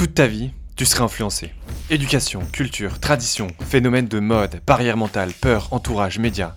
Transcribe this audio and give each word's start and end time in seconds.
Toute 0.00 0.14
ta 0.14 0.26
vie, 0.26 0.50
tu 0.76 0.86
serais 0.86 1.02
influencé. 1.02 1.52
Éducation, 1.90 2.40
culture, 2.52 3.00
tradition, 3.00 3.48
phénomène 3.60 4.08
de 4.08 4.18
mode, 4.18 4.62
barrière 4.66 4.96
mentale, 4.96 5.30
peur, 5.34 5.74
entourage, 5.74 6.18
médias. 6.18 6.54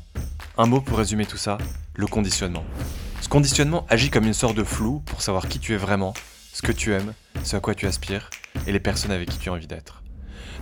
Un 0.57 0.65
mot 0.65 0.79
pour 0.79 0.97
résumer 0.97 1.25
tout 1.25 1.35
ça, 1.35 1.57
le 1.93 2.07
conditionnement. 2.07 2.63
Ce 3.19 3.27
conditionnement 3.27 3.85
agit 3.89 4.09
comme 4.09 4.23
une 4.23 4.33
sorte 4.33 4.55
de 4.55 4.63
flou 4.63 5.01
pour 5.01 5.21
savoir 5.21 5.49
qui 5.49 5.59
tu 5.59 5.73
es 5.73 5.75
vraiment, 5.75 6.13
ce 6.53 6.61
que 6.61 6.71
tu 6.71 6.93
aimes, 6.93 7.13
ce 7.43 7.57
à 7.57 7.59
quoi 7.59 7.75
tu 7.75 7.85
aspires 7.85 8.29
et 8.65 8.71
les 8.71 8.79
personnes 8.79 9.11
avec 9.11 9.29
qui 9.29 9.39
tu 9.39 9.49
as 9.49 9.51
envie 9.51 9.67
d'être. 9.67 10.03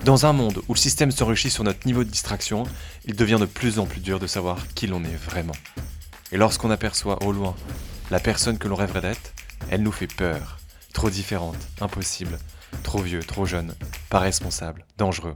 Dans 0.03 0.25
un 0.25 0.33
monde 0.33 0.63
où 0.67 0.73
le 0.73 0.79
système 0.79 1.11
s'enrichit 1.11 1.51
sur 1.51 1.63
notre 1.63 1.85
niveau 1.85 2.03
de 2.03 2.09
distraction, 2.09 2.63
il 3.05 3.15
devient 3.15 3.37
de 3.39 3.45
plus 3.45 3.77
en 3.77 3.85
plus 3.85 4.01
dur 4.01 4.17
de 4.17 4.25
savoir 4.25 4.57
qui 4.73 4.87
l'on 4.87 5.03
est 5.03 5.23
vraiment. 5.23 5.53
Et 6.31 6.37
lorsqu'on 6.37 6.71
aperçoit 6.71 7.21
au 7.21 7.31
loin 7.31 7.55
la 8.09 8.19
personne 8.19 8.57
que 8.57 8.67
l'on 8.67 8.75
rêverait 8.75 9.01
d'être, 9.01 9.33
elle 9.69 9.83
nous 9.83 9.91
fait 9.91 10.11
peur. 10.11 10.57
Trop 10.93 11.11
différente, 11.11 11.57
impossible, 11.79 12.39
trop 12.83 13.01
vieux, 13.01 13.21
trop 13.21 13.45
jeune, 13.45 13.75
pas 14.09 14.19
responsable, 14.19 14.85
dangereux. 14.97 15.35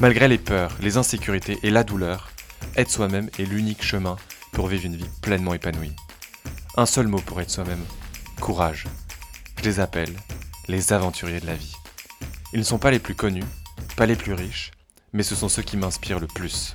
Malgré 0.00 0.28
les 0.28 0.38
peurs, 0.38 0.76
les 0.80 0.96
insécurités 0.96 1.58
et 1.62 1.70
la 1.70 1.84
douleur, 1.84 2.30
être 2.76 2.90
soi-même 2.90 3.28
est 3.38 3.44
l'unique 3.44 3.84
chemin 3.84 4.16
pour 4.52 4.66
vivre 4.66 4.86
une 4.86 4.96
vie 4.96 5.10
pleinement 5.22 5.54
épanouie. 5.54 5.94
Un 6.76 6.86
seul 6.86 7.06
mot 7.06 7.20
pour 7.20 7.40
être 7.40 7.50
soi-même, 7.50 7.84
courage. 8.40 8.86
Je 9.58 9.64
les 9.64 9.80
appelle 9.80 10.14
les 10.68 10.92
aventuriers 10.92 11.40
de 11.40 11.46
la 11.46 11.54
vie. 11.54 11.74
Ils 12.52 12.60
ne 12.60 12.64
sont 12.64 12.78
pas 12.78 12.90
les 12.90 12.98
plus 12.98 13.14
connus, 13.14 13.44
pas 13.96 14.06
les 14.06 14.16
plus 14.16 14.32
riches, 14.32 14.70
mais 15.12 15.22
ce 15.22 15.34
sont 15.34 15.48
ceux 15.48 15.62
qui 15.62 15.76
m'inspirent 15.76 16.20
le 16.20 16.26
plus. 16.26 16.74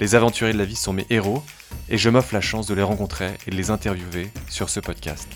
Les 0.00 0.14
aventuriers 0.14 0.52
de 0.52 0.58
la 0.58 0.64
vie 0.64 0.76
sont 0.76 0.92
mes 0.92 1.06
héros 1.10 1.42
et 1.88 1.98
je 1.98 2.10
m'offre 2.10 2.34
la 2.34 2.40
chance 2.40 2.66
de 2.66 2.74
les 2.74 2.82
rencontrer 2.82 3.34
et 3.46 3.50
de 3.50 3.56
les 3.56 3.70
interviewer 3.70 4.30
sur 4.48 4.68
ce 4.68 4.80
podcast, 4.80 5.28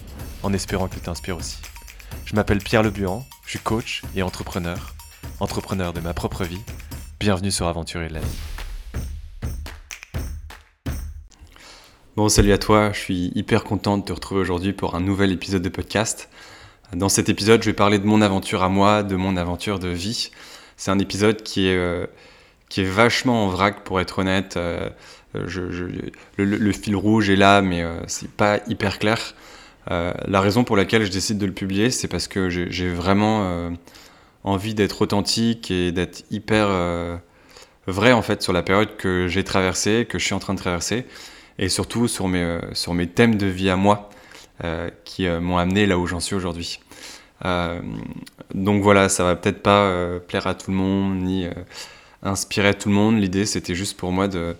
en 0.42 0.52
espérant 0.52 0.88
qu'ils 0.88 1.02
t'inspirent 1.02 1.36
aussi. 1.36 1.58
Je 2.24 2.34
m'appelle 2.34 2.58
Pierre 2.58 2.82
Lebuan, 2.82 3.24
je 3.44 3.50
suis 3.50 3.58
coach 3.58 4.02
et 4.14 4.22
entrepreneur, 4.22 4.94
entrepreneur 5.40 5.92
de 5.92 6.00
ma 6.00 6.14
propre 6.14 6.44
vie. 6.44 6.60
Bienvenue 7.20 7.50
sur 7.50 7.66
Aventurier 7.66 8.08
de 8.08 8.14
la 8.14 8.20
vie. 8.20 8.38
Bon, 12.16 12.28
salut 12.28 12.52
à 12.52 12.58
toi, 12.58 12.90
je 12.92 12.98
suis 12.98 13.32
hyper 13.34 13.64
content 13.64 13.96
de 13.96 14.04
te 14.04 14.12
retrouver 14.12 14.40
aujourd'hui 14.40 14.72
pour 14.72 14.94
un 14.94 15.00
nouvel 15.00 15.32
épisode 15.32 15.62
de 15.62 15.68
podcast. 15.68 16.28
Dans 16.92 17.08
cet 17.08 17.28
épisode, 17.28 17.62
je 17.62 17.70
vais 17.70 17.74
parler 17.74 17.98
de 17.98 18.06
mon 18.06 18.22
aventure 18.22 18.62
à 18.62 18.68
moi, 18.68 19.02
de 19.02 19.14
mon 19.14 19.36
aventure 19.36 19.78
de 19.78 19.88
vie. 19.88 20.30
C'est 20.76 20.90
un 20.90 20.98
épisode 20.98 21.42
qui 21.42 21.68
est, 21.68 21.76
euh, 21.76 22.06
qui 22.68 22.80
est 22.80 22.84
vachement 22.84 23.44
en 23.44 23.48
vrac, 23.48 23.84
pour 23.84 24.00
être 24.00 24.20
honnête. 24.20 24.56
Euh, 24.56 24.88
le, 25.34 26.72
fil 26.72 26.96
rouge 26.96 27.30
est 27.30 27.36
là, 27.36 27.62
mais 27.62 27.82
euh, 27.82 28.00
c'est 28.06 28.30
pas 28.30 28.60
hyper 28.66 28.98
clair. 28.98 29.34
La 29.90 30.40
raison 30.40 30.64
pour 30.64 30.76
laquelle 30.76 31.04
je 31.04 31.10
décide 31.10 31.38
de 31.38 31.46
le 31.46 31.52
publier, 31.52 31.90
c'est 31.90 32.08
parce 32.08 32.28
que 32.28 32.50
j'ai 32.50 32.90
vraiment 32.90 33.70
envie 34.44 34.74
d'être 34.74 35.02
authentique 35.02 35.70
et 35.70 35.92
d'être 35.92 36.24
hyper 36.30 36.68
vrai 37.86 38.12
en 38.12 38.20
fait 38.20 38.42
sur 38.42 38.52
la 38.52 38.62
période 38.62 38.96
que 38.96 39.28
j'ai 39.28 39.44
traversée, 39.44 40.06
que 40.06 40.18
je 40.18 40.24
suis 40.24 40.34
en 40.34 40.40
train 40.40 40.52
de 40.52 40.58
traverser, 40.58 41.06
et 41.58 41.70
surtout 41.70 42.06
sur 42.06 42.28
mes, 42.28 42.58
sur 42.74 42.92
mes 42.92 43.06
thèmes 43.06 43.36
de 43.36 43.46
vie 43.46 43.70
à 43.70 43.76
moi. 43.76 44.10
Euh, 44.64 44.90
qui 45.04 45.28
euh, 45.28 45.40
m'ont 45.40 45.56
amené 45.56 45.86
là 45.86 45.98
où 45.98 46.08
j'en 46.08 46.18
suis 46.18 46.34
aujourd'hui. 46.34 46.80
Euh, 47.44 47.80
donc 48.54 48.82
voilà, 48.82 49.08
ça 49.08 49.22
va 49.22 49.36
peut-être 49.36 49.62
pas 49.62 50.18
plaire 50.26 50.48
à 50.48 50.54
tout 50.54 50.72
le 50.72 50.76
monde 50.76 51.22
ni 51.22 51.46
inspirer 52.24 52.74
tout 52.74 52.88
le 52.88 52.94
monde. 52.96 53.20
L'idée, 53.20 53.46
c'était 53.46 53.76
juste 53.76 53.96
pour 53.96 54.10
moi 54.10 54.26
de 54.26 54.56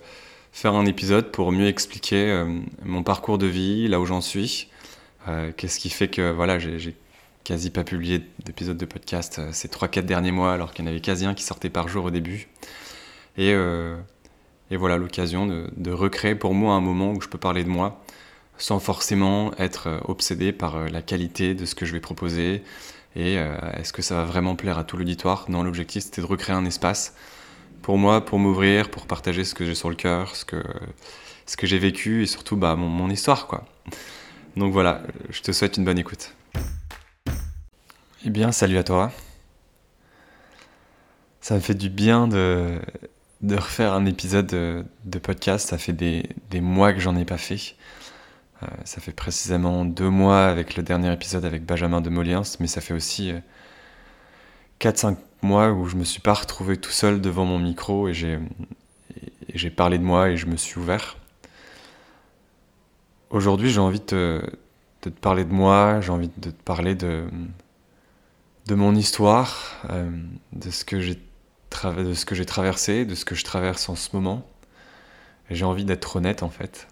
faire 0.53 0.73
un 0.73 0.85
épisode 0.85 1.31
pour 1.31 1.51
mieux 1.51 1.67
expliquer 1.67 2.45
mon 2.85 3.03
parcours 3.03 3.37
de 3.37 3.47
vie, 3.47 3.89
là 3.89 3.99
où 3.99 4.05
j'en 4.05 4.21
suis. 4.21 4.68
Qu'est-ce 5.57 5.79
qui 5.79 5.89
fait 5.89 6.07
que 6.07 6.31
voilà, 6.31 6.59
j'ai 6.59 6.95
quasi 7.43 7.69
pas 7.69 7.83
publié 7.83 8.21
d'épisode 8.45 8.77
de 8.77 8.85
podcast 8.85 9.41
ces 9.51 9.67
3-4 9.67 10.01
derniers 10.03 10.31
mois, 10.31 10.53
alors 10.53 10.73
qu'il 10.73 10.85
y 10.85 10.87
en 10.87 10.91
avait 10.91 11.01
quasi 11.01 11.25
un 11.25 11.33
qui 11.33 11.43
sortait 11.43 11.69
par 11.69 11.87
jour 11.87 12.05
au 12.05 12.11
début. 12.11 12.47
Et, 13.37 13.55
et 14.71 14.77
voilà 14.77 14.97
l'occasion 14.97 15.47
de, 15.47 15.91
recréer 15.91 16.35
pour 16.35 16.53
moi 16.53 16.75
un 16.75 16.81
moment 16.81 17.11
où 17.11 17.21
je 17.21 17.27
peux 17.27 17.37
parler 17.37 17.63
de 17.63 17.69
moi 17.69 18.01
sans 18.57 18.79
forcément 18.79 19.53
être 19.57 19.87
euh, 19.87 19.99
obsédé 20.03 20.51
par 20.51 20.75
euh, 20.75 20.89
la 20.89 21.01
qualité 21.01 21.55
de 21.55 21.65
ce 21.65 21.75
que 21.75 21.85
je 21.85 21.93
vais 21.93 22.01
proposer 22.01 22.61
et 23.15 23.37
euh, 23.37 23.57
est-ce 23.77 23.93
que 23.93 24.01
ça 24.01 24.15
va 24.15 24.25
vraiment 24.25 24.57
plaire 24.57 24.77
à 24.77 24.83
tout 24.83 24.97
l'auditoire? 24.97 25.45
Non, 25.47 25.63
l'objectif 25.63 26.03
c'était 26.03 26.21
de 26.21 26.27
recréer 26.27 26.55
un 26.55 26.65
espace 26.65 27.15
pour 27.81 27.97
moi, 27.97 28.25
pour 28.25 28.37
m'ouvrir, 28.37 28.91
pour 28.91 29.07
partager 29.07 29.45
ce 29.45 29.55
que 29.55 29.65
j'ai 29.65 29.75
sur 29.75 29.89
le 29.89 29.95
cœur, 29.95 30.35
ce 30.35 30.43
que, 30.43 30.61
ce 31.45 31.55
que 31.55 31.67
j'ai 31.67 31.79
vécu 31.79 32.23
et 32.23 32.25
surtout 32.25 32.57
bah, 32.57 32.75
mon, 32.75 32.89
mon, 32.89 33.09
histoire. 33.09 33.47
quoi. 33.47 33.65
Donc 34.55 34.73
voilà, 34.73 35.01
je 35.29 35.41
te 35.41 35.51
souhaite 35.51 35.77
une 35.77 35.85
bonne 35.85 35.99
écoute. 35.99 36.33
Eh 38.25 38.29
bien, 38.29 38.51
salut 38.51 38.77
à 38.77 38.83
toi. 38.83 39.11
Ça 41.41 41.55
me 41.55 41.59
fait 41.61 41.73
du 41.73 41.89
bien 41.89 42.27
de, 42.27 42.79
refaire 43.49 43.93
un 43.93 44.05
épisode 44.05 44.47
de, 44.47 45.19
podcast. 45.19 45.69
Ça 45.69 45.77
fait 45.77 45.93
des, 45.93 46.61
mois 46.61 46.93
que 46.93 46.99
j'en 46.99 47.15
ai 47.15 47.25
pas 47.25 47.37
fait. 47.37 47.75
Euh, 48.61 48.67
ça 48.83 48.99
fait 48.99 49.13
précisément 49.13 49.85
deux 49.85 50.09
mois 50.09 50.47
avec 50.47 50.75
le 50.75 50.83
dernier 50.83 51.13
épisode 51.13 51.45
avec 51.45 51.65
Benjamin 51.65 52.01
de 52.01 52.09
Moliens, 52.09 52.41
mais 52.59 52.67
ça 52.67 52.81
fait 52.81 52.93
aussi 52.93 53.33
4-5 54.81 55.13
euh, 55.13 55.15
mois 55.41 55.71
où 55.71 55.85
je 55.85 55.95
me 55.95 56.03
suis 56.03 56.19
pas 56.19 56.33
retrouvé 56.33 56.75
tout 56.75 56.91
seul 56.91 57.21
devant 57.21 57.45
mon 57.45 57.59
micro 57.59 58.09
et 58.09 58.13
j'ai 58.13 59.69
parlé 59.69 59.97
de 59.97 60.03
moi 60.03 60.29
et 60.29 60.35
je 60.35 60.45
me 60.45 60.57
suis 60.57 60.77
ouvert. 60.77 61.18
Aujourd'hui, 63.29 63.69
j'ai 63.69 63.79
envie 63.79 63.99
de 63.99 64.41
te, 65.01 65.09
parler 65.09 65.45
de 65.45 65.53
moi, 65.53 66.01
j'ai 66.01 66.09
envie 66.09 66.31
de 66.37 66.49
te 66.49 66.63
parler 66.63 66.95
de, 66.95 67.25
de 68.65 68.75
mon 68.75 68.95
histoire, 68.95 69.75
euh, 69.91 70.09
de 70.53 70.71
ce 70.71 70.83
que 70.83 70.99
j'ai 70.99 72.45
traversé, 72.45 73.05
de 73.05 73.13
ce 73.13 73.25
que 73.25 73.35
je 73.35 73.43
traverse 73.43 73.87
en 73.87 73.95
ce 73.95 74.09
moment. 74.13 74.47
J'ai 75.51 75.65
envie 75.65 75.85
d'être 75.85 76.15
honnête 76.15 76.41
en 76.41 76.49
fait 76.49 76.87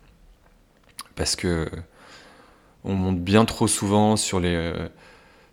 parce 1.15 1.35
que 1.35 1.67
on 2.83 2.93
monte 2.93 3.19
bien 3.19 3.45
trop 3.45 3.67
souvent 3.67 4.15
sur 4.15 4.39
les, 4.39 4.55
euh, 4.55 4.87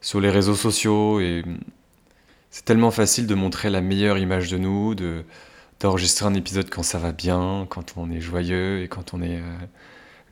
sur 0.02 0.20
les 0.20 0.30
réseaux 0.30 0.54
sociaux 0.54 1.18
et 1.20 1.44
c'est 2.50 2.64
tellement 2.66 2.90
facile 2.90 3.26
de 3.26 3.34
montrer 3.34 3.70
la 3.70 3.80
meilleure 3.80 4.18
image 4.18 4.50
de 4.50 4.58
nous, 4.58 4.94
de, 4.94 5.24
d'enregistrer 5.80 6.26
un 6.26 6.34
épisode 6.34 6.68
quand 6.70 6.82
ça 6.82 6.98
va 6.98 7.12
bien, 7.12 7.66
quand 7.70 7.94
on 7.96 8.10
est 8.10 8.20
joyeux 8.20 8.82
et 8.82 8.88
quand 8.88 9.14
on 9.14 9.22
est 9.22 9.38
euh, 9.38 9.56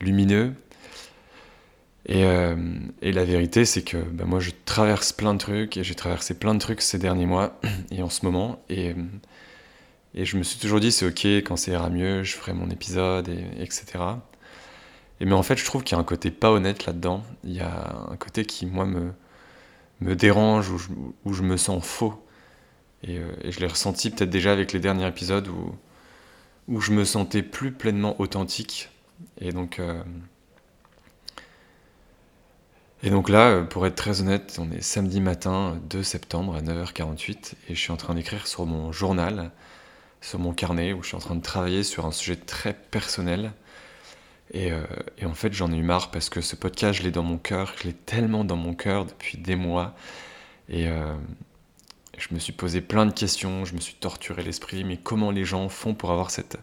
lumineux. 0.03 0.53
Et, 2.05 2.25
euh, 2.25 2.55
et, 3.01 3.13
la 3.13 3.23
vérité, 3.23 3.63
c'est 3.63 3.83
que 3.83 3.97
ben 3.97 4.25
moi, 4.25 4.39
je 4.39 4.51
traverse 4.65 5.13
plein 5.13 5.33
de 5.33 5.39
trucs 5.39 5.77
et 5.77 5.83
j'ai 5.83 5.95
traversé 5.95 6.33
plein 6.33 6.53
de 6.53 6.59
trucs 6.59 6.81
ces 6.81 6.99
derniers 6.99 7.25
mois 7.25 7.59
et 7.91 8.03
en 8.03 8.09
ce 8.09 8.25
moment. 8.25 8.61
Et, 8.69 8.93
et 10.13 10.25
je 10.25 10.37
me 10.37 10.43
suis 10.43 10.59
toujours 10.59 10.79
dit, 10.79 10.91
c'est 10.91 11.05
ok, 11.07 11.25
quand 11.25 11.55
ça 11.55 11.71
ira 11.71 11.89
mieux, 11.89 12.23
je 12.23 12.33
ferai 12.35 12.53
mon 12.53 12.69
épisode, 12.69 13.29
et, 13.29 13.63
etc. 13.63 13.85
Et 15.21 15.25
mais 15.25 15.33
en 15.33 15.43
fait, 15.43 15.57
je 15.57 15.65
trouve 15.65 15.83
qu'il 15.83 15.95
y 15.95 15.97
a 15.97 16.01
un 16.01 16.05
côté 16.05 16.29
pas 16.31 16.51
honnête 16.51 16.85
là-dedans. 16.85 17.23
Il 17.45 17.53
y 17.53 17.61
a 17.61 18.05
un 18.09 18.17
côté 18.17 18.45
qui, 18.45 18.65
moi, 18.65 18.85
me, 18.85 19.13
me 20.01 20.15
dérange, 20.15 20.69
où 20.69 20.77
je, 20.77 20.89
où 21.25 21.33
je 21.33 21.43
me 21.43 21.55
sens 21.57 21.85
faux. 21.85 22.15
Et, 23.03 23.17
euh, 23.17 23.31
et 23.43 23.51
je 23.51 23.59
l'ai 23.61 23.67
ressenti 23.67 24.09
peut-être 24.09 24.29
déjà 24.29 24.51
avec 24.51 24.73
les 24.73 24.79
derniers 24.79 25.07
épisodes 25.07 25.47
où, 25.47 25.75
où 26.67 26.81
je 26.81 26.91
me 26.91 27.05
sentais 27.05 27.43
plus 27.43 27.71
pleinement 27.71 28.19
authentique. 28.19 28.89
Et 29.43 29.51
donc, 29.51 29.79
euh, 29.79 30.01
et 33.03 33.09
donc 33.09 33.29
là, 33.29 33.49
euh, 33.49 33.63
pour 33.63 33.85
être 33.85 33.95
très 33.95 34.21
honnête, 34.21 34.57
on 34.59 34.71
est 34.71 34.81
samedi 34.81 35.21
matin 35.21 35.77
2 35.89 36.01
septembre 36.01 36.55
à 36.55 36.61
9h48 36.61 37.53
et 37.69 37.75
je 37.75 37.79
suis 37.79 37.91
en 37.91 37.97
train 37.97 38.15
d'écrire 38.15 38.47
sur 38.47 38.65
mon 38.65 38.91
journal, 38.91 39.51
sur 40.21 40.39
mon 40.39 40.53
carnet, 40.53 40.93
où 40.93 41.03
je 41.03 41.09
suis 41.09 41.17
en 41.17 41.19
train 41.19 41.35
de 41.35 41.41
travailler 41.41 41.83
sur 41.83 42.05
un 42.05 42.11
sujet 42.11 42.37
très 42.37 42.73
personnel 42.73 43.53
euh, 44.55 44.85
et, 45.17 45.25
en 45.25 45.33
fait, 45.33 45.53
j'en 45.53 45.71
ai 45.71 45.77
eu 45.77 45.83
marre 45.83 46.11
parce 46.11 46.29
que 46.29 46.41
ce 46.41 46.55
podcast, 46.55 46.99
je 46.99 47.03
l'ai 47.03 47.11
dans 47.11 47.23
mon 47.23 47.37
cœur, 47.37 47.73
je 47.79 47.87
l'ai 47.87 47.93
tellement 47.93 48.43
dans 48.43 48.55
mon 48.55 48.73
cœur 48.73 49.05
depuis 49.05 49.37
des 49.37 49.55
mois. 49.55 49.95
Et 50.69 50.87
euh, 50.87 51.13
je 52.17 52.33
me 52.33 52.39
suis 52.39 52.53
posé 52.53 52.81
plein 52.81 53.05
de 53.05 53.11
questions, 53.11 53.65
je 53.65 53.73
me 53.75 53.79
suis 53.79 53.95
torturé 53.95 54.43
l'esprit, 54.43 54.83
mais 54.83 54.97
comment 54.97 55.31
les 55.31 55.45
gens 55.45 55.69
font 55.69 55.93
pour 55.93 56.11
avoir 56.11 56.29
cette, 56.31 56.57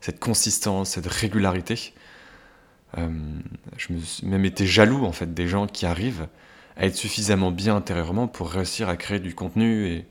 cette 0.00 0.20
consistance, 0.20 0.90
cette 0.90 1.06
régularité? 1.06 1.92
Euh, 2.98 3.08
Je 3.76 3.92
me 3.92 4.00
suis 4.00 4.26
même 4.26 4.44
été 4.44 4.66
jaloux 4.66 5.04
en 5.04 5.12
fait 5.12 5.34
des 5.34 5.48
gens 5.48 5.66
qui 5.66 5.86
arrivent 5.86 6.28
à 6.76 6.86
être 6.86 6.96
suffisamment 6.96 7.50
bien 7.50 7.76
intérieurement 7.76 8.26
pour 8.26 8.50
réussir 8.50 8.88
à 8.88 8.96
créer 8.96 9.20
du 9.20 9.34
contenu 9.34 9.86
et, 9.86 10.06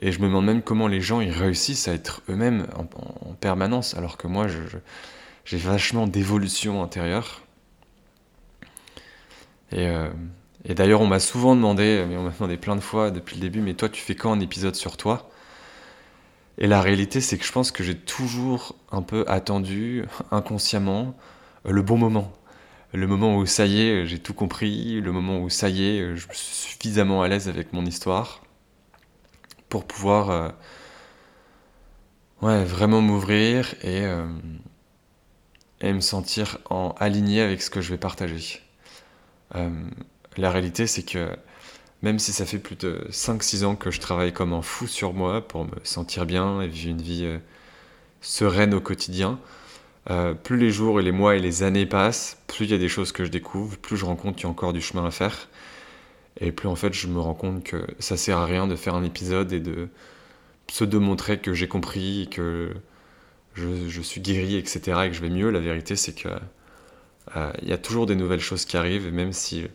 et 0.00 0.12
je 0.12 0.20
me 0.20 0.26
demande 0.26 0.46
même 0.46 0.62
comment 0.62 0.88
les 0.88 1.00
gens 1.00 1.20
ils 1.20 1.32
réussissent 1.32 1.88
à 1.88 1.92
être 1.92 2.22
eux-mêmes 2.28 2.66
en, 2.76 3.34
permanence 3.34 3.94
alors 3.94 4.16
que 4.16 4.26
moi 4.26 4.46
j'ai 5.44 5.58
vachement 5.58 6.06
d'évolution 6.06 6.82
intérieure. 6.82 7.42
Et, 9.72 9.86
euh, 9.88 10.08
et 10.68 10.74
d'ailleurs, 10.74 11.00
on 11.00 11.06
m'a 11.06 11.20
souvent 11.20 11.54
demandé, 11.54 12.04
mais 12.08 12.16
on 12.16 12.24
m'a 12.24 12.30
demandé 12.30 12.56
plein 12.56 12.74
de 12.74 12.80
fois 12.80 13.12
depuis 13.12 13.36
le 13.36 13.40
début, 13.40 13.60
mais 13.60 13.74
toi, 13.74 13.88
tu 13.88 14.02
fais 14.02 14.16
quand 14.16 14.32
un 14.32 14.40
épisode 14.40 14.74
sur 14.74 14.96
toi? 14.96 15.30
Et 16.58 16.66
la 16.66 16.80
réalité, 16.80 17.20
c'est 17.20 17.38
que 17.38 17.44
je 17.44 17.52
pense 17.52 17.70
que 17.70 17.84
j'ai 17.84 17.96
toujours 17.96 18.74
un 18.90 19.02
peu 19.02 19.24
attendu, 19.28 20.04
inconsciemment, 20.32 21.14
le 21.66 21.82
bon 21.82 21.96
moment. 21.96 22.32
le 22.92 23.06
moment 23.06 23.36
où 23.36 23.46
ça 23.46 23.66
y 23.66 23.82
est, 23.82 24.06
j'ai 24.06 24.18
tout 24.18 24.34
compris, 24.34 25.00
le 25.00 25.12
moment 25.12 25.40
où 25.40 25.50
ça 25.50 25.68
y 25.68 25.84
est, 25.84 26.16
je 26.16 26.26
suis 26.32 26.38
suffisamment 26.38 27.22
à 27.22 27.28
l'aise 27.28 27.48
avec 27.48 27.72
mon 27.72 27.84
histoire 27.84 28.42
pour 29.68 29.84
pouvoir 29.84 30.30
euh, 32.42 32.64
vraiment 32.64 33.00
m'ouvrir 33.00 33.74
et, 33.82 34.02
euh, 34.04 34.26
et 35.80 35.92
me 35.92 36.00
sentir 36.00 36.58
en 36.70 36.94
aligné 36.98 37.40
avec 37.40 37.62
ce 37.62 37.70
que 37.70 37.80
je 37.80 37.90
vais 37.90 37.98
partager. 37.98 38.60
Euh, 39.54 39.70
la 40.36 40.50
réalité, 40.50 40.86
c'est 40.86 41.02
que 41.02 41.36
même 42.02 42.18
si 42.18 42.32
ça 42.32 42.46
fait 42.46 42.58
plus 42.58 42.76
de 42.76 43.06
5-6 43.10 43.64
ans 43.64 43.74
que 43.76 43.90
je 43.90 44.00
travaille 44.00 44.32
comme 44.32 44.52
un 44.52 44.62
fou 44.62 44.86
sur 44.86 45.12
moi 45.14 45.46
pour 45.46 45.64
me 45.64 45.76
sentir 45.82 46.26
bien 46.26 46.60
et 46.60 46.68
vivre 46.68 46.90
une 46.90 47.02
vie 47.02 47.38
sereine 48.20 48.74
au 48.74 48.80
quotidien, 48.80 49.38
plus 50.44 50.56
les 50.56 50.70
jours 50.70 51.00
et 51.00 51.02
les 51.02 51.12
mois 51.12 51.36
et 51.36 51.40
les 51.40 51.62
années 51.62 51.86
passent, 51.86 52.38
plus 52.46 52.66
il 52.66 52.70
y 52.70 52.74
a 52.74 52.78
des 52.78 52.88
choses 52.88 53.12
que 53.12 53.24
je 53.24 53.30
découvre, 53.30 53.76
plus 53.76 53.96
je 53.96 54.04
rencontre 54.04 54.36
qu'il 54.36 54.44
y 54.44 54.46
a 54.46 54.50
encore 54.50 54.72
du 54.72 54.80
chemin 54.80 55.04
à 55.04 55.10
faire. 55.10 55.48
Et 56.40 56.52
plus 56.52 56.68
en 56.68 56.76
fait, 56.76 56.92
je 56.92 57.06
me 57.08 57.18
rends 57.18 57.34
compte 57.34 57.64
que 57.64 57.86
ça 57.98 58.16
sert 58.16 58.38
à 58.38 58.46
rien 58.46 58.66
de 58.66 58.76
faire 58.76 58.94
un 58.94 59.04
épisode 59.04 59.52
et 59.52 59.60
de 59.60 59.88
se 60.68 60.84
démontrer 60.84 61.38
que 61.38 61.54
j'ai 61.54 61.68
compris, 61.68 62.28
que 62.30 62.74
je, 63.54 64.00
suis 64.02 64.20
guéri, 64.20 64.56
etc. 64.56 64.80
et 65.04 65.08
que 65.08 65.14
je 65.14 65.20
vais 65.20 65.30
mieux. 65.30 65.50
La 65.50 65.60
vérité, 65.60 65.96
c'est 65.96 66.12
que 66.12 66.28
euh, 67.36 67.52
il 67.62 67.68
y 67.68 67.72
a 67.72 67.78
toujours 67.78 68.06
des 68.06 68.16
nouvelles 68.16 68.40
choses 68.40 68.64
qui 68.64 68.76
arrivent. 68.76 69.06
Et 69.06 69.10
même 69.10 69.32
si 69.32 69.66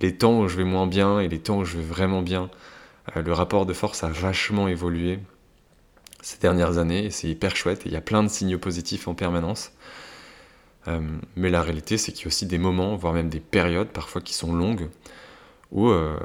les 0.00 0.16
temps 0.16 0.40
où 0.40 0.48
je 0.48 0.56
vais 0.56 0.64
moins 0.64 0.86
bien 0.86 1.20
et 1.20 1.28
les 1.28 1.38
temps 1.38 1.58
où 1.58 1.64
je 1.64 1.76
vais 1.76 1.84
vraiment 1.84 2.22
bien, 2.22 2.50
euh, 3.16 3.22
le 3.22 3.32
rapport 3.32 3.66
de 3.66 3.72
force 3.72 4.02
a 4.02 4.08
vachement 4.08 4.66
évolué 4.66 5.20
ces 6.20 6.38
dernières 6.38 6.78
années. 6.78 7.04
Et 7.06 7.10
c'est 7.10 7.28
hyper 7.28 7.54
chouette. 7.54 7.86
Et 7.86 7.90
il 7.90 7.92
y 7.92 7.96
a 7.96 8.00
plein 8.00 8.24
de 8.24 8.28
signaux 8.28 8.58
positifs 8.58 9.06
en 9.06 9.14
permanence. 9.14 9.72
Euh, 10.88 11.00
mais 11.36 11.50
la 11.50 11.62
réalité, 11.62 11.98
c'est 11.98 12.12
qu'il 12.12 12.22
y 12.22 12.24
a 12.26 12.28
aussi 12.28 12.46
des 12.46 12.58
moments, 12.58 12.96
voire 12.96 13.12
même 13.12 13.28
des 13.28 13.40
périodes, 13.40 13.88
parfois 13.88 14.20
qui 14.20 14.34
sont 14.34 14.52
longues, 14.54 14.88
où, 15.70 15.88
euh, 15.88 16.18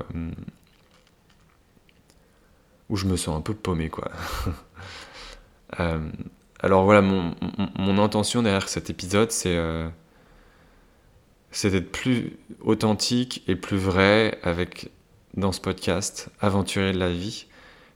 je 2.94 3.06
me 3.06 3.18
sens 3.18 3.38
un 3.38 3.42
peu 3.42 3.54
paumé, 3.54 3.90
quoi. 3.90 4.12
Euh, 5.80 6.08
alors 6.60 6.84
voilà, 6.84 7.02
mon, 7.02 7.34
intention 7.98 8.44
derrière 8.44 8.70
cet 8.70 8.92
épisode, 8.92 9.32
c'est 9.32 9.58
c'est 11.50 11.72
d'être 11.72 11.92
plus 11.92 12.38
authentique 12.62 13.44
et 13.48 13.56
plus 13.56 13.78
vrai 13.78 14.38
avec 14.44 14.92
dans 15.36 15.52
ce 15.52 15.60
podcast, 15.60 16.30
aventurer 16.42 16.94
de 16.94 17.00
la 17.00 17.10
vie. 17.10 17.48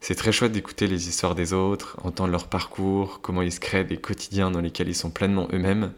C'est 0.02 0.16
très 0.16 0.31
chouette 0.31 0.54
d'écouter 0.54 0.88
les 0.88 1.08
histoires 1.08 1.36
des 1.36 1.54
autres, 1.54 1.98
entendre 2.04 2.31
leur 2.31 2.48
parcours, 2.48 3.22
comment 3.22 3.44
ils 3.44 3.52
se 3.52 3.60
créent 3.60 3.84
des 3.84 3.98
quotidiens 3.98 4.50
dans 4.50 4.62
lesquels 4.62 4.88
ils 4.88 4.96
sont 4.96 5.12
pleinement 5.12 5.48
eux-mêmes. 5.54 5.94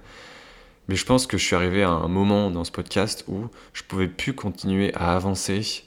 Mais 0.90 0.96
je 0.96 1.06
pense 1.06 1.28
que 1.28 1.38
je 1.38 1.46
suis 1.46 1.56
arrivé 1.56 1.84
à 1.84 1.92
un 1.92 2.08
moment 2.08 2.50
dans 2.50 2.64
ce 2.64 2.72
podcast 2.72 3.24
où 3.28 3.48
je 3.74 3.84
pouvais 3.84 4.08
plus 4.08 4.34
continuer 4.34 4.92
à 4.96 5.16
avancer 5.16 5.84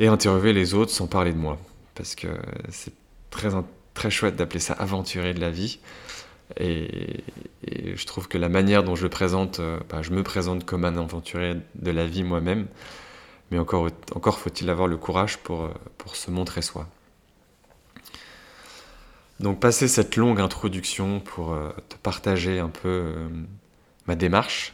et 0.00 0.08
interviewer 0.08 0.52
les 0.52 0.74
autres 0.74 0.90
sans 0.90 1.06
parler 1.06 1.32
de 1.32 1.38
moi. 1.38 1.58
Parce 1.94 2.16
que 2.16 2.26
c'est 2.70 2.92
très, 3.30 3.50
très 3.94 4.10
chouette 4.10 4.34
d'appeler 4.34 4.58
ça 4.58 4.72
aventurer 4.72 5.32
de 5.32 5.38
la 5.38 5.50
vie. 5.50 5.78
Et, 6.58 7.22
je 7.94 8.04
trouve 8.04 8.26
que 8.26 8.36
la 8.36 8.48
manière 8.48 8.82
dont 8.82 8.96
je 8.96 9.06
présente, 9.06 9.60
euh, 9.60 9.78
bah, 9.88 10.02
je 10.02 10.10
me 10.10 10.24
présente 10.24 10.66
comme 10.66 10.84
un 10.84 10.96
aventurier 10.96 11.54
de 11.76 11.90
la 11.92 12.06
vie 12.08 12.24
moi-même. 12.24 12.66
Mais 13.52 13.60
encore, 13.60 13.90
encore 14.12 14.40
faut-il 14.40 14.68
avoir 14.70 14.88
le 14.88 14.96
courage 14.96 15.38
pour, 15.38 15.62
euh, 15.62 15.74
pour 15.98 16.16
se 16.16 16.32
montrer 16.32 16.62
soi. 16.62 16.88
Donc 19.38 19.60
passer 19.60 19.86
cette 19.86 20.16
longue 20.16 20.40
introduction 20.40 21.20
pour 21.20 21.52
euh, 21.52 21.70
te 21.88 21.94
partager 21.94 22.58
un 22.58 22.70
peu 22.70 23.14
ma 24.08 24.16
démarche. 24.16 24.72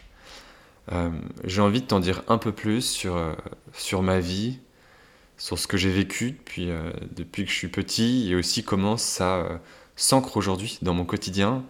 Euh, 0.92 1.10
j'ai 1.44 1.60
envie 1.60 1.82
de 1.82 1.86
t'en 1.86 2.00
dire 2.00 2.22
un 2.28 2.38
peu 2.38 2.52
plus 2.52 2.82
sur, 2.82 3.16
euh, 3.16 3.34
sur 3.72 4.02
ma 4.02 4.20
vie, 4.20 4.58
sur 5.36 5.58
ce 5.58 5.66
que 5.66 5.76
j'ai 5.76 5.90
vécu 5.90 6.32
depuis, 6.32 6.70
euh, 6.70 6.90
depuis 7.14 7.44
que 7.44 7.50
je 7.50 7.56
suis 7.56 7.68
petit 7.68 8.30
et 8.30 8.36
aussi 8.36 8.64
comment 8.64 8.96
ça 8.96 9.60
s'ancre 9.96 10.36
aujourd'hui 10.36 10.78
dans 10.82 10.94
mon 10.94 11.04
quotidien, 11.04 11.64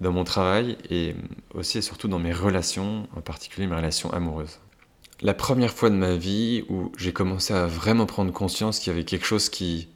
dans 0.00 0.12
mon 0.12 0.24
travail 0.24 0.76
et 0.90 1.14
aussi 1.54 1.78
et 1.78 1.82
surtout 1.82 2.08
dans 2.08 2.18
mes 2.18 2.32
relations, 2.32 3.08
en 3.16 3.20
particulier 3.20 3.66
mes 3.66 3.76
relations 3.76 4.12
amoureuses. 4.12 4.58
La 5.20 5.34
première 5.34 5.72
fois 5.72 5.90
de 5.90 5.96
ma 5.96 6.14
vie 6.14 6.64
où 6.68 6.92
j'ai 6.96 7.12
commencé 7.12 7.52
à 7.52 7.66
vraiment 7.66 8.06
prendre 8.06 8.32
conscience 8.32 8.78
qu'il 8.78 8.92
y 8.92 8.94
avait 8.94 9.04
quelque 9.04 9.26
chose 9.26 9.48
qui, 9.48 9.88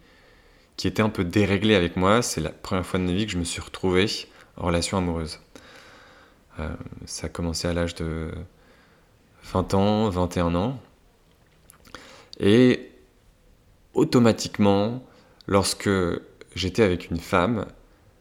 qui 0.76 0.88
était 0.88 1.02
un 1.02 1.10
peu 1.10 1.24
déréglé 1.24 1.74
avec 1.74 1.96
moi, 1.96 2.22
c'est 2.22 2.40
la 2.40 2.50
première 2.50 2.86
fois 2.86 2.98
de 2.98 3.04
ma 3.04 3.12
vie 3.12 3.26
que 3.26 3.32
je 3.32 3.38
me 3.38 3.44
suis 3.44 3.60
retrouvé 3.60 4.06
en 4.56 4.66
relation 4.66 4.98
amoureuse. 4.98 5.38
Euh, 6.58 6.68
ça 7.06 7.26
a 7.26 7.30
commencé 7.30 7.66
à 7.68 7.72
l'âge 7.72 7.94
de 7.94 8.30
20 9.44 9.74
ans, 9.74 10.08
21 10.08 10.54
ans. 10.54 10.80
Et 12.38 12.90
automatiquement, 13.94 15.02
lorsque 15.46 15.90
j'étais 16.54 16.82
avec 16.82 17.10
une 17.10 17.18
femme, 17.18 17.66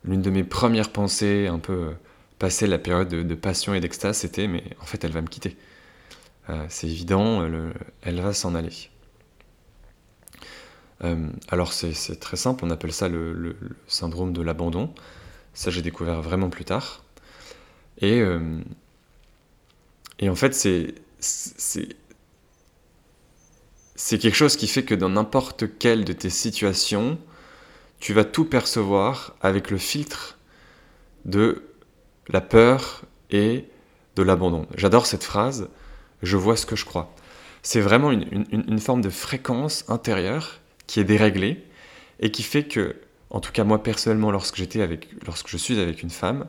l'une 0.04 0.22
de 0.22 0.30
mes 0.30 0.44
premières 0.44 0.92
pensées, 0.92 1.48
un 1.48 1.60
peu 1.60 1.94
passé 2.40 2.68
la 2.68 2.80
période 2.80 3.10
de, 3.10 3.36
passion 3.36 3.74
et 3.74 3.80
d'extase, 3.80 4.18
c'était 4.18 4.48
mais 4.48 4.64
en 4.82 4.86
fait 4.86 5.04
elle 5.04 5.12
va 5.12 5.22
me 5.22 5.28
quitter. 5.28 5.58
Euh, 6.50 6.66
c'est 6.70 6.88
évident, 6.88 7.46
elle 8.02 8.22
va 8.22 8.34
s'en 8.34 8.56
aller. 8.56 8.90
Euh, 11.04 11.28
alors 11.50 11.74
c'est 11.74 12.20
très 12.20 12.38
simple, 12.38 12.66
on 12.66 12.70
appelle 12.70 12.94
ça 12.94 13.08
le 13.10 13.56
syndrome 13.88 14.34
de 14.34 14.42
l'abandon. 14.42 14.94
Ça 15.54 15.70
j'ai 15.72 15.82
découvert 15.82 16.22
vraiment 16.22 16.50
plus 16.50 16.66
tard. 16.66 17.01
Et, 18.00 18.20
euh, 18.22 18.62
et 20.20 20.30
en 20.30 20.36
fait, 20.36 20.54
c'est, 20.54 20.96
c'est, 21.20 21.96
c'est 23.96 24.18
quelque 24.18 24.36
chose 24.36 24.56
qui 24.58 24.68
fait 24.68 24.84
que 24.84 24.96
dans 24.96 25.10
n'importe 25.10 25.78
quelle 25.78 26.06
de 26.06 26.14
tes 26.14 26.30
situations, 26.30 27.20
tu 28.00 28.14
vas 28.14 28.26
tout 28.26 28.46
percevoir 28.46 29.36
avec 29.42 29.70
le 29.70 29.78
filtre 29.78 30.40
de 31.26 31.64
la 32.30 32.42
peur 32.42 33.04
et 33.30 33.66
de 34.16 34.24
l'abandon. 34.24 34.68
J'adore 34.76 35.06
cette 35.06 35.24
phrase, 35.24 35.70
je 36.24 36.38
vois 36.38 36.58
ce 36.58 36.66
que 36.66 36.76
je 36.76 36.86
crois. 36.86 37.14
C'est 37.62 37.80
vraiment 37.80 38.12
une, 38.12 38.46
une, 38.52 38.64
une, 38.68 38.80
forme 38.80 39.02
de 39.02 39.10
fréquence 39.10 39.86
intérieure 39.88 40.60
qui 40.88 41.00
est 41.00 41.04
déréglée 41.04 41.64
et 42.20 42.32
qui 42.32 42.42
fait 42.42 42.64
que, 42.64 42.96
en 43.30 43.40
tout 43.40 43.52
cas 43.52 43.64
moi 43.64 43.84
personnellement, 43.84 44.32
lorsque, 44.32 44.56
j'étais 44.56 44.82
avec, 44.82 45.10
lorsque 45.26 45.48
je 45.48 45.58
suis 45.58 45.80
avec 45.80 46.02
une 46.02 46.10
femme, 46.10 46.48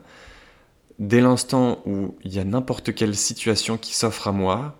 dès 1.02 1.20
l'instant 1.20 1.82
où 1.84 2.16
il 2.22 2.32
y 2.32 2.38
a 2.38 2.44
n'importe 2.44 2.94
quelle 2.94 3.16
situation 3.16 3.76
qui 3.76 3.92
s'offre 3.92 4.28
à 4.28 4.32
moi, 4.32 4.78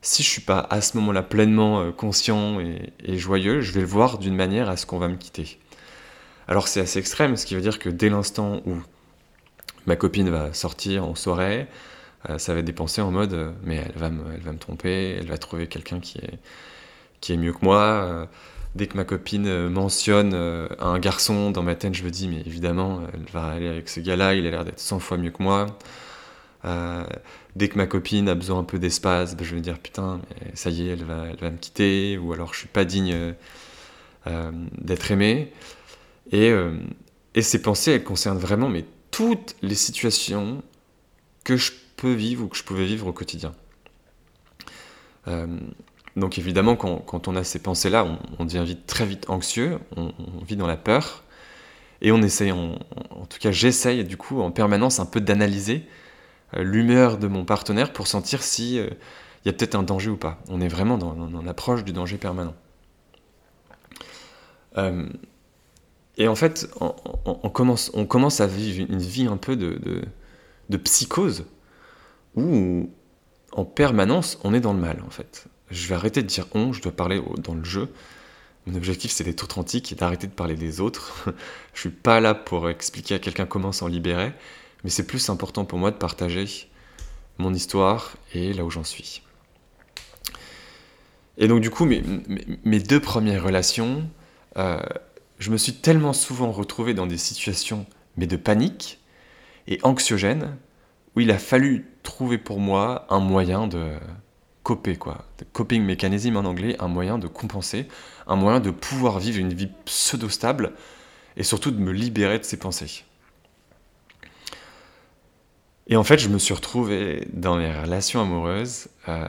si 0.00 0.22
je 0.22 0.28
suis 0.28 0.40
pas 0.40 0.66
à 0.70 0.80
ce 0.80 0.96
moment-là 0.98 1.22
pleinement 1.22 1.80
euh, 1.80 1.90
conscient 1.90 2.60
et, 2.60 3.18
joyeux, 3.18 3.60
je 3.60 3.72
vais 3.72 3.80
le 3.80 3.86
voir 3.86 4.18
d'une 4.18 4.36
manière 4.36 4.70
à 4.70 4.76
ce 4.76 4.86
qu'on 4.86 4.98
va 4.98 5.08
me 5.08 5.16
quitter. 5.16 5.58
Alors 6.46 6.68
c'est 6.68 6.80
assez 6.80 6.98
extrême, 7.00 7.36
ce 7.36 7.46
qui 7.46 7.54
veut 7.54 7.60
dire 7.60 7.78
que 7.78 7.88
dès 7.88 8.10
l'instant 8.10 8.60
où 8.64 8.76
ma 9.86 9.96
copine 9.96 10.30
va 10.30 10.52
sortir 10.52 11.04
en 11.04 11.14
soirée, 11.16 11.66
euh, 12.30 12.38
ça 12.38 12.52
va 12.52 12.60
être 12.60 12.66
des 12.66 12.72
pensées 12.72 13.02
en 13.02 13.10
mode 13.10 13.32
euh, 13.32 13.52
mais 13.64 13.76
elle 13.76 13.98
va, 13.98 14.10
me, 14.10 14.58
tromper, 14.58 15.16
elle 15.18 15.26
va 15.26 15.38
trouver 15.38 15.66
quelqu'un 15.66 15.98
qui 16.00 16.20
est 16.20 17.36
mieux 17.36 17.52
que 17.52 17.64
moi 17.64 18.28
dès 18.74 18.86
que 18.86 18.96
ma 18.96 19.04
copine 19.04 19.46
euh, 19.46 19.68
mentionne 19.68 20.32
euh, 20.34 20.68
un 20.78 20.98
garçon 20.98 21.50
dans 21.50 21.62
ma 21.62 21.74
tête, 21.74 21.94
je 21.94 22.04
me 22.04 22.10
dis, 22.10 22.28
mais 22.28 22.40
évidemment, 22.40 23.02
elle 23.12 23.24
va 23.32 23.46
aller 23.46 23.68
avec 23.68 23.88
ce 23.88 24.00
gars-là, 24.00 24.34
il 24.34 24.46
a 24.46 24.50
l'air 24.50 24.64
d'être 24.64 24.80
100 24.80 24.98
fois 24.98 25.16
mieux 25.16 25.30
que 25.30 25.42
moi. 25.42 25.66
Euh, 26.64 27.04
dès 27.56 27.68
que 27.68 27.76
ma 27.76 27.86
copine 27.86 28.28
a 28.28 28.34
besoin 28.34 28.58
un 28.58 28.64
peu 28.64 28.78
d'espace, 28.78 29.36
ben, 29.36 29.44
je 29.44 29.50
vais 29.50 29.56
me 29.56 29.62
dire, 29.62 29.78
putain, 29.78 30.20
ça 30.54 30.70
y 30.70 30.88
est, 30.88 30.92
elle 30.92 31.04
va, 31.04 31.26
elle 31.40 31.52
me 31.52 31.58
quitter, 31.58 32.18
ou 32.18 32.32
alors 32.32 32.52
je 32.54 32.60
suis 32.60 32.68
pas 32.68 32.84
digne 32.84 33.34
d'être 34.78 35.10
aimé. 35.10 35.52
Et, 36.32 36.50
et, 37.34 37.42
ces 37.42 37.60
pensées, 37.60 37.92
elles 37.92 38.04
concernent 38.04 38.38
vraiment 38.38 38.70
mais 38.70 38.86
toutes 39.10 39.54
les 39.60 39.74
situations 39.74 40.62
que 41.44 41.58
je 41.58 41.72
peux 41.96 42.14
vivre 42.14 42.44
ou 42.44 42.48
que 42.48 42.56
je 42.56 42.64
pouvais 42.64 42.86
vivre 42.86 43.06
au 43.06 43.12
quotidien. 43.12 43.52
Donc 46.16 46.38
évidemment, 46.38 46.76
quand, 46.76 47.28
on 47.28 47.36
a 47.36 47.42
ces 47.42 47.58
pensées-là, 47.58 48.06
on, 48.38 48.44
devient 48.44 48.76
très 48.86 49.04
vite 49.04 49.28
anxieux, 49.28 49.78
on, 49.96 50.12
vit 50.46 50.56
dans 50.56 50.68
la 50.68 50.76
peur, 50.76 51.24
et 52.02 52.12
on 52.12 52.22
essaye, 52.22 52.52
en, 52.52 52.76
tout 53.28 53.38
cas 53.40 53.50
j'essaye 53.50 54.04
du 54.04 54.16
coup 54.16 54.40
en 54.40 54.50
permanence 54.50 55.00
un 55.00 55.06
peu 55.06 55.20
d'analyser 55.20 55.86
euh, 56.54 56.62
l'humeur 56.62 57.18
de 57.18 57.26
mon 57.26 57.44
partenaire 57.44 57.92
pour 57.92 58.06
sentir 58.06 58.42
si 58.42 58.78
euh, 58.78 58.88
il 59.44 59.48
y 59.48 59.50
a 59.50 59.52
peut-être 59.52 59.74
un 59.74 59.82
danger 59.82 60.10
ou 60.10 60.16
pas. 60.16 60.38
On 60.48 60.60
est 60.60 60.68
vraiment 60.68 60.98
dans, 60.98 61.42
l'approche 61.42 61.82
du 61.82 61.92
danger 61.92 62.16
permanent. 62.16 62.54
Euh, 64.76 65.08
et 66.16 66.28
en 66.28 66.36
fait, 66.36 66.68
on, 67.24 67.50
commence, 67.50 68.40
à 68.40 68.46
vivre 68.46 68.86
une 68.88 69.00
vie 69.00 69.26
un 69.26 69.36
peu 69.36 69.56
de 69.56 70.76
psychose, 70.76 71.44
où 72.36 72.88
en 73.52 73.64
permanence 73.64 74.38
on 74.44 74.54
est 74.54 74.60
dans 74.60 74.72
le 74.72 74.80
mal 74.80 75.02
en 75.06 75.10
fait 75.10 75.48
je 75.70 75.88
vais 75.88 75.94
arrêter 75.94 76.22
de 76.22 76.26
dire 76.26 76.46
on, 76.54 76.72
je 76.72 76.82
dois 76.82 76.92
parler 76.92 77.20
dans 77.38 77.54
le 77.54 77.64
jeu. 77.64 77.92
Mon 78.66 78.74
objectif, 78.76 79.10
c'est 79.10 79.24
d'être 79.24 79.44
authentique 79.44 79.92
et 79.92 79.94
d'arrêter 79.94 80.26
de 80.26 80.32
parler 80.32 80.54
des 80.54 80.80
autres. 80.80 81.30
je 81.74 81.80
suis 81.80 81.90
pas 81.90 82.20
là 82.20 82.34
pour 82.34 82.68
expliquer 82.70 83.16
à 83.16 83.18
quelqu'un 83.18 83.46
comment 83.46 83.72
s'en 83.72 83.88
libérer, 83.88 84.32
mais 84.82 84.90
c'est 84.90 85.06
plus 85.06 85.28
important 85.28 85.64
pour 85.64 85.78
moi 85.78 85.90
de 85.90 85.96
partager 85.96 86.46
mon 87.38 87.52
histoire 87.52 88.16
et 88.32 88.52
là 88.52 88.64
où 88.64 88.70
j'en 88.70 88.84
suis. 88.84 89.22
Et 91.36 91.48
donc 91.48 91.60
du 91.60 91.70
coup, 91.70 91.84
mes, 91.84 92.78
deux 92.78 93.00
premières 93.00 93.42
relations, 93.42 94.08
euh, 94.56 94.80
je 95.38 95.50
me 95.50 95.56
suis 95.56 95.74
tellement 95.74 96.12
souvent 96.12 96.52
retrouvé 96.52 96.94
dans 96.94 97.06
des 97.06 97.18
situations 97.18 97.86
mais 98.16 98.26
de 98.26 98.36
panique 98.36 99.00
et 99.66 99.80
anxiogène 99.82 100.56
où 101.16 101.20
il 101.20 101.30
a 101.30 101.38
fallu 101.38 101.86
trouver 102.02 102.38
pour 102.38 102.60
moi 102.60 103.06
un 103.10 103.18
moyen 103.18 103.66
de 103.66 103.94
coper 104.64 104.96
quoi, 104.96 105.24
de 105.38 105.44
coping 105.44 105.84
mechanism 105.84 106.36
en 106.36 106.44
anglais, 106.44 106.74
un 106.80 106.88
moyen 106.88 107.18
de 107.18 107.28
compenser, 107.28 107.86
un 108.26 108.34
moyen 108.34 108.58
de 108.58 108.70
pouvoir 108.70 109.20
vivre 109.20 109.38
une 109.38 109.54
vie 109.54 109.70
pseudo-stable 109.84 110.72
et 111.36 111.44
surtout 111.44 111.70
de 111.70 111.78
me 111.78 111.92
libérer 111.92 112.40
de 112.40 112.44
ces 112.44 112.56
pensées. 112.56 113.04
Et 115.86 115.96
en 115.96 116.02
fait, 116.02 116.18
je 116.18 116.28
me 116.28 116.38
suis 116.38 116.54
retrouvé 116.54 117.28
dans 117.32 117.56
mes 117.56 117.70
relations 117.70 118.22
amoureuses 118.22 118.88
euh, 119.08 119.28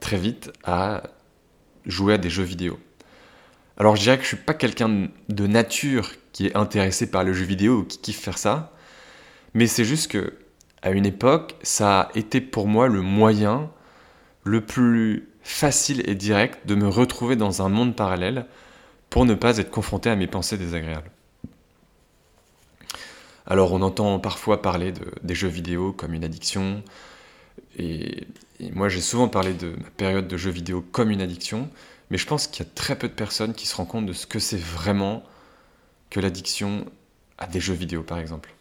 très 0.00 0.18
vite 0.18 0.52
à 0.64 1.04
jouer 1.86 2.14
à 2.14 2.18
des 2.18 2.30
jeux 2.30 2.42
vidéo. 2.42 2.78
Alors 3.76 3.96
je 3.96 4.02
dirais 4.02 4.16
que 4.16 4.24
je 4.24 4.28
suis 4.28 4.36
pas 4.36 4.54
quelqu'un 4.54 5.08
de 5.28 5.46
nature 5.46 6.10
qui 6.32 6.46
est 6.46 6.56
intéressé 6.56 7.10
par 7.10 7.24
le 7.24 7.32
jeu 7.32 7.44
vidéo 7.44 7.78
ou 7.78 7.84
qui 7.84 7.98
kiffe 7.98 8.20
faire 8.20 8.38
ça, 8.38 8.72
mais 9.54 9.66
c'est 9.66 9.84
juste 9.84 10.10
que 10.10 10.34
à 10.82 10.90
une 10.90 11.06
époque, 11.06 11.54
ça 11.62 12.00
a 12.00 12.18
été 12.18 12.40
pour 12.40 12.66
moi 12.66 12.88
le 12.88 13.02
moyen 13.02 13.70
le 14.44 14.60
plus 14.60 15.28
facile 15.42 16.02
et 16.08 16.14
direct 16.14 16.66
de 16.66 16.74
me 16.74 16.88
retrouver 16.88 17.36
dans 17.36 17.62
un 17.62 17.68
monde 17.68 17.96
parallèle 17.96 18.46
pour 19.10 19.24
ne 19.24 19.34
pas 19.34 19.58
être 19.58 19.70
confronté 19.70 20.08
à 20.10 20.16
mes 20.16 20.26
pensées 20.26 20.56
désagréables. 20.56 21.10
Alors 23.46 23.72
on 23.72 23.82
entend 23.82 24.18
parfois 24.18 24.62
parler 24.62 24.92
de, 24.92 25.04
des 25.22 25.34
jeux 25.34 25.48
vidéo 25.48 25.92
comme 25.92 26.14
une 26.14 26.24
addiction, 26.24 26.82
et, 27.78 28.26
moi 28.72 28.88
j'ai 28.88 29.00
souvent 29.00 29.28
parlé 29.28 29.52
de 29.52 29.70
ma 29.82 29.90
période 29.90 30.28
de 30.28 30.36
jeux 30.36 30.50
vidéo 30.50 30.84
comme 30.92 31.10
une 31.10 31.20
addiction, 31.20 31.68
mais 32.10 32.18
je 32.18 32.26
pense 32.26 32.46
qu'il 32.46 32.64
y 32.64 32.68
a 32.68 32.70
très 32.74 32.96
peu 32.96 33.08
de 33.08 33.12
personnes 33.12 33.52
qui 33.52 33.66
se 33.66 33.74
rendent 33.74 33.88
compte 33.88 34.06
de 34.06 34.12
ce 34.12 34.26
que 34.26 34.38
c'est 34.38 34.60
vraiment 34.60 35.24
que 36.10 36.20
l'addiction 36.20 36.86
à 37.38 37.46
des 37.46 37.60
jeux 37.60 37.74
vidéo 37.74 38.02
par 38.02 38.18
exemple. 38.18 38.54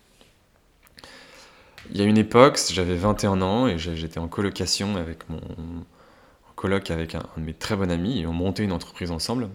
Il 1.93 1.99
y 1.99 2.01
a 2.01 2.05
une 2.05 2.17
époque, 2.17 2.57
j'avais 2.71 2.95
21 2.95 3.41
ans 3.41 3.67
et 3.67 3.77
j'étais 3.77 4.19
en 4.19 4.29
colocation 4.29 4.95
avec 4.95 5.29
mon 5.29 5.39
en 5.39 6.53
coloc 6.55 6.89
avec 6.89 7.15
un, 7.15 7.23
de 7.35 7.43
mes 7.43 7.53
très 7.53 7.75
bons 7.75 7.91
amis 7.91 8.21
et 8.21 8.27
on 8.27 8.31
montait 8.31 8.63
une 8.63 8.71
entreprise 8.71 9.11
ensemble. 9.11 9.49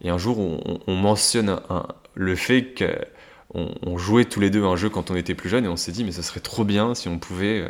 Et 0.00 0.08
un 0.08 0.16
jour, 0.16 0.38
on, 0.38 0.94
mentionne 0.94 1.60
le 2.14 2.34
fait 2.34 2.72
que 2.72 2.98
on, 3.52 3.98
jouait 3.98 4.24
tous 4.24 4.40
les 4.40 4.48
deux 4.48 4.64
un 4.64 4.76
jeu 4.76 4.88
quand 4.88 5.10
on 5.10 5.16
était 5.16 5.34
plus 5.34 5.50
jeune 5.50 5.64
et 5.66 5.68
on 5.68 5.76
s'est 5.76 5.92
dit 5.92 6.04
mais 6.04 6.12
ça 6.12 6.22
serait 6.22 6.40
trop 6.40 6.64
bien 6.64 6.94
si 6.94 7.08
on 7.08 7.18
pouvait 7.18 7.60
euh, 7.60 7.68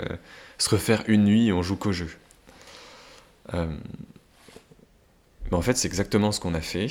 se 0.58 0.68
refaire 0.70 1.02
une 1.06 1.24
nuit 1.24 1.48
et 1.48 1.52
on 1.52 1.62
joue 1.62 1.76
qu'au 1.76 1.92
jeu. 1.92 2.08
Euh, 3.54 3.66
mais 5.50 5.56
en 5.56 5.62
fait 5.62 5.76
c'est 5.76 5.88
exactement 5.88 6.30
ce 6.30 6.40
qu'on 6.40 6.54
a 6.54 6.60
fait 6.60 6.88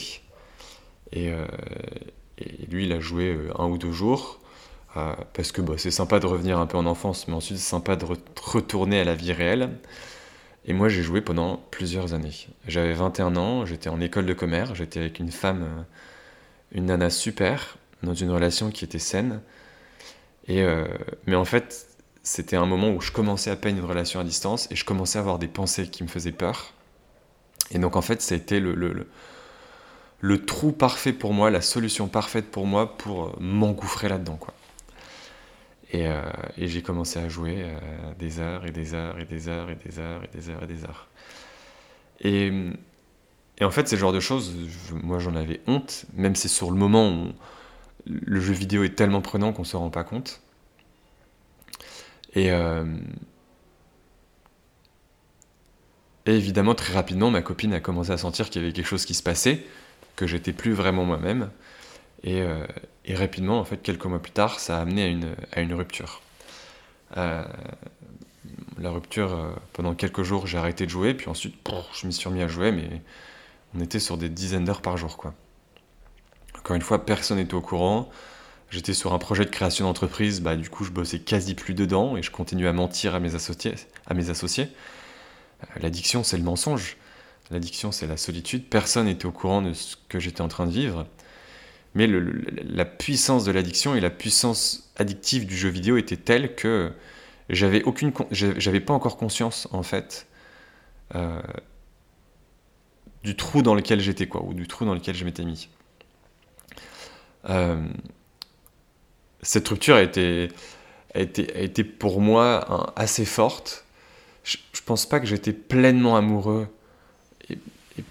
et, 1.11 1.31
euh, 1.31 1.45
lui 2.69 2.85
il 2.85 2.93
a 2.93 2.99
joué 2.99 3.37
un 3.57 3.65
ou 3.67 3.77
deux 3.77 3.91
jours 3.91 4.39
parce 4.93 5.51
que 5.51 5.61
bah, 5.61 5.75
c'est 5.77 5.91
sympa 5.91 6.19
de 6.19 6.25
revenir 6.25 6.57
un 6.57 6.65
peu 6.65 6.77
en 6.77 6.87
enfance 6.87 7.27
mais 7.27 7.35
ensuite 7.35 7.57
c'est 7.59 7.69
sympa 7.69 7.95
de 7.95 8.05
retourner 8.41 8.99
à 8.99 9.03
la 9.03 9.15
vie 9.15 9.31
réelle. 9.31 9.69
Et 10.65 10.73
moi 10.73 10.89
j'ai 10.89 11.03
joué 11.03 11.21
pendant 11.21 11.57
plusieurs 11.71 12.13
années. 12.13 12.47
J'avais 12.67 12.93
21 12.93 13.35
ans, 13.35 13.65
j'étais 13.65 13.89
en 13.89 14.01
école 14.01 14.25
de 14.25 14.33
commerce, 14.33 14.73
j'étais 14.73 14.99
avec 14.99 15.19
une 15.19 15.31
femme, 15.31 15.85
une 16.71 16.87
nana 16.87 17.09
super, 17.09 17.77
dans 18.03 18.13
une 18.13 18.31
relation 18.31 18.69
qui 18.71 18.83
était 18.83 18.99
saine. 18.99 19.41
Et, 20.47 20.61
euh, 20.63 20.85
mais 21.25 21.35
en 21.35 21.45
fait, 21.45 21.87
c'était 22.23 22.55
un 22.55 22.65
moment 22.65 22.89
où 22.89 23.01
je 23.01 23.11
commençais 23.11 23.49
à 23.49 23.55
peine 23.55 23.77
une 23.77 23.85
relation 23.85 24.19
à 24.19 24.23
distance 24.23 24.67
et 24.71 24.75
je 24.75 24.85
commençais 24.85 25.17
à 25.17 25.21
avoir 25.21 25.39
des 25.39 25.47
pensées 25.47 25.87
qui 25.87 26.03
me 26.03 26.07
faisaient 26.07 26.31
peur. 26.31 26.73
Et 27.71 27.79
donc 27.79 27.95
en 27.95 28.01
fait, 28.01 28.21
ça 28.21 28.35
a 28.35 28.37
été 28.37 28.59
le, 28.59 28.75
le, 30.19 30.45
trou 30.45 30.71
parfait 30.71 31.13
pour 31.13 31.33
moi, 31.33 31.49
la 31.49 31.61
solution 31.61 32.07
parfaite 32.07 32.51
pour 32.51 32.65
moi 32.65 32.97
pour 32.97 33.25
euh, 33.25 33.31
m'engouffrer 33.39 34.09
là-dedans. 34.09 34.39
Et, 35.91 36.07
euh, 36.07 36.21
et 36.57 36.67
j'ai 36.67 36.81
commencé 36.81 37.19
à 37.19 37.29
jouer 37.29 37.65
des 38.19 38.39
heures 38.39 38.65
et 38.65 38.71
des 38.71 38.93
heures 38.93 39.19
et 39.19 39.25
des 39.25 39.47
heures 39.47 39.69
et 39.69 39.75
des 39.75 39.99
heures 39.99 40.23
et 40.23 40.27
des 40.27 40.49
heures 40.49 40.63
et 40.63 40.67
des 40.67 40.83
heures. 40.83 41.07
Et, 42.19 42.51
et 43.59 43.63
en 43.63 43.71
fait, 43.71 43.87
c'est 43.87 43.95
le 43.95 44.01
genre 44.01 44.13
de 44.13 44.19
choses, 44.19 44.53
moi 44.91 45.19
j'en 45.19 45.35
avais 45.35 45.61
honte, 45.67 46.05
même 46.13 46.35
si 46.35 46.49
sur 46.49 46.71
le 46.71 46.77
moment 46.77 47.09
où 47.09 47.31
le 48.05 48.39
jeu 48.39 48.53
vidéo 48.53 48.83
est 48.83 48.95
tellement 48.95 49.21
prenant 49.21 49.53
qu'on 49.53 49.63
ne 49.63 49.67
se 49.67 49.77
rend 49.77 49.89
pas 49.89 50.03
compte. 50.03 50.41
Euh, 52.37 52.85
et, 56.25 56.31
évidemment, 56.31 56.75
très 56.75 56.93
rapidement, 56.93 57.31
ma 57.31 57.41
copine 57.41 57.73
a 57.73 57.79
commencé 57.79 58.11
à 58.11 58.17
sentir 58.17 58.49
qu'il 58.49 58.61
y 58.61 58.65
avait 58.65 58.73
quelque 58.73 58.85
chose 58.85 59.05
qui 59.05 59.13
se 59.13 59.23
passait, 59.23 59.63
que 60.15 60.27
j'étais 60.27 60.53
plus 60.53 60.73
vraiment 60.73 61.05
moi-même. 61.05 61.49
Et, 62.23 62.41
euh, 62.41 62.65
rapidement, 63.09 63.59
en 63.59 63.65
fait, 63.65 63.77
quelques 63.77 64.05
mois 64.05 64.21
plus 64.21 64.31
tard, 64.31 64.59
ça 64.59 64.77
a 64.77 64.81
amené 64.81 65.03
à 65.03 65.07
une, 65.07 65.35
à 65.51 65.61
une 65.61 65.73
rupture. 65.73 66.21
Euh, 67.15 67.45
la 68.79 68.91
rupture, 68.91 69.55
pendant 69.73 69.95
quelques 69.95 70.23
jours, 70.23 70.45
j'ai 70.47 70.57
arrêté 70.57 70.85
de 70.85 70.91
jouer, 70.91 71.13
puis 71.13 71.29
ensuite, 71.29 71.55
je 71.93 72.07
m'y 72.07 72.13
suis 72.13 72.27
remis 72.29 72.43
à 72.43 72.47
jouer, 72.47 72.71
mais 72.71 73.01
on 73.75 73.81
était 73.81 73.99
sur 73.99 74.17
des 74.17 74.29
dizaines 74.29 74.65
d'heures 74.65 74.81
par 74.81 74.97
jour, 74.97 75.17
quoi. 75.17 75.33
Encore 76.57 76.75
une 76.75 76.81
fois, 76.81 77.05
personne 77.05 77.37
n'était 77.37 77.53
au 77.53 77.61
courant. 77.61 78.09
J'étais 78.69 78.93
sur 78.93 79.13
un 79.13 79.19
projet 79.19 79.45
de 79.45 79.49
création 79.49 79.85
d'entreprise, 79.85 80.41
bah, 80.41 80.57
du 80.57 80.69
coup, 80.69 80.83
je 80.83 80.91
bossais 80.91 81.19
quasi 81.19 81.55
plus 81.55 81.73
dedans 81.73 82.17
et 82.17 82.21
je 82.21 82.31
continuais 82.31 82.67
à 82.67 82.73
mentir 82.73 83.15
à 83.15 83.19
mes 83.19 83.35
associés. 83.35 83.75
À 84.07 84.13
mes 84.13 84.29
associés. 84.29 84.67
Euh, 85.63 85.79
l'addiction, 85.79 86.23
c'est 86.23 86.37
le 86.37 86.43
mensonge. 86.43 86.97
L'addiction, 87.49 87.93
c'est 87.93 88.07
la 88.07 88.17
solitude. 88.17 88.67
Personne 88.67 89.05
n'était 89.05 89.25
au 89.25 89.31
courant 89.31 89.61
de 89.61 89.71
ce 89.71 89.95
que 90.09 90.19
j'étais 90.19 90.41
en 90.41 90.49
train 90.49 90.65
de 90.65 90.71
vivre. 90.71 91.07
Mais 91.97 92.07
la 92.07 92.85
puissance 92.85 93.43
de 93.43 93.51
l'addiction 93.51 93.95
et 93.95 93.99
la 93.99 94.11
puissance 94.11 94.91
addictive 94.97 95.47
du 95.47 95.57
jeu 95.57 95.69
vidéo 95.69 95.97
était 95.97 96.15
telle 96.15 96.53
que 96.53 96.91
j'avais 97.49 97.81
aucune, 97.81 98.11
pas 98.11 98.93
encore 98.93 99.17
conscience 99.17 99.67
en 99.71 99.81
fait 99.81 100.27
euh, 101.15 101.41
du 103.23 103.35
trou 103.35 103.63
dans 103.63 103.73
lequel 103.73 103.99
j'étais 103.99 104.27
quoi, 104.27 104.43
ou 104.43 104.53
du 104.53 104.67
trou 104.67 104.85
dans 104.85 104.93
lequel 104.93 105.15
je 105.15 105.25
m'étais 105.25 105.43
mis. 105.43 105.69
Euh, 107.49 107.87
cette 109.41 109.67
rupture 109.67 109.95
a 109.95 110.03
été, 110.03 110.49
été, 111.15 111.51
a 111.55 111.61
été 111.61 111.83
pour 111.83 112.21
moi 112.21 112.93
assez 112.95 113.25
forte. 113.25 113.85
Je, 114.43 114.57
ne 114.57 114.85
pense 114.85 115.07
pas 115.07 115.19
que 115.19 115.25
j'étais 115.25 115.51
pleinement 115.51 116.15
amoureux 116.15 116.67
et, 117.49 117.57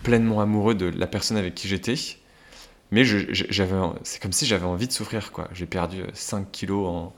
pleinement 0.02 0.40
amoureux 0.40 0.74
de 0.74 0.86
la 0.86 1.06
personne 1.06 1.36
avec 1.36 1.54
qui 1.54 1.68
j'étais, 1.68 1.94
mais 2.90 3.04
j'avais, 3.04 3.74
c'est 4.02 4.22
comme 4.22 4.32
si 4.32 4.46
j'avais 4.46 4.64
envie 4.64 4.86
de 4.86 4.92
souffrir. 4.92 5.32
quoi. 5.32 5.48
J'ai 5.52 5.66
perdu 5.66 6.02
5 6.14 6.50
kilos 6.52 6.86
en, 6.86 7.14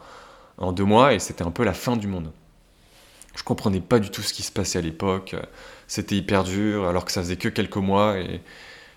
en 0.58 0.72
deux 0.72 0.84
mois 0.84 1.14
et 1.14 1.18
c'était 1.18 1.44
un 1.44 1.50
peu 1.50 1.64
la 1.64 1.74
fin 1.74 1.96
du 1.96 2.06
monde. 2.06 2.32
Je 3.36 3.42
comprenais 3.42 3.80
pas 3.80 3.98
du 3.98 4.10
tout 4.10 4.22
ce 4.22 4.32
qui 4.32 4.42
se 4.42 4.50
passait 4.52 4.78
à 4.78 4.82
l'époque. 4.82 5.36
C'était 5.86 6.16
hyper 6.16 6.44
dur 6.44 6.86
alors 6.86 7.04
que 7.04 7.12
ça 7.12 7.22
faisait 7.22 7.36
que 7.36 7.48
quelques 7.48 7.76
mois 7.76 8.18
et 8.18 8.40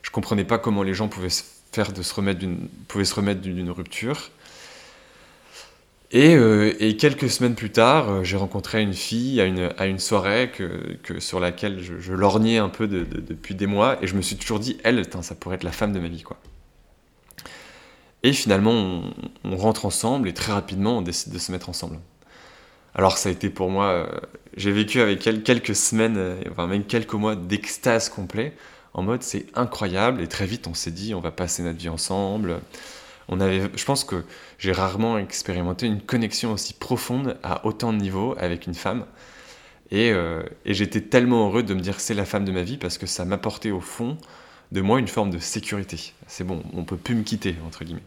je 0.02 0.10
comprenais 0.10 0.46
pas 0.46 0.58
comment 0.58 0.84
les 0.84 0.94
gens 0.94 1.08
pouvaient 1.08 1.30
se 1.30 1.44
faire 1.72 1.94
de 1.94 2.02
se 2.02 2.14
remettre 2.14 2.40
d'une, 2.40 2.68
pouvait 2.88 3.06
se 3.06 3.16
remettre 3.16 3.42
d'une 3.42 3.70
rupture. 3.70 4.32
Et, 6.14 6.36
euh, 6.36 6.74
et, 6.80 6.98
quelques 6.98 7.30
semaines 7.30 7.56
plus 7.56 7.70
tard, 7.70 8.10
euh, 8.10 8.24
j'ai 8.24 8.36
rencontré 8.36 8.82
une 8.82 8.94
fille 8.94 9.40
à 9.40 9.46
une, 9.46 9.70
à 9.78 9.86
une 9.86 10.00
soirée 10.00 10.52
que, 10.54 10.98
que 11.04 11.22
sur 11.22 11.40
laquelle 11.40 11.80
je, 11.82 12.12
lorgnais 12.12 12.58
un 12.58 12.68
peu 12.68 12.86
de, 12.88 13.06
depuis 13.06 13.56
des 13.56 13.66
mois, 13.66 13.98
et 14.04 14.08
je 14.08 14.16
me 14.16 14.22
suis 14.22 14.36
toujours 14.36 14.60
dit, 14.60 14.78
elle, 14.84 15.06
ça 15.22 15.36
pourrait 15.36 15.56
être 15.56 15.64
la 15.64 15.72
femme 15.72 15.94
de 15.94 16.00
ma 16.00 16.10
vie, 16.10 16.24
quoi. 16.24 16.38
Et 18.24 18.34
finalement, 18.34 19.02
on, 19.44 19.58
rentre 19.58 19.86
ensemble, 19.86 20.28
et 20.28 20.34
très 20.34 20.54
rapidement, 20.54 21.00
on 21.00 21.02
décide 21.02 21.34
de 21.34 21.40
se 21.40 21.52
mettre 21.52 21.70
ensemble. 21.70 22.00
Alors 22.94 23.18
ça 23.18 23.30
a 23.30 23.32
été 23.32 23.50
pour 23.50 23.70
moi, 23.70 23.86
euh, 23.86 24.08
j'ai 24.58 24.72
vécu 24.72 25.02
avec 25.02 25.26
elle 25.26 25.44
quelques 25.44 25.76
semaines, 25.76 26.36
enfin 26.52 26.68
même 26.68 26.84
quelques 26.84 27.14
mois 27.14 27.36
d'extase 27.36 28.10
complet, 28.10 28.54
en 28.94 29.02
mode 29.02 29.24
c'est 29.24 29.46
incroyable 29.56 30.22
et 30.22 30.28
très 30.28 30.46
vite 30.46 30.68
on 30.68 30.74
s'est 30.74 30.92
dit 30.92 31.14
on 31.16 31.22
va 31.22 31.32
passer 31.32 31.64
notre 31.64 31.80
vie 31.80 31.90
ensemble. 31.90 32.60
On 33.30 33.40
avait, 33.40 33.62
je 33.76 33.86
pense 33.86 34.04
que 34.04 34.26
j'ai 34.60 34.74
rarement 34.74 35.18
expérimenté 35.18 35.88
une 35.88 36.02
connexion 36.02 36.52
aussi 36.52 36.74
profonde 36.74 37.38
à 37.44 37.66
autant 37.66 37.94
de 37.94 37.98
niveaux 37.98 38.36
avec 38.38 38.68
une 38.68 38.74
femme. 38.76 39.06
Et, 39.92 40.12
euh, 40.12 40.44
et 40.66 40.74
j'étais 40.74 41.02
tellement 41.02 41.48
heureux 41.48 41.64
de 41.64 41.74
me 41.74 41.80
dire 41.80 42.00
c'est 42.00 42.14
la 42.14 42.26
femme 42.26 42.46
de 42.46 42.52
ma 42.52 42.64
vie 42.64 42.78
parce 42.78 42.98
que 42.98 43.06
ça 43.06 43.24
m'apportait 43.26 43.72
au 43.72 43.82
fond 43.82 44.18
de 44.72 44.82
moi 44.82 45.00
une 45.00 45.08
forme 45.08 45.30
de 45.30 45.40
sécurité. 45.40 46.14
C'est 46.28 46.44
bon, 46.44 46.64
on 46.74 46.84
peut 46.84 46.98
plus 46.98 47.16
me 47.16 47.24
quitter, 47.24 47.56
entre 47.66 47.84
guillemets. 47.84 48.04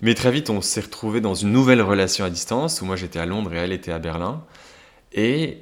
Mais 0.00 0.14
très 0.14 0.30
vite, 0.30 0.48
on 0.50 0.60
s'est 0.60 0.80
retrouvé 0.80 1.20
dans 1.20 1.34
une 1.34 1.50
nouvelle 1.52 1.82
relation 1.82 2.24
à 2.24 2.30
distance 2.30 2.80
où 2.80 2.84
moi 2.84 2.96
j'étais 2.96 3.18
à 3.18 3.26
Londres 3.26 3.52
et 3.52 3.56
elle 3.56 3.72
était 3.72 3.92
à 3.92 3.98
Berlin. 3.98 4.44
Et 5.12 5.58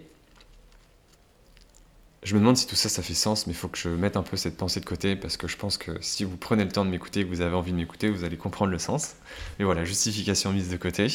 je 2.22 2.34
me 2.34 2.40
demande 2.40 2.56
si 2.56 2.66
tout 2.66 2.74
ça, 2.74 2.88
ça 2.88 3.02
fait 3.02 3.14
sens, 3.14 3.46
mais 3.46 3.52
il 3.52 3.56
faut 3.56 3.68
que 3.68 3.78
je 3.78 3.88
mette 3.88 4.16
un 4.16 4.22
peu 4.22 4.36
cette 4.36 4.56
pensée 4.56 4.80
de 4.80 4.84
côté, 4.84 5.14
parce 5.14 5.36
que 5.36 5.46
je 5.46 5.56
pense 5.56 5.78
que 5.78 5.92
si 6.00 6.24
vous 6.24 6.36
prenez 6.36 6.64
le 6.64 6.72
temps 6.72 6.84
de 6.84 6.90
m'écouter, 6.90 7.22
que 7.24 7.28
vous 7.28 7.40
avez 7.40 7.54
envie 7.54 7.70
de 7.70 7.76
m'écouter, 7.76 8.10
vous 8.10 8.24
allez 8.24 8.36
comprendre 8.36 8.72
le 8.72 8.78
sens. 8.80 9.14
Mais 9.58 9.64
voilà, 9.64 9.84
justification 9.84 10.52
mise 10.52 10.68
de 10.68 10.76
côté. 10.76 11.06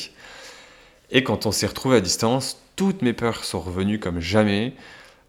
Et 1.11 1.23
quand 1.23 1.45
on 1.45 1.51
s'est 1.51 1.67
retrouvé 1.67 1.97
à 1.97 2.01
distance, 2.01 2.61
toutes 2.77 3.01
mes 3.01 3.13
peurs 3.13 3.43
sont 3.43 3.59
revenues 3.59 3.99
comme 3.99 4.21
jamais. 4.21 4.73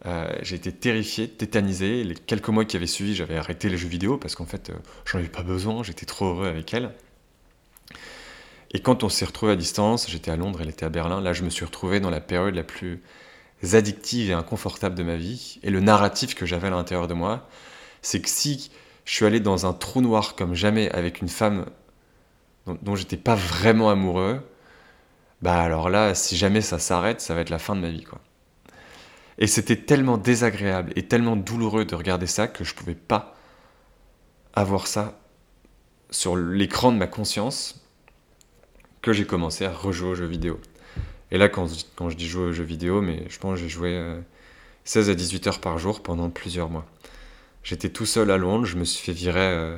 Euh, 0.06 0.32
j'ai 0.42 0.56
été 0.56 0.72
terrifié, 0.72 1.28
tétanisé. 1.28 2.04
Les 2.04 2.14
quelques 2.14 2.48
mois 2.48 2.64
qui 2.64 2.76
avaient 2.76 2.86
suivi, 2.86 3.16
j'avais 3.16 3.36
arrêté 3.36 3.68
les 3.68 3.76
jeux 3.76 3.88
vidéo 3.88 4.18
parce 4.18 4.36
qu'en 4.36 4.46
fait, 4.46 4.70
euh, 4.70 4.74
j'en 5.04 5.18
avais 5.18 5.28
pas 5.28 5.42
besoin, 5.42 5.82
j'étais 5.82 6.06
trop 6.06 6.26
heureux 6.26 6.46
avec 6.46 6.72
elle. 6.74 6.92
Et 8.72 8.80
quand 8.80 9.04
on 9.04 9.08
s'est 9.08 9.24
retrouvé 9.24 9.52
à 9.52 9.56
distance, 9.56 10.08
j'étais 10.08 10.30
à 10.30 10.36
Londres, 10.36 10.60
elle 10.62 10.70
était 10.70 10.86
à 10.86 10.88
Berlin, 10.88 11.20
là 11.20 11.32
je 11.32 11.42
me 11.42 11.50
suis 11.50 11.64
retrouvé 11.64 12.00
dans 12.00 12.10
la 12.10 12.20
période 12.20 12.54
la 12.54 12.62
plus 12.62 13.02
addictive 13.72 14.30
et 14.30 14.34
inconfortable 14.34 14.94
de 14.94 15.02
ma 15.02 15.16
vie. 15.16 15.58
Et 15.62 15.70
le 15.70 15.80
narratif 15.80 16.34
que 16.34 16.46
j'avais 16.46 16.68
à 16.68 16.70
l'intérieur 16.70 17.06
de 17.06 17.14
moi, 17.14 17.48
c'est 18.00 18.20
que 18.20 18.28
si 18.28 18.70
je 19.04 19.14
suis 19.14 19.26
allé 19.26 19.40
dans 19.40 19.66
un 19.66 19.72
trou 19.72 20.00
noir 20.00 20.34
comme 20.36 20.54
jamais 20.54 20.90
avec 20.90 21.20
une 21.20 21.28
femme 21.28 21.66
dont, 22.66 22.78
dont 22.82 22.96
j'étais 22.96 23.16
pas 23.16 23.34
vraiment 23.34 23.90
amoureux, 23.90 24.40
bah 25.42 25.60
alors 25.60 25.90
là, 25.90 26.14
si 26.14 26.36
jamais 26.36 26.60
ça 26.60 26.78
s'arrête, 26.78 27.20
ça 27.20 27.34
va 27.34 27.40
être 27.40 27.50
la 27.50 27.58
fin 27.58 27.74
de 27.76 27.80
ma 27.80 27.90
vie, 27.90 28.04
quoi. 28.04 28.20
Et 29.38 29.46
c'était 29.46 29.76
tellement 29.76 30.18
désagréable 30.18 30.92
et 30.94 31.08
tellement 31.08 31.36
douloureux 31.36 31.84
de 31.84 31.94
regarder 31.94 32.26
ça 32.26 32.46
que 32.46 32.64
je 32.64 32.74
pouvais 32.74 32.94
pas 32.94 33.34
avoir 34.54 34.86
ça 34.86 35.18
sur 36.10 36.36
l'écran 36.36 36.92
de 36.92 36.98
ma 36.98 37.06
conscience 37.06 37.81
que 39.02 39.12
j'ai 39.12 39.26
commencé 39.26 39.64
à 39.64 39.72
rejouer 39.72 40.10
aux 40.10 40.14
jeux 40.14 40.26
vidéo. 40.26 40.60
Et 41.30 41.38
là, 41.38 41.48
quand, 41.48 41.68
quand 41.96 42.08
je 42.08 42.16
dis 42.16 42.28
jouer 42.28 42.44
aux 42.46 42.52
jeux 42.52 42.64
vidéo, 42.64 43.02
mais 43.02 43.24
je 43.28 43.38
pense 43.38 43.56
que 43.56 43.62
j'ai 43.62 43.68
joué 43.68 44.00
16 44.84 45.08
euh, 45.08 45.12
à 45.12 45.14
18 45.14 45.46
heures 45.48 45.60
par 45.60 45.78
jour 45.78 46.02
pendant 46.02 46.30
plusieurs 46.30 46.70
mois. 46.70 46.86
J'étais 47.64 47.88
tout 47.88 48.06
seul 48.06 48.30
à 48.30 48.38
Londres, 48.38 48.64
je 48.64 48.76
me 48.76 48.84
suis 48.84 49.04
fait 49.04 49.12
virer. 49.12 49.40
Euh, 49.40 49.76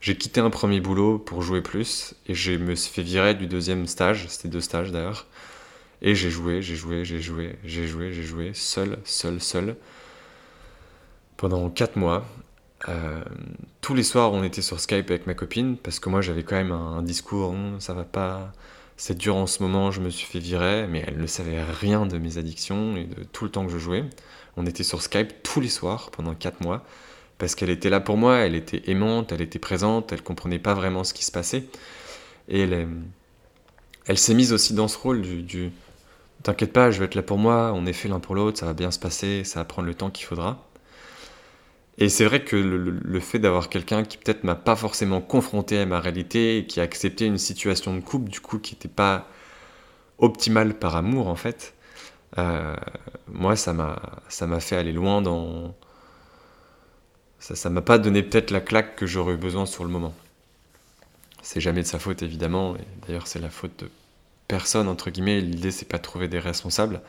j'ai 0.00 0.16
quitté 0.16 0.40
un 0.40 0.50
premier 0.50 0.80
boulot 0.80 1.18
pour 1.18 1.42
jouer 1.42 1.62
plus, 1.62 2.14
et 2.28 2.34
je 2.34 2.52
me 2.52 2.74
suis 2.74 2.92
fait 2.92 3.02
virer 3.02 3.34
du 3.34 3.46
deuxième 3.46 3.86
stage, 3.86 4.26
c'était 4.28 4.48
deux 4.48 4.60
stages 4.60 4.92
d'ailleurs. 4.92 5.26
Et 6.02 6.14
j'ai 6.14 6.30
joué, 6.30 6.62
j'ai 6.62 6.76
joué, 6.76 7.04
j'ai 7.04 7.20
joué, 7.20 7.56
j'ai 7.64 7.86
joué, 7.86 8.12
j'ai 8.12 8.22
joué, 8.22 8.50
seul, 8.54 8.98
seul, 9.04 9.40
seul, 9.40 9.76
pendant 11.36 11.68
4 11.70 11.96
mois. 11.96 12.26
Euh, 12.88 13.22
tous 13.80 13.94
les 13.94 14.02
soirs, 14.02 14.32
on 14.32 14.42
était 14.42 14.62
sur 14.62 14.80
Skype 14.80 15.10
avec 15.10 15.26
ma 15.26 15.34
copine, 15.34 15.76
parce 15.76 15.98
que 15.98 16.08
moi 16.08 16.20
j'avais 16.20 16.42
quand 16.42 16.56
même 16.56 16.72
un, 16.72 17.02
discours, 17.02 17.54
ça 17.78 17.94
va 17.94 18.04
pas, 18.04 18.52
c'est 18.96 19.16
dur 19.16 19.36
en 19.36 19.46
ce 19.46 19.62
moment, 19.62 19.90
je 19.90 20.00
me 20.00 20.10
suis 20.10 20.26
fait 20.26 20.38
virer, 20.38 20.86
mais 20.86 21.04
elle 21.06 21.18
ne 21.18 21.26
savait 21.26 21.62
rien 21.62 22.06
de 22.06 22.18
mes 22.18 22.38
addictions 22.38 22.96
et 22.96 23.04
de 23.04 23.24
tout 23.24 23.44
le 23.44 23.50
temps 23.50 23.66
que 23.66 23.72
je 23.72 23.78
jouais. 23.78 24.04
On 24.56 24.66
était 24.66 24.84
sur 24.84 25.02
Skype 25.02 25.42
tous 25.42 25.60
les 25.60 25.68
soirs 25.68 26.10
pendant 26.10 26.34
4 26.34 26.62
mois, 26.62 26.84
parce 27.38 27.54
qu'elle 27.54 27.70
était 27.70 27.90
là 27.90 28.00
pour 28.00 28.16
moi, 28.16 28.38
elle 28.38 28.54
était 28.54 28.82
aimante, 28.90 29.32
elle 29.32 29.42
était 29.42 29.58
présente, 29.58 30.12
elle 30.12 30.22
comprenait 30.22 30.58
pas 30.58 30.74
vraiment 30.74 31.04
ce 31.04 31.12
qui 31.14 31.24
se 31.24 31.32
passait. 31.32 31.64
Et 32.48 32.60
elle, 32.60 32.88
elle 34.06 34.18
s'est 34.18 34.34
mise 34.34 34.52
aussi 34.52 34.74
dans 34.74 34.88
ce 34.88 34.98
rôle 34.98 35.22
du 35.22 35.72
T'inquiète 36.42 36.72
pas, 36.72 36.90
je 36.90 37.00
vais 37.00 37.06
être 37.06 37.16
là 37.16 37.22
pour 37.22 37.38
moi, 37.38 37.72
on 37.74 37.86
est 37.86 37.92
fait 37.92 38.08
l'un 38.08 38.20
pour 38.20 38.34
l'autre, 38.34 38.58
ça 38.58 38.66
va 38.66 38.72
bien 38.72 38.92
se 38.92 39.00
passer, 39.00 39.42
ça 39.42 39.58
va 39.60 39.64
prendre 39.64 39.88
le 39.88 39.94
temps 39.94 40.10
qu'il 40.10 40.26
faudra. 40.26 40.64
Et 41.98 42.08
c'est 42.10 42.26
vrai 42.26 42.44
que 42.44 42.56
le, 42.56 43.20
fait 43.20 43.38
d'avoir 43.38 43.70
quelqu'un 43.70 44.04
qui 44.04 44.18
peut-être 44.18 44.44
m'a 44.44 44.54
pas 44.54 44.76
forcément 44.76 45.22
confronté 45.22 45.78
à 45.78 45.86
ma 45.86 45.98
réalité 45.98 46.66
qui 46.68 46.80
a 46.80 46.82
accepté 46.82 47.24
une 47.24 47.38
situation 47.38 47.94
de 47.94 48.00
couple, 48.00 48.30
du 48.30 48.40
coup, 48.40 48.58
qui 48.58 48.74
n'était 48.74 48.88
pas 48.88 49.28
optimale 50.18 50.78
par 50.78 50.96
amour, 50.96 51.28
en 51.28 51.36
fait, 51.36 51.74
euh, 52.38 52.76
moi, 53.28 53.56
ça 53.56 53.72
m'a, 53.72 54.00
ça 54.28 54.46
m'a 54.46 54.60
fait 54.60 54.76
aller 54.76 54.92
loin 54.92 55.22
dans. 55.22 55.74
Ça, 57.38 57.54
ça 57.54 57.70
m'a 57.70 57.82
pas 57.82 57.98
donné 57.98 58.22
peut-être 58.22 58.50
la 58.50 58.60
claque 58.60 58.96
que 58.96 59.06
j'aurais 59.06 59.34
eu 59.34 59.36
besoin 59.38 59.66
sur 59.66 59.84
le 59.84 59.90
moment. 59.90 60.14
C'est 61.42 61.60
jamais 61.60 61.82
de 61.82 61.86
sa 61.86 61.98
faute, 61.98 62.22
évidemment, 62.22 62.76
d'ailleurs, 63.06 63.26
c'est 63.26 63.38
la 63.38 63.50
faute 63.50 63.78
de 63.84 63.90
personne, 64.48 64.88
entre 64.88 65.10
guillemets. 65.10 65.40
L'idée, 65.40 65.70
c'est 65.70 65.86
pas 65.86 65.98
de 65.98 66.02
trouver 66.02 66.28
des 66.28 66.40
responsables. 66.40 67.00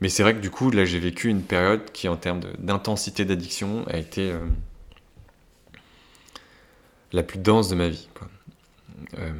Mais 0.00 0.08
c'est 0.08 0.22
vrai 0.22 0.34
que 0.34 0.40
du 0.40 0.50
coup, 0.50 0.70
là, 0.70 0.84
j'ai 0.84 0.98
vécu 0.98 1.28
une 1.28 1.42
période 1.42 1.90
qui, 1.92 2.08
en 2.08 2.16
termes 2.16 2.40
d'intensité 2.58 3.24
d'addiction, 3.24 3.84
a 3.88 3.96
été 3.96 4.30
euh, 4.30 4.38
la 7.12 7.22
plus 7.22 7.38
dense 7.38 7.68
de 7.68 7.76
ma 7.76 7.88
vie. 7.88 8.08
Euh, 9.18 9.32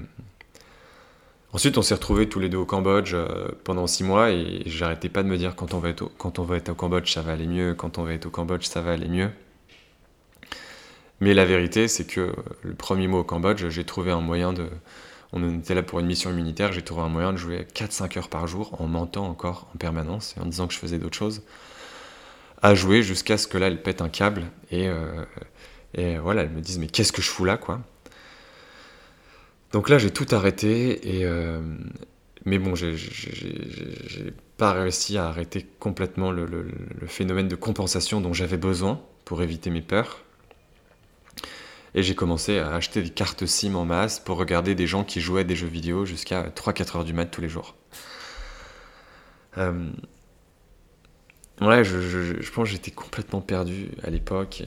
ensuite, 1.53 1.77
on 1.77 1.83
s'est 1.83 1.95
retrouvés 1.95 2.29
tous 2.29 2.41
les 2.41 2.49
deux 2.49 2.57
au 2.59 2.65
Cambodge 2.65 3.13
euh, 3.15 3.49
pendant 3.65 3.87
six 3.87 4.05
mois 4.05 4.31
et 4.31 4.63
j'arrêtais 4.67 5.09
pas 5.11 5.23
de 5.23 5.29
me 5.29 5.37
dire 5.37 5.57
quand 5.57 5.75
on, 5.75 5.79
va 5.79 5.91
être 5.91 6.03
au, 6.03 6.09
quand 6.17 6.39
on 6.39 6.45
va 6.45 6.57
être 6.57 6.71
au 6.71 6.75
Cambodge, 6.75 7.13
ça 7.13 7.21
va 7.21 7.33
aller 7.33 7.47
mieux. 7.47 7.75
Quand 7.75 7.99
on 7.99 8.05
va 8.05 8.15
être 8.15 8.27
au 8.27 8.31
Cambodge, 8.31 8.65
ça 8.65 8.81
va 8.81 8.93
aller 8.93 9.09
mieux. 9.09 9.31
Mais 11.21 11.35
la 11.35 11.45
vérité, 11.45 11.89
c'est 11.89 12.07
que 12.07 12.35
le 12.63 12.75
premier 12.75 13.09
mois 13.09 13.21
au 13.21 13.25
Cambodge, 13.25 13.69
j'ai 13.69 13.85
trouvé 13.85 14.11
un 14.11 14.21
moyen 14.21 14.53
de, 14.53 14.69
on 15.37 15.59
était 15.59 15.75
là 15.75 15.83
pour 15.83 16.01
une 16.01 16.07
mission 16.07 16.31
immunitaire, 16.31 16.73
j'ai 16.73 16.83
trouvé 16.83 17.03
un 17.03 17.09
moyen 17.09 17.33
de 17.33 17.37
jouer 17.37 17.67
4-5 17.75 18.19
heures 18.19 18.29
par 18.29 18.47
jour 18.47 18.81
en 18.81 18.87
mentant 18.87 19.27
encore 19.27 19.69
en 19.75 19.79
permanence 19.79 20.35
et 20.37 20.41
en 20.41 20.47
disant 20.47 20.67
que 20.67 20.75
je 20.75 20.79
faisais 20.79 20.99
d'autres 20.99 21.17
choses, 21.17 21.43
à 22.63 22.75
jouer 22.75 23.03
jusqu'à 23.03 23.37
ce 23.37 23.47
que 23.47 23.59
là 23.59 23.67
elle 23.67 23.83
pète 23.83 24.01
un 24.01 24.09
câble 24.09 24.45
et, 24.71 24.89
euh, 24.89 25.25
voilà, 26.23 26.43
elle 26.43 26.51
me 26.51 26.61
dise 26.61 26.79
mais 26.79 26.87
qu'est-ce 26.87 27.13
que 27.13 27.23
je 27.23 27.29
fous 27.29 27.45
là 27.45 27.57
quoi? 27.57 27.81
Donc 29.73 29.89
là 29.89 29.99
j'ai 29.99 30.11
tout 30.11 30.27
arrêté 30.31 31.19
et 31.19 31.25
euh, 31.25 31.61
mais 32.45 32.59
bon 32.59 32.75
j'ai 32.75 32.95
pas 34.57 34.73
réussi 34.73 35.19
à 35.19 35.27
arrêter 35.27 35.67
complètement 35.79 36.31
le 36.31 36.67
phénomène 37.07 37.49
de 37.49 37.57
compensation 37.57 38.21
dont 38.21 38.33
j'avais 38.33 38.57
besoin 38.57 39.03
pour 39.27 39.43
éviter 39.43 39.71
mes 39.71 39.83
peurs. 39.83 40.26
Et 41.97 42.03
j'ai 42.03 42.15
commencé 42.15 42.59
à 42.59 42.75
acheter 42.75 43.03
des 43.03 43.09
cartes 43.09 43.47
SIM 43.47 43.75
en 43.75 43.87
masse 43.87 44.21
pour 44.21 44.37
regarder 44.37 44.75
des 44.75 44.87
gens 44.87 45.03
qui 45.03 45.23
jouaient 45.23 45.45
des 45.45 45.57
jeux 45.57 45.67
vidéo 45.67 46.05
jusqu'à 46.05 46.51
3-4 46.51 46.99
heures 46.99 47.05
du 47.05 47.15
mat 47.15 47.25
tous 47.25 47.41
les 47.41 47.49
jours. 47.49 47.75
Euh, 49.57 49.91
ouais, 51.63 51.85
je, 51.85 52.51
pense 52.51 52.69
que 52.69 52.73
j'étais 52.73 52.91
complètement 52.91 53.41
perdu 53.41 53.89
à 54.03 54.11
l'époque. 54.11 54.63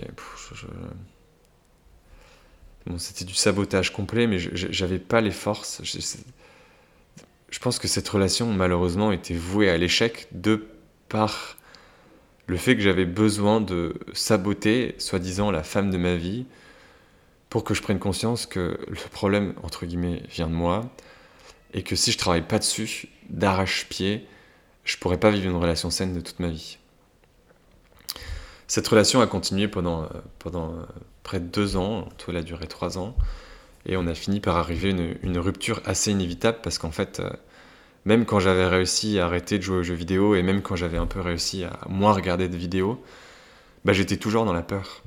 C'était 2.97 3.25
du 3.25 3.35
sabotage 3.35 3.93
complet, 3.93 4.25
mais 4.25 4.39
j'avais 4.39 4.97
pas 4.97 5.21
les 5.21 5.29
forces. 5.29 5.83
Je 5.83 7.59
pense 7.59 7.77
que 7.77 7.87
cette 7.87 8.09
relation, 8.09 8.51
malheureusement, 8.51 9.11
était 9.11 9.35
vouée 9.35 9.69
à 9.69 9.77
l'échec 9.77 10.27
de 10.31 10.67
par 11.09 11.57
le 12.47 12.57
fait 12.57 12.75
que 12.75 12.81
j'avais 12.81 13.05
besoin 13.05 13.61
de 13.61 13.93
saboter, 14.13 14.95
soi-disant, 14.97 15.51
la 15.51 15.61
femme 15.61 15.91
de 15.91 15.97
ma 15.97 16.15
vie, 16.15 16.47
pour 17.49 17.63
que 17.63 17.73
je 17.73 17.81
prenne 17.81 17.99
conscience 17.99 18.45
que 18.45 18.79
le 18.87 19.09
problème, 19.11 19.53
entre 19.63 19.85
guillemets, 19.85 20.23
vient 20.29 20.47
de 20.47 20.53
moi, 20.53 20.89
et 21.73 21.83
que 21.83 21.95
si 21.95 22.11
je 22.11 22.17
travaille 22.17 22.47
pas 22.47 22.59
dessus, 22.59 23.07
d'arrache-pied, 23.29 24.27
je 24.83 24.97
pourrais 24.97 25.19
pas 25.19 25.31
vivre 25.31 25.49
une 25.49 25.57
relation 25.57 25.89
saine 25.89 26.13
de 26.13 26.21
toute 26.21 26.39
ma 26.39 26.49
vie. 26.49 26.77
Cette 28.67 28.87
relation 28.87 29.21
a 29.21 29.27
continué 29.27 29.67
pendant, 29.67 30.03
euh, 30.03 30.07
euh, 30.45 30.85
près 31.23 31.39
de 31.39 31.45
deux 31.45 31.75
ans, 31.75 32.07
tout 32.17 32.29
elle 32.31 32.37
a 32.37 32.43
duré 32.43 32.67
trois 32.67 32.97
ans, 32.99 33.15
et 33.85 33.97
on 33.97 34.05
a 34.05 34.13
fini 34.13 34.39
par 34.39 34.57
arriver 34.57 34.89
à 34.89 34.91
une, 34.91 35.15
une, 35.23 35.39
rupture 35.39 35.81
assez 35.85 36.11
inévitable 36.11 36.59
parce 36.61 36.77
qu'en 36.77 36.91
fait, 36.91 37.19
euh, 37.19 37.29
même 38.05 38.25
quand 38.25 38.39
j'avais 38.39 38.67
réussi 38.67 39.19
à 39.19 39.25
arrêter 39.25 39.57
de 39.57 39.63
jouer 39.63 39.77
aux 39.77 39.83
jeux 39.83 39.95
vidéo 39.95 40.35
et 40.35 40.43
même 40.43 40.61
quand 40.61 40.75
j'avais 40.75 40.97
un 40.97 41.07
peu 41.07 41.19
réussi 41.19 41.63
à 41.63 41.79
moins 41.87 42.13
regarder 42.13 42.47
de 42.47 42.57
vidéos, 42.57 43.01
bah, 43.85 43.93
j'étais 43.93 44.17
toujours 44.17 44.45
dans 44.45 44.53
la 44.53 44.61
peur. 44.61 45.01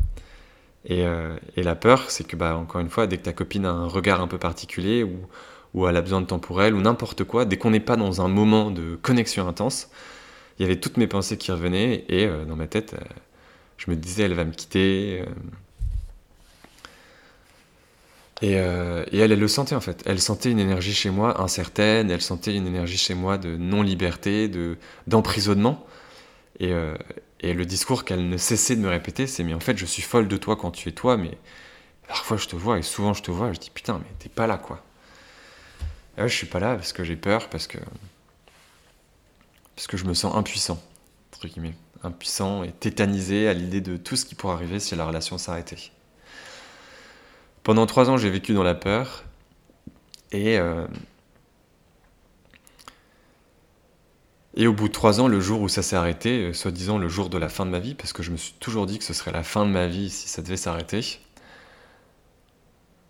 Euh, 0.90 1.36
et, 1.56 1.62
la 1.62 1.74
peur, 1.74 2.10
c'est 2.10 2.24
que, 2.24 2.36
bah, 2.36 2.56
encore 2.56 2.80
une 2.80 2.90
fois, 2.90 3.06
dès 3.06 3.18
que 3.18 3.22
ta 3.22 3.32
copine 3.32 3.64
a 3.66 3.70
un 3.70 3.86
regard 3.86 4.20
un 4.20 4.26
peu 4.26 4.38
particulier 4.38 5.04
ou, 5.04 5.88
elle 5.88 5.96
a 5.96 6.02
besoin 6.02 6.20
de 6.20 6.26
temps 6.26 6.38
pour 6.38 6.62
elle 6.62 6.74
ou 6.74 6.80
n'importe 6.80 7.24
quoi, 7.24 7.44
dès 7.44 7.56
qu'on 7.56 7.70
n'est 7.70 7.80
pas 7.80 7.96
dans 7.96 8.20
un 8.20 8.28
moment 8.28 8.70
de 8.70 8.96
connexion 8.96 9.48
intense, 9.48 9.90
il 10.58 10.62
y 10.62 10.64
avait 10.66 10.80
toutes 10.80 10.96
mes 10.98 11.06
pensées 11.06 11.38
qui 11.38 11.50
revenaient 11.50 12.04
et 12.08 12.26
euh, 12.26 12.44
dans 12.44 12.56
ma 12.56 12.66
tête, 12.66 12.94
euh, 12.94 13.04
je 13.78 13.90
me 13.90 13.96
disais, 13.96 14.24
elle 14.24 14.34
va 14.34 14.44
me 14.44 14.52
quitter. 14.52 15.24
Et, 18.42 18.52
elle, 18.52 19.06
elle 19.12 19.38
le 19.38 19.48
sentait 19.48 19.74
en 19.74 19.80
fait. 19.80 20.02
Elle 20.04 20.20
sentait 20.20 20.50
une 20.50 20.58
énergie 20.58 20.92
chez 20.92 21.10
moi 21.10 21.40
incertaine, 21.40 22.10
elle 22.10 22.20
sentait 22.20 22.54
une 22.54 22.66
énergie 22.66 22.98
chez 22.98 23.14
moi 23.14 23.38
de 23.38 23.56
non-liberté, 23.56 24.50
d'emprisonnement. 25.06 25.86
et, 26.60 26.72
et 27.42 27.52
le 27.54 27.64
discours 27.66 28.04
qu'elle 28.04 28.28
ne 28.28 28.36
cessait 28.36 28.76
de 28.76 28.80
me 28.80 28.88
répéter, 28.88 29.26
c'est 29.26 29.42
mais 29.42 29.54
en 29.54 29.60
fait 29.60 29.76
je 29.76 29.84
suis 29.84 30.02
folle 30.02 30.28
de 30.28 30.36
toi 30.36 30.56
quand 30.56 30.70
tu 30.70 30.88
es 30.88 30.92
toi, 30.92 31.16
mais 31.16 31.36
parfois 32.06 32.36
je 32.36 32.46
te 32.46 32.56
vois 32.56 32.78
et 32.78 32.82
souvent 32.82 33.14
je 33.14 33.22
te 33.22 33.30
vois, 33.30 33.52
je 33.52 33.58
dis 33.58 33.70
putain 33.70 33.98
mais 33.98 34.10
t'es 34.18 34.28
pas 34.28 34.46
là 34.46 34.58
quoi. 34.58 34.82
Je 36.18 36.28
suis 36.28 36.46
pas 36.46 36.60
là 36.60 36.76
parce 36.76 36.92
que 36.92 37.04
j'ai 37.04 37.16
peur, 37.16 37.48
parce 37.48 37.66
que 37.66 37.78
parce 39.74 39.86
que 39.86 39.96
je 39.96 40.04
me 40.04 40.14
sens 40.14 40.34
impuissant 40.36 40.80
entre 41.32 41.48
guillemets, 41.48 41.74
impuissant 42.04 42.62
et 42.62 42.70
tétanisé 42.70 43.48
à 43.48 43.54
l'idée 43.54 43.80
de 43.80 43.96
tout 43.96 44.16
ce 44.16 44.24
qui 44.24 44.34
pourrait 44.34 44.54
arriver 44.54 44.78
si 44.78 44.94
la 44.94 45.04
relation 45.04 45.38
s'arrêtait. 45.38 45.90
Pendant 47.64 47.86
trois 47.86 48.08
ans 48.08 48.16
j'ai 48.16 48.30
vécu 48.30 48.54
dans 48.54 48.62
la 48.62 48.74
peur 48.74 49.24
et 50.30 50.58
euh, 50.58 50.86
Et 54.54 54.66
au 54.66 54.72
bout 54.72 54.88
de 54.88 54.92
trois 54.92 55.20
ans, 55.20 55.28
le 55.28 55.40
jour 55.40 55.62
où 55.62 55.68
ça 55.68 55.82
s'est 55.82 55.96
arrêté, 55.96 56.44
euh, 56.44 56.52
soi-disant 56.52 56.98
le 56.98 57.08
jour 57.08 57.30
de 57.30 57.38
la 57.38 57.48
fin 57.48 57.64
de 57.64 57.70
ma 57.70 57.78
vie, 57.78 57.94
parce 57.94 58.12
que 58.12 58.22
je 58.22 58.30
me 58.30 58.36
suis 58.36 58.52
toujours 58.60 58.86
dit 58.86 58.98
que 58.98 59.04
ce 59.04 59.14
serait 59.14 59.32
la 59.32 59.42
fin 59.42 59.64
de 59.64 59.70
ma 59.70 59.86
vie 59.86 60.10
si 60.10 60.28
ça 60.28 60.42
devait 60.42 60.58
s'arrêter, 60.58 61.20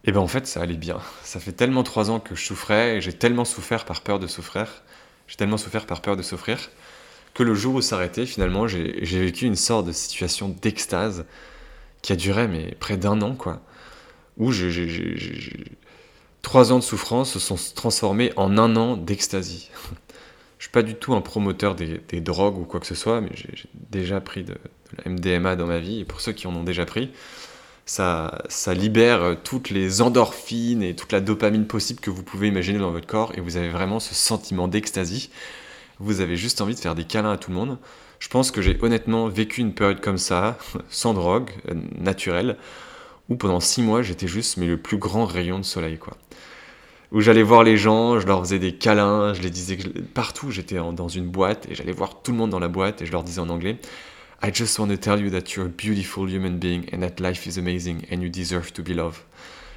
et 0.04 0.12
ben 0.12 0.20
en 0.20 0.28
fait 0.28 0.46
ça 0.46 0.60
allait 0.60 0.76
bien. 0.76 1.00
Ça 1.24 1.40
fait 1.40 1.52
tellement 1.52 1.82
trois 1.82 2.10
ans 2.10 2.20
que 2.20 2.34
je 2.34 2.44
souffrais, 2.44 2.96
et 2.96 3.00
j'ai 3.00 3.12
tellement 3.12 3.44
souffert 3.44 3.84
par 3.84 4.02
peur 4.02 4.18
de 4.18 4.26
souffrir, 4.26 4.82
J'ai 5.26 5.36
tellement 5.36 5.56
souffert 5.56 5.86
par 5.86 6.00
peur 6.00 6.16
de 6.16 6.22
souffrir 6.22 6.70
que 7.34 7.42
le 7.42 7.54
jour 7.54 7.76
où 7.76 7.80
ça 7.80 7.96
arrêtait, 7.96 8.26
finalement, 8.26 8.68
j'ai 8.68 9.02
vécu 9.02 9.46
une 9.46 9.56
sorte 9.56 9.86
de 9.86 9.92
situation 9.92 10.50
d'extase 10.50 11.24
qui 12.02 12.12
a 12.12 12.16
duré 12.16 12.48
mais 12.48 12.74
près 12.78 12.96
d'un 12.96 13.22
an, 13.22 13.34
quoi. 13.34 13.62
Où 14.36 14.50
trois 16.42 16.72
ans 16.72 16.78
de 16.78 16.84
souffrance 16.84 17.32
se 17.32 17.38
sont 17.38 17.56
transformés 17.74 18.32
en 18.36 18.58
un 18.58 18.76
an 18.76 18.96
d'extasie. 18.96 19.70
Je 20.62 20.66
suis 20.66 20.70
pas 20.70 20.84
du 20.84 20.94
tout 20.94 21.12
un 21.12 21.20
promoteur 21.20 21.74
des, 21.74 22.20
drogues 22.20 22.56
ou 22.56 22.62
quoi 22.64 22.78
que 22.78 22.86
ce 22.86 22.94
soit, 22.94 23.20
mais 23.20 23.30
j'ai 23.34 23.52
déjà 23.90 24.20
pris 24.20 24.44
de, 24.44 24.54
la 25.04 25.10
MDMA 25.10 25.56
dans 25.56 25.66
ma 25.66 25.80
vie, 25.80 25.98
et 25.98 26.04
pour 26.04 26.20
ceux 26.20 26.30
qui 26.30 26.46
en 26.46 26.54
ont 26.54 26.62
déjà 26.62 26.86
pris, 26.86 27.10
ça, 27.84 28.44
ça 28.48 28.72
libère 28.72 29.38
toutes 29.42 29.70
les 29.70 30.02
endorphines 30.02 30.84
et 30.84 30.94
toute 30.94 31.10
la 31.10 31.20
dopamine 31.20 31.66
possible 31.66 31.98
que 31.98 32.10
vous 32.10 32.22
pouvez 32.22 32.46
imaginer 32.46 32.78
dans 32.78 32.92
votre 32.92 33.08
corps, 33.08 33.32
et 33.36 33.40
vous 33.40 33.56
avez 33.56 33.70
vraiment 33.70 33.98
ce 33.98 34.14
sentiment 34.14 34.68
d'extasie 34.68 35.30
vous 35.98 36.20
avez 36.20 36.36
juste 36.36 36.60
envie 36.60 36.74
de 36.74 36.80
faire 36.80 36.94
des 36.94 37.04
câlins 37.04 37.32
à 37.32 37.36
tout 37.36 37.50
le 37.50 37.56
monde. 37.56 37.78
Je 38.18 38.28
pense 38.28 38.50
que 38.50 38.62
j'ai 38.62 38.78
honnêtement 38.82 39.28
vécu 39.28 39.60
une 39.60 39.74
période 39.74 40.00
comme 40.00 40.18
ça, 40.18 40.58
sans 40.90 41.12
drogue, 41.12 41.50
euh, 41.70 41.74
naturelle, 41.98 42.56
où 43.28 43.36
pendant 43.36 43.60
six 43.60 43.82
mois 43.82 44.02
j'étais 44.02 44.28
juste 44.28 44.58
mais 44.58 44.66
le 44.66 44.76
plus 44.76 44.96
grand 44.96 45.24
rayon 45.24 45.58
de 45.58 45.64
soleil 45.64 45.98
quoi. 45.98 46.16
Où 47.12 47.20
j'allais 47.20 47.42
voir 47.42 47.62
les 47.62 47.76
gens, 47.76 48.18
je 48.18 48.26
leur 48.26 48.40
faisais 48.40 48.58
des 48.58 48.72
câlins, 48.72 49.34
je 49.34 49.42
les 49.42 49.50
disais 49.50 49.76
partout 50.14 50.50
j'étais 50.50 50.76
dans 50.76 51.08
une 51.08 51.28
boîte 51.28 51.66
et 51.70 51.74
j'allais 51.74 51.92
voir 51.92 52.22
tout 52.22 52.32
le 52.32 52.38
monde 52.38 52.50
dans 52.50 52.58
la 52.58 52.68
boîte 52.68 53.02
et 53.02 53.06
je 53.06 53.12
leur 53.12 53.22
disais 53.22 53.40
en 53.40 53.50
anglais 53.50 53.78
I 54.44 54.50
just 54.52 54.78
want 54.78 54.88
to 54.88 54.96
tell 54.96 55.20
you 55.20 55.30
that 55.30 55.54
you're 55.54 55.66
a 55.66 55.68
beautiful 55.68 56.26
human 56.26 56.58
being 56.58 56.86
and 56.92 57.00
that 57.00 57.20
life 57.20 57.46
is 57.46 57.58
amazing 57.58 58.02
and 58.10 58.22
you 58.22 58.28
deserve 58.28 58.72
to 58.72 58.82
be 58.82 58.88
loved. 58.88 59.20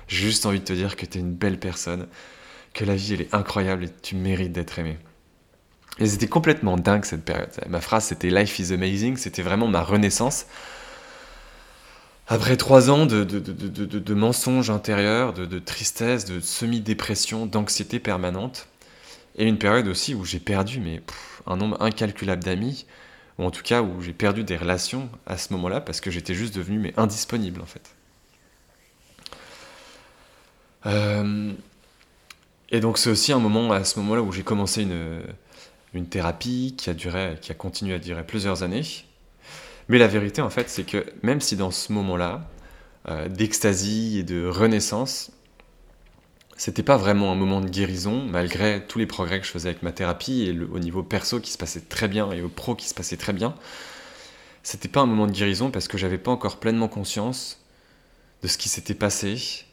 J'ai 0.07 0.25
juste 0.25 0.45
envie 0.45 0.59
de 0.59 0.65
te 0.65 0.73
dire 0.73 0.95
que 0.95 1.05
tu 1.05 1.17
es 1.17 1.21
une 1.21 1.33
belle 1.33 1.59
personne, 1.59 2.07
que 2.73 2.83
la 2.83 2.95
vie 2.95 3.13
elle 3.13 3.21
est 3.21 3.35
incroyable 3.35 3.83
et 3.83 3.89
tu 4.01 4.15
mérites 4.15 4.53
d'être 4.53 4.79
aimé. 4.79 4.97
Et 5.99 6.07
c'était 6.07 6.27
complètement 6.27 6.77
dingue 6.77 7.05
cette 7.05 7.25
période. 7.25 7.51
Ma 7.69 7.79
phrase 7.79 8.05
c'était 8.05 8.31
Life 8.31 8.57
is 8.57 8.73
amazing, 8.73 9.17
c'était 9.17 9.43
vraiment 9.43 9.67
ma 9.67 9.83
renaissance. 9.83 10.47
Après 12.27 12.57
trois 12.57 12.89
ans 12.89 13.05
de, 13.05 13.23
de, 13.23 13.39
de, 13.39 13.99
de 13.99 14.13
mensonges 14.15 14.71
intérieurs, 14.71 15.33
de, 15.33 15.59
tristesse, 15.59 16.25
de 16.25 16.39
semi-dépression, 16.39 17.45
d'anxiété 17.45 17.99
permanente, 17.99 18.67
et 19.37 19.45
une 19.45 19.59
période 19.59 19.87
aussi 19.87 20.15
où 20.15 20.25
j'ai 20.25 20.39
perdu 20.39 20.79
mais, 20.79 21.01
un 21.45 21.57
nombre 21.57 21.79
incalculable 21.81 22.43
d'amis, 22.43 22.87
ou 23.37 23.43
en 23.43 23.51
tout 23.51 23.61
cas 23.61 23.81
où 23.83 24.01
j'ai 24.01 24.13
perdu 24.13 24.43
des 24.43 24.57
relations 24.57 25.09
à 25.27 25.37
ce 25.37 25.53
moment-là 25.53 25.81
parce 25.81 26.01
que 26.01 26.09
j'étais 26.09 26.33
juste 26.33 26.55
devenu 26.55 26.79
mais 26.79 26.93
indisponible 26.97 27.61
en 27.61 27.65
fait. 27.65 27.95
Euh, 30.85 31.51
et 32.69 32.79
donc 32.79 32.97
c'est 32.97 33.09
aussi 33.09 33.33
un 33.33 33.39
moment 33.39 33.71
à 33.71 33.83
ce 33.83 33.99
moment-là 33.99 34.21
où 34.21 34.31
j'ai 34.31 34.43
commencé 34.43 34.83
une, 34.83 35.21
une 35.93 36.07
thérapie 36.07 36.75
qui 36.77 36.89
a 36.89 36.93
duré, 36.93 37.37
qui 37.41 37.51
a 37.51 37.55
continué 37.55 37.95
à 37.95 37.99
durer 37.99 38.25
plusieurs 38.25 38.63
années. 38.63 38.83
Mais 39.89 39.97
la 39.97 40.07
vérité, 40.07 40.41
en 40.41 40.49
fait, 40.49 40.69
c'est 40.69 40.83
que 40.83 41.05
même 41.21 41.41
si 41.41 41.55
dans 41.55 41.71
ce 41.71 41.93
moment-là, 41.93 42.49
euh, 43.07 43.27
et 43.27 44.23
de 44.23 44.47
renaissance, 44.47 45.31
c'était 46.57 46.83
pas 46.83 46.97
vraiment 46.97 47.31
un 47.31 47.35
moment 47.35 47.61
de 47.61 47.69
guérison, 47.69 48.25
malgré 48.25 48.83
tous 48.87 48.97
les 48.97 49.05
progrès 49.05 49.39
que 49.39 49.45
je 49.45 49.51
faisais 49.51 49.69
avec 49.69 49.83
ma 49.83 49.91
thérapie 49.91 50.43
et 50.43 50.59
au 50.59 50.79
niveau 50.79 51.03
perso 51.03 51.39
qui 51.39 51.51
se 51.51 51.57
passait 51.57 51.81
très 51.81 52.07
bien 52.07 52.31
et 52.31 52.41
au 52.41 52.49
pro 52.49 52.75
qui 52.75 52.87
se 52.87 52.93
passait 52.93 53.17
très 53.17 53.33
bien. 53.33 53.53
C'était 54.63 54.87
pas 54.87 55.01
un 55.01 55.05
moment 55.05 55.27
de 55.27 55.31
guérison 55.31 55.69
parce 55.69 55.87
que 55.87 55.97
j'avais 55.97 56.17
pas 56.17 56.31
encore 56.31 56.57
pleinement 56.57 56.87
conscience 56.87 57.61
de 58.41 58.47
ce 58.47 58.57
qui 58.57 58.69
s'était 58.69 58.95
passé, 58.95 59.65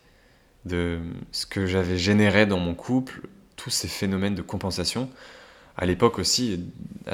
de 0.66 0.98
ce 1.30 1.46
que 1.46 1.66
j'avais 1.66 1.96
généré 1.96 2.44
dans 2.46 2.58
mon 2.58 2.74
couple, 2.74 3.22
tous 3.56 3.70
ces 3.70 3.88
phénomènes 3.88 4.34
de 4.34 4.42
compensation 4.42 5.08
à 5.76 5.86
l'époque 5.86 6.18
aussi, 6.18 6.60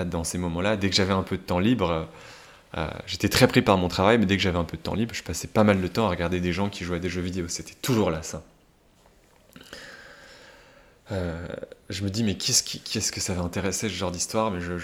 dans 0.07 0.25
ces 0.25 0.39
moments-là, 0.39 0.77
dès 0.77 0.91
que 0.91 0.97
j'avais 0.97 1.13
un 1.13 1.23
peu 1.23 1.37
de 1.37 1.43
temps 1.43 1.61
libre, 1.61 2.09
euh, 2.77 2.89
j'étais 3.07 3.29
très 3.29 3.49
pris 3.49 3.63
par 3.63 3.79
mon 3.79 3.89
travail, 3.89 4.19
mais 4.19 4.27
dès 4.27 4.37
que 4.37 4.43
j'avais 4.43 4.59
un 4.59 4.65
peu 4.65 4.77
de 4.77 4.83
temps 4.83 4.95
libre, 4.95 5.15
je 5.15 5.23
passais 5.23 5.49
pas 5.49 5.65
mal 5.65 5.81
de 5.81 5.89
temps 5.89 6.07
à 6.07 6.11
regarder 6.11 6.41
des 6.41 6.53
gens 6.53 6.69
qui 6.69 6.85
jouaient 6.85 6.99
à 6.99 7.01
des 7.01 7.09
jeux 7.09 7.23
vidéo. 7.23 7.49
C'était 7.49 7.75
toujours 7.81 8.11
là, 8.11 8.23
ça. 8.23 8.43
Euh, 11.11 11.47
je 11.89 12.05
me 12.05 12.11
dis, 12.11 12.23
mais 12.25 12.37
qui 12.37 12.51
est-ce 12.51 13.13
que 13.13 13.21
ça 13.21 13.33
va 13.35 13.43
intéresser 13.43 13.89
ce 13.89 13.95
genre 13.95 14.11
d'histoire? 14.11 14.51
Mais 14.51 14.61
je, 14.61 14.75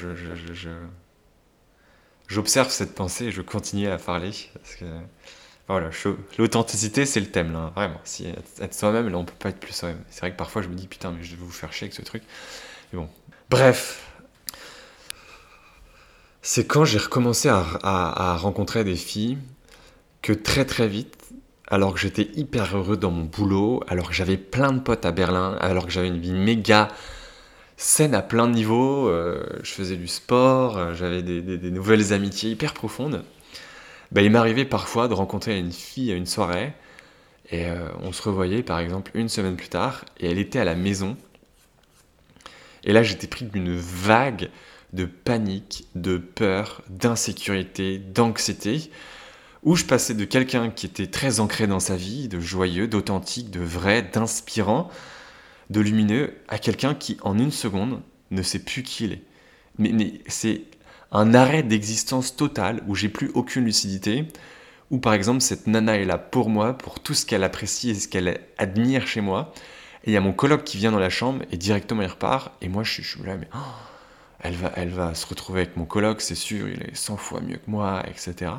j'observe 2.29 2.71
cette 2.71 2.95
pensée 2.95 3.27
et 3.27 3.33
je 3.33 3.43
continue 3.43 3.89
à 3.89 3.99
parler. 3.99 4.33
Voilà, 5.69 5.91
l'authenticité, 6.39 7.07
c'est 7.07 7.21
le 7.21 7.31
thème, 7.31 7.53
là, 7.53 7.73
vraiment. 7.75 8.01
Si 8.05 8.27
être 8.61 8.75
soi-même, 8.75 9.09
là, 9.09 9.19
on 9.19 9.25
peut 9.25 9.33
pas 9.39 9.51
être 9.51 9.61
plus 9.61 9.73
soi-même. 9.73 10.03
C'est 10.11 10.21
vrai 10.21 10.33
que 10.33 10.37
parfois, 10.37 10.63
je 10.63 10.69
me 10.69 10.75
dis, 10.75 10.87
putain, 10.87 11.11
mais 11.11 11.23
je 11.23 11.37
vais 11.37 11.43
vous 11.43 11.51
faire 11.51 11.73
chier 11.73 11.87
avec 11.87 11.95
ce 11.95 12.03
truc. 12.03 12.23
Bon, 12.93 13.09
Bref, 13.51 14.04
c'est 16.47 16.67
quand 16.67 16.85
j'ai 16.85 16.99
recommencé 16.99 17.49
à, 17.49 18.37
rencontrer 18.37 18.85
des 18.85 18.97
filles 18.97 19.39
que 20.21 20.35
très 20.35 20.67
très 20.67 20.87
vite, 20.87 21.17
alors 21.69 21.95
que 21.95 21.99
j'étais 21.99 22.29
hyper 22.35 22.77
heureux 22.77 22.99
dans 22.99 23.11
mon 23.11 23.25
boulot, 23.25 23.83
alors 23.89 24.09
que 24.09 24.15
j'avais 24.15 24.37
plein 24.37 24.71
de 24.71 24.79
potes 24.79 25.07
à 25.07 25.11
Berlin, 25.11 25.57
alors 25.61 25.87
que 25.87 25.91
j'avais 25.91 26.09
une 26.09 26.21
vie 26.21 26.35
méga 26.35 26.89
saine 27.79 28.15
à 28.15 28.21
plein 28.21 28.47
de 28.47 28.53
niveaux, 28.53 29.09
euh, 29.09 29.43
je 29.63 29.73
faisais 29.73 29.97
du 29.97 30.07
sport, 30.07 30.77
euh, 30.77 30.95
j'avais 30.95 31.23
des, 31.23 31.71
nouvelles 31.71 32.13
amitiés 32.13 32.51
hyper 32.51 32.75
profondes, 32.75 33.25
bah, 34.13 34.21
il 34.21 34.31
m'arrivait 34.31 34.67
parfois 34.67 35.09
de 35.09 35.15
rencontrer 35.15 35.59
une 35.59 35.73
fille 35.73 36.13
à 36.13 36.15
une 36.15 36.27
soirée, 36.27 36.75
et 37.51 37.71
euh, 37.71 37.89
on 38.03 38.13
se 38.13 38.21
revoyait 38.21 38.63
par 38.63 38.81
exemple 38.81 39.13
une 39.15 39.31
semaine 39.31 39.57
plus 39.57 39.71
tard, 39.71 40.05
et 40.21 40.31
elle 40.31 40.39
était 40.39 40.59
à 40.59 40.65
la 40.65 40.75
maison, 40.75 41.17
et 42.85 42.93
là, 42.93 43.03
j'étais 43.03 43.27
pris 43.27 43.47
d'une 43.47 43.75
vague 43.75 44.51
de 44.95 45.05
panique, 45.05 45.87
de 45.95 46.17
peur, 46.17 46.83
d'insécurité, 46.89 47.99
d'anxiété, 47.99 48.91
où 49.63 49.77
je 49.77 49.85
passais 49.85 50.15
de 50.15 50.25
quelqu'un 50.25 50.71
qui 50.71 50.87
était 50.87 51.07
très 51.07 51.41
ancré 51.41 51.67
dans 51.67 51.81
sa 51.81 51.97
vie, 51.97 52.29
de 52.29 52.41
joyeux, 52.41 52.87
d'authentique, 52.87 53.51
de 53.51 53.61
vrai, 53.61 54.03
d'inspirant, 54.03 54.89
de 55.71 55.81
lumineux, 55.81 56.35
à 56.49 56.59
quelqu'un 56.59 56.95
qui, 56.95 57.17
en 57.23 57.39
une 57.39 57.51
seconde, 57.51 58.01
ne 58.31 58.43
sait 58.43 58.61
plus 58.61 58.83
qui 58.83 59.05
il 59.05 59.13
est. 59.15 59.23
Mais, 59.79 60.21
c'est 60.29 60.63
un 61.11 61.35
arrêt 61.35 61.63
d'existence 61.63 62.37
total 62.37 62.83
où 62.87 62.95
j'ai 62.95 63.09
plus 63.09 63.31
aucune 63.35 63.65
lucidité, 63.65 64.27
où 64.91 64.99
par 64.99 65.15
exemple 65.15 65.41
cette 65.41 65.67
nana 65.67 65.97
est 65.97 66.05
là 66.05 66.19
pour 66.19 66.51
moi, 66.51 66.75
pour 66.75 67.01
tout 67.01 67.15
ce 67.15 67.25
qu'elle 67.27 67.45
apprécie 67.45 67.91
et 67.91 67.95
ce 67.95 68.09
qu'elle 68.09 68.41
admire 68.59 69.07
chez 69.07 69.21
moi, 69.21 69.53
et 70.05 70.11
il 70.11 70.13
y 70.13 70.17
a 70.17 70.21
mon 70.21 70.33
coloc 70.33 70.65
qui 70.65 70.77
vient 70.77 70.93
dans 70.93 70.99
la 70.99 71.11
chambre 71.11 71.45
et 71.51 71.57
directement 71.57 72.03
il 72.03 72.09
repart. 72.09 72.53
Et 72.61 72.69
moi, 72.69 72.83
je, 72.83 73.01
suis 73.01 73.23
là, 73.23 73.37
mais 73.37 73.49
oh, 73.55 73.59
elle, 74.45 74.55
va, 74.55 74.73
elle 74.77 74.91
va 74.91 75.15
se 75.15 75.27
retrouver 75.27 75.63
avec 75.63 75.77
mon 75.77 75.87
coloc, 75.87 76.21
c'est 76.21 76.35
sûr, 76.35 76.69
il 76.69 76.83
est 76.83 76.95
100 76.95 77.17
fois 77.17 77.41
mieux 77.41 77.57
que 77.57 77.71
moi, 77.71 78.05
etc. 78.07 78.53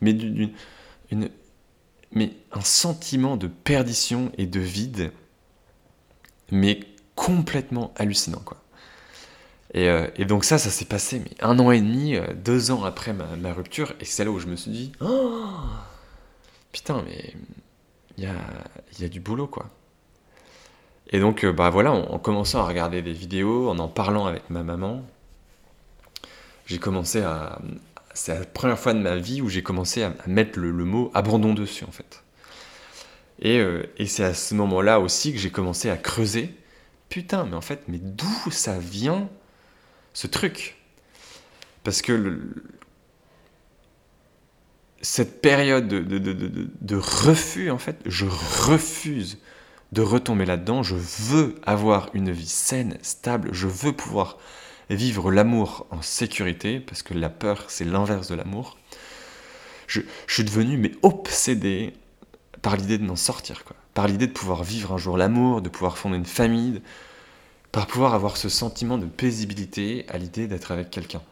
Mais, 0.00 0.14
mais 2.12 2.30
un 2.52 2.60
sentiment 2.60 3.36
de 3.36 3.48
perdition 3.48 4.30
et 4.36 4.46
de 4.46 4.60
vide, 4.60 5.12
mais 6.52 6.80
complètement 7.16 7.92
hallucinant, 7.96 8.42
quoi. 8.44 8.58
Et, 9.72 9.88
euh, 9.88 10.06
donc 10.20 10.44
ça, 10.44 10.58
ça 10.58 10.70
s'est 10.70 10.84
passé 10.84 11.18
mais 11.18 11.34
un 11.40 11.58
an 11.58 11.70
et 11.72 11.80
demi, 11.80 12.14
euh, 12.14 12.26
deux 12.34 12.70
ans 12.70 12.84
après 12.84 13.12
ma, 13.12 13.24
ma 13.36 13.52
rupture, 13.52 13.94
et 14.00 14.04
c'est 14.04 14.24
là 14.24 14.30
où 14.30 14.38
je 14.38 14.46
me 14.46 14.56
suis 14.56 14.70
dit, 14.70 14.92
oh, 15.00 15.40
putain, 16.70 17.02
mais 17.06 17.34
il 18.18 18.24
y 18.24 18.26
a, 18.26 18.34
y 19.00 19.04
a 19.04 19.08
du 19.08 19.20
boulot, 19.20 19.46
quoi. 19.46 19.70
Et 21.10 21.20
donc, 21.20 21.44
euh, 21.44 21.52
bah 21.52 21.70
voilà, 21.70 21.92
en, 21.92 22.18
commençant 22.18 22.60
à 22.60 22.68
regarder 22.68 23.02
des 23.02 23.12
vidéos, 23.12 23.70
en 23.70 23.78
en 23.78 23.88
parlant 23.88 24.26
avec 24.26 24.50
ma 24.50 24.62
maman, 24.62 25.02
j'ai 26.66 26.78
commencé 26.78 27.22
à. 27.22 27.60
C'est 28.14 28.38
la 28.38 28.44
première 28.44 28.78
fois 28.78 28.94
de 28.94 29.00
ma 29.00 29.16
vie 29.16 29.42
où 29.42 29.48
j'ai 29.48 29.62
commencé 29.62 30.02
à, 30.02 30.14
mettre 30.26 30.58
le, 30.58 30.72
mot 30.72 31.10
abandon 31.14 31.52
dessus, 31.52 31.84
en 31.84 31.90
fait. 31.90 32.22
Et, 33.40 33.58
euh, 33.58 33.82
et 33.98 34.06
c'est 34.06 34.22
à 34.22 34.34
ce 34.34 34.54
moment-là 34.54 35.00
aussi 35.00 35.32
que 35.32 35.38
j'ai 35.38 35.50
commencé 35.50 35.90
à 35.90 35.96
creuser. 35.96 36.54
Putain, 37.08 37.44
mais 37.44 37.56
en 37.56 37.60
fait, 37.60 37.82
mais 37.88 37.98
d'où 37.98 38.50
ça 38.50 38.78
vient 38.78 39.28
ce 40.12 40.28
truc? 40.28 40.76
Parce 41.82 42.02
que 42.02 42.12
le, 42.12 42.54
cette 45.04 45.42
période 45.42 45.86
de, 45.86 46.00
de, 46.00 46.18
de, 46.18 46.68
de, 46.80 46.96
refus, 46.96 47.70
en 47.70 47.78
fait, 47.78 47.98
je 48.06 48.26
refuse 48.26 49.38
de 49.92 50.00
retomber 50.00 50.46
là-dedans. 50.46 50.82
Je 50.82 50.96
veux 50.96 51.56
avoir 51.66 52.08
une 52.14 52.30
vie 52.30 52.48
saine, 52.48 52.98
stable. 53.02 53.50
Je 53.52 53.66
veux 53.66 53.92
pouvoir 53.92 54.38
vivre 54.90 55.30
l'amour 55.30 55.86
en 55.90 56.02
sécurité, 56.02 56.80
parce 56.80 57.02
que 57.02 57.14
la 57.14 57.28
peur, 57.28 57.64
c'est 57.68 57.84
l'inverse 57.84 58.28
de 58.28 58.34
l'amour. 58.34 58.78
Je, 59.86 60.00
suis 60.26 60.44
devenu 60.44 60.76
mais 60.76 60.92
obsédé 61.02 61.92
par 62.62 62.76
l'idée 62.76 62.98
de 62.98 63.04
m'en 63.04 63.16
sortir, 63.16 63.64
quoi. 63.64 63.76
par 63.92 64.08
l'idée 64.08 64.26
de 64.26 64.32
pouvoir 64.32 64.64
vivre 64.64 64.92
un 64.92 64.98
jour 64.98 65.16
l'amour, 65.16 65.62
de 65.62 65.68
pouvoir 65.68 65.98
fonder 65.98 66.16
une 66.16 66.24
famille, 66.24 66.82
par 67.72 67.86
pouvoir 67.86 68.14
avoir 68.14 68.36
ce 68.36 68.48
sentiment 68.48 68.98
de 68.98 69.06
paisibilité 69.06 70.06
à 70.08 70.18
l'idée 70.18 70.46
d'être 70.46 70.72
avec 70.72 70.90
quelqu'un. 70.90 71.22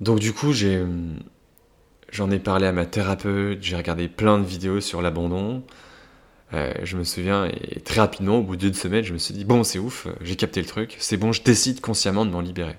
Donc 0.00 0.20
du 0.20 0.32
coup, 0.32 0.52
j'ai 0.52 0.84
J'en 2.10 2.30
ai 2.30 2.38
parlé 2.38 2.66
à 2.66 2.72
ma 2.72 2.86
thérapeute, 2.86 3.62
j'ai 3.62 3.76
regardé 3.76 4.08
plein 4.08 4.38
de 4.38 4.44
vidéos 4.44 4.80
sur 4.80 5.02
l'abandon. 5.02 5.62
Euh, 6.54 6.72
je 6.82 6.96
me 6.96 7.04
souviens, 7.04 7.44
et 7.46 7.80
très 7.80 8.00
rapidement, 8.00 8.38
au 8.38 8.42
bout 8.42 8.56
d'une 8.56 8.74
semaine, 8.74 9.04
je 9.04 9.12
me 9.12 9.18
suis 9.18 9.34
dit, 9.34 9.44
bon, 9.44 9.64
c'est 9.64 9.78
ouf, 9.78 10.06
j'ai 10.22 10.36
capté 10.36 10.60
le 10.60 10.66
truc, 10.66 10.96
c'est 10.98 11.18
bon, 11.18 11.32
je 11.32 11.42
décide 11.42 11.80
consciemment 11.80 12.24
de 12.24 12.30
m'en 12.30 12.40
libérer. 12.40 12.76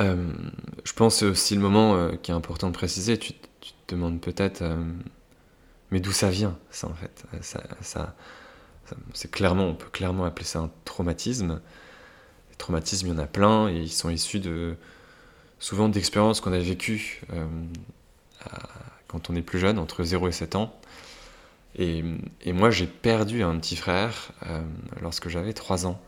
Euh, 0.00 0.32
je 0.82 0.92
pense 0.92 1.22
aussi 1.22 1.54
le 1.54 1.60
moment 1.60 1.94
euh, 1.94 2.16
qui 2.16 2.32
est 2.32 2.34
important 2.34 2.68
de 2.68 2.72
préciser, 2.74 3.18
tu, 3.18 3.34
te 3.34 3.94
demandes 3.94 4.20
peut-être, 4.20 4.64
mais 5.90 6.00
d'où 6.00 6.10
ça 6.10 6.30
vient, 6.30 6.58
ça 6.70 6.88
en 6.88 6.94
fait? 6.94 7.24
Ça, 7.82 8.16
c'est 9.12 9.30
clairement, 9.30 9.66
on 9.66 9.74
peut 9.74 9.90
clairement 9.90 10.24
appeler 10.24 10.46
ça 10.46 10.60
un 10.60 10.70
traumatisme. 10.84 11.60
Les 12.50 12.56
traumatismes, 12.56 13.08
il 13.08 13.10
y 13.10 13.12
en 13.12 13.18
a 13.18 13.26
plein, 13.26 13.68
et 13.68 13.76
ils 13.76 13.92
sont 13.92 14.08
issus 14.10 14.40
de 14.40 14.76
souvent 15.58 15.88
d'expériences 15.88 16.40
qu'on 16.40 16.52
a 16.52 16.58
vécues 16.58 17.20
quand 19.14 19.30
on 19.30 19.36
est 19.36 19.42
plus 19.42 19.60
jeune, 19.60 19.78
entre 19.78 20.02
0 20.02 20.26
et 20.26 20.32
7 20.32 20.56
ans. 20.56 20.76
Et, 21.76 22.02
moi, 22.46 22.70
j'ai 22.70 22.86
perdu 22.88 23.44
un 23.44 23.56
petit 23.58 23.76
frère 23.76 24.32
euh, 24.46 24.60
lorsque 25.00 25.28
j'avais 25.28 25.52
3 25.52 25.86
ans. 25.86 26.00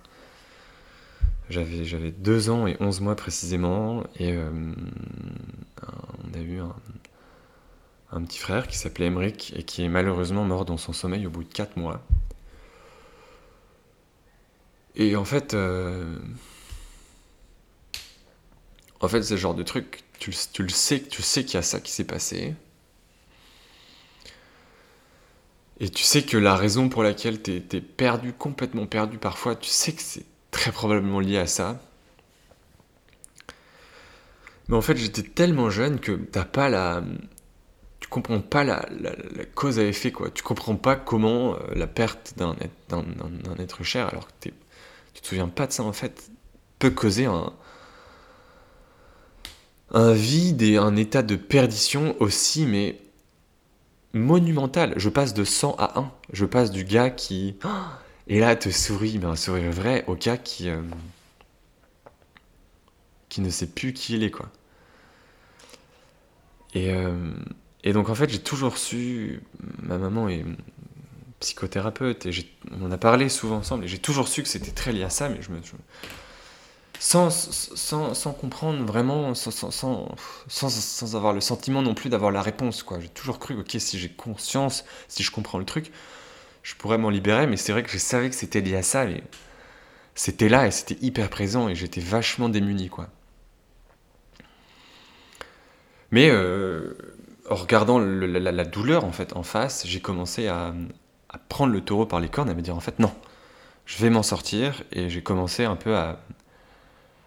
J'avais, 1.49 1.85
j'avais 1.85 2.11
2 2.11 2.51
ans 2.51 2.67
et 2.67 2.77
11 2.81 3.01
mois 3.03 3.15
précisément, 3.15 4.03
et 4.19 4.33
euh, 4.33 4.51
on 6.25 6.37
a 6.37 6.41
eu 6.41 6.59
un, 8.11 8.23
petit 8.23 8.41
frère 8.41 8.67
qui 8.67 8.77
s'appelait 8.77 9.07
Emric 9.07 9.53
et 9.55 9.63
qui 9.63 9.85
est 9.85 9.89
malheureusement 9.89 10.45
mort 10.45 10.65
dans 10.65 10.77
son 10.77 10.93
sommeil 10.93 11.29
au 11.29 11.31
bout 11.31 11.45
de 11.45 11.53
4 11.53 11.77
mois. 11.77 12.03
Et 14.97 15.15
en 15.15 15.25
fait, 15.25 15.55
euh, 15.55 16.19
en 18.99 19.07
fait, 19.07 19.31
le 19.31 19.37
genre 19.37 19.55
de 19.55 19.63
truc, 19.63 20.03
tu, 20.19 20.33
tu 20.53 20.65
le 20.65 20.71
sais, 20.71 21.01
tu 21.01 21.23
sais 21.23 21.45
qu'il 21.45 21.55
y 21.55 21.59
a 21.59 21.63
ça 21.63 21.79
qui 21.79 21.93
s'est 21.93 22.07
passé. 22.07 22.57
Et 25.79 25.91
tu 25.91 26.03
sais 26.03 26.23
que 26.23 26.39
la 26.39 26.57
raison 26.57 26.89
pour 26.89 27.03
laquelle 27.03 27.43
tu 27.43 27.53
es, 27.53 27.81
perdu, 27.81 28.33
complètement 28.33 28.87
perdu 28.87 29.19
parfois, 29.19 29.55
tu 29.55 29.69
sais 29.69 29.93
que 29.93 30.03
c'est 30.03 30.25
très 30.51 30.73
probablement 30.73 31.21
lié 31.21 31.39
à 31.39 31.47
ça. 31.47 31.81
Mais 34.69 34.77
en 34.77 34.81
fait, 34.81 34.97
j'étais 34.97 35.23
tellement 35.23 35.71
jeune 35.71 36.01
que 36.01 36.13
t'as 36.13 36.45
pas 36.45 36.69
la. 36.69 37.05
Tu 38.01 38.09
comprends 38.09 38.41
pas 38.41 38.65
la, 38.65 38.87
cause 39.55 39.79
à 39.79 39.85
effet, 39.85 40.13
quoi. 40.13 40.31
Tu 40.31 40.43
comprends 40.43 40.77
pas 40.77 40.97
comment 40.97 41.55
euh, 41.55 41.59
la 41.75 41.87
perte 41.87 42.35
d'un 42.37 42.57
être 43.59 43.83
cher, 43.85 44.09
alors 44.09 44.27
que 44.29 44.49
tu 45.15 45.21
te 45.21 45.27
souviens 45.27 45.49
pas 45.49 45.67
de 45.67 45.73
ça, 45.73 45.83
en 45.83 45.93
fait, 45.93 46.31
peut 46.79 46.91
causer 46.91 47.27
un, 47.27 47.53
un 49.93 50.13
vide 50.13 50.63
et 50.63 50.79
un 50.79 50.97
état 50.97 51.23
de 51.23 51.37
perdition 51.37 52.17
aussi, 52.21 52.67
mais 52.67 52.99
monumental. 54.17 54.95
Je 54.97 55.09
passe 55.09 55.35
de 55.35 55.45
100 55.45 55.77
à 55.79 55.99
1. 55.99 56.13
Je 56.33 56.45
passe 56.45 56.71
du 56.71 56.85
gars 56.85 57.11
qui. 57.11 57.57
Et 58.29 58.41
là, 58.41 58.57
te 58.57 58.71
sourit, 58.71 59.19
mais 59.19 59.27
un 59.27 59.37
sourire 59.37 59.71
vrai, 59.71 60.05
au 60.09 60.17
gars 60.17 60.37
qui. 60.37 60.69
Euh, 60.69 60.83
qui 63.29 63.41
ne 63.41 63.51
sait 63.51 63.67
plus 63.67 63.93
qui 63.93 64.15
il 64.15 64.25
est, 64.25 64.31
quoi. 64.31 64.49
Et, 66.75 66.93
euh, 66.93 67.33
et 67.85 67.93
donc, 67.93 68.09
en 68.09 68.15
fait, 68.15 68.29
j'ai 68.29 68.41
toujours 68.41 68.79
su. 68.79 69.43
Ma 69.83 69.99
maman 69.99 70.29
est 70.29 70.45
psychothérapeute, 71.41 72.27
et 72.27 72.31
on 72.73 72.87
en 72.87 72.91
a 72.91 72.99
parlé 72.99 73.29
souvent 73.29 73.57
ensemble, 73.57 73.85
et 73.85 73.89
j'ai 73.89 73.99
toujours 73.99 74.29
su 74.29 74.43
que 74.43 74.49
c'était 74.49 74.71
très 74.71 74.93
lié 74.93 75.05
à 75.05 75.11
ça, 75.11 75.29
mais 75.29 75.43
je 75.43 75.51
me 75.51 75.61
sans, 76.99 77.31
sans, 77.31 78.33
comprendre 78.33 78.85
vraiment, 78.85 79.35
sans, 79.35 79.51
sans, 79.71 81.15
avoir 81.15 81.33
le 81.33 81.41
sentiment 81.41 81.83
non 81.83 81.95
plus 81.95 82.11
d'avoir 82.11 82.31
la 82.31 82.43
réponse. 82.43 82.83
quoi. 82.83 83.01
J'ai 83.01 83.09
toujours 83.09 83.39
cru, 83.39 83.59
ok, 83.59 83.77
si 83.79 83.99
j'ai 83.99 84.09
conscience, 84.09 84.85
si 85.09 85.23
je 85.23 85.31
comprends 85.31 85.59
le 85.59 85.65
truc, 85.65 85.93
je 86.63 86.75
pourrais 86.75 86.99
m'en 86.99 87.11
libérer, 87.11 87.47
mais 87.47 87.57
c'est 87.57 87.73
vrai 87.73 87.83
que 87.83 87.91
je 87.91 87.99
savais 87.99 88.29
que 88.29 88.35
c'était 88.35 88.61
lié 88.61 88.77
à 88.77 88.83
ça, 88.83 89.05
mais 89.05 89.23
c'était 90.15 90.49
là 90.49 90.67
et 90.67 90.71
c'était 90.71 90.99
hyper 91.01 91.29
présent 91.29 91.69
et 91.69 91.75
j'étais 91.75 92.01
vachement 92.01 92.49
démuni. 92.49 92.89
quoi. 92.89 93.09
Mais 96.11 96.31
euh, 96.31 96.97
en 97.51 97.55
regardant 97.57 97.99
la, 97.99 98.65
douleur 98.65 99.05
en 99.05 99.13
fait 99.13 99.37
en 99.37 99.43
face, 99.43 99.87
j'ai 99.87 100.01
commencé 100.01 100.49
à, 100.49 100.75
à 101.29 101.39
prendre 101.39 101.73
le 101.73 101.81
taureau 101.81 102.07
par 102.07 102.21
les 102.21 102.29
cornes 102.29 102.49
et 102.49 102.53
à 102.53 102.55
me 102.55 102.63
dire 102.63 102.77
en 102.77 102.81
fait 102.81 102.99
non, 102.99 103.13
je 103.85 104.03
vais 104.03 104.11
m'en 104.11 104.23
sortir 104.23 104.83
et 104.93 105.11
j'ai 105.11 105.23
commencé 105.23 105.65
un 105.65 105.77
peu 105.77 105.97
à 105.97 106.21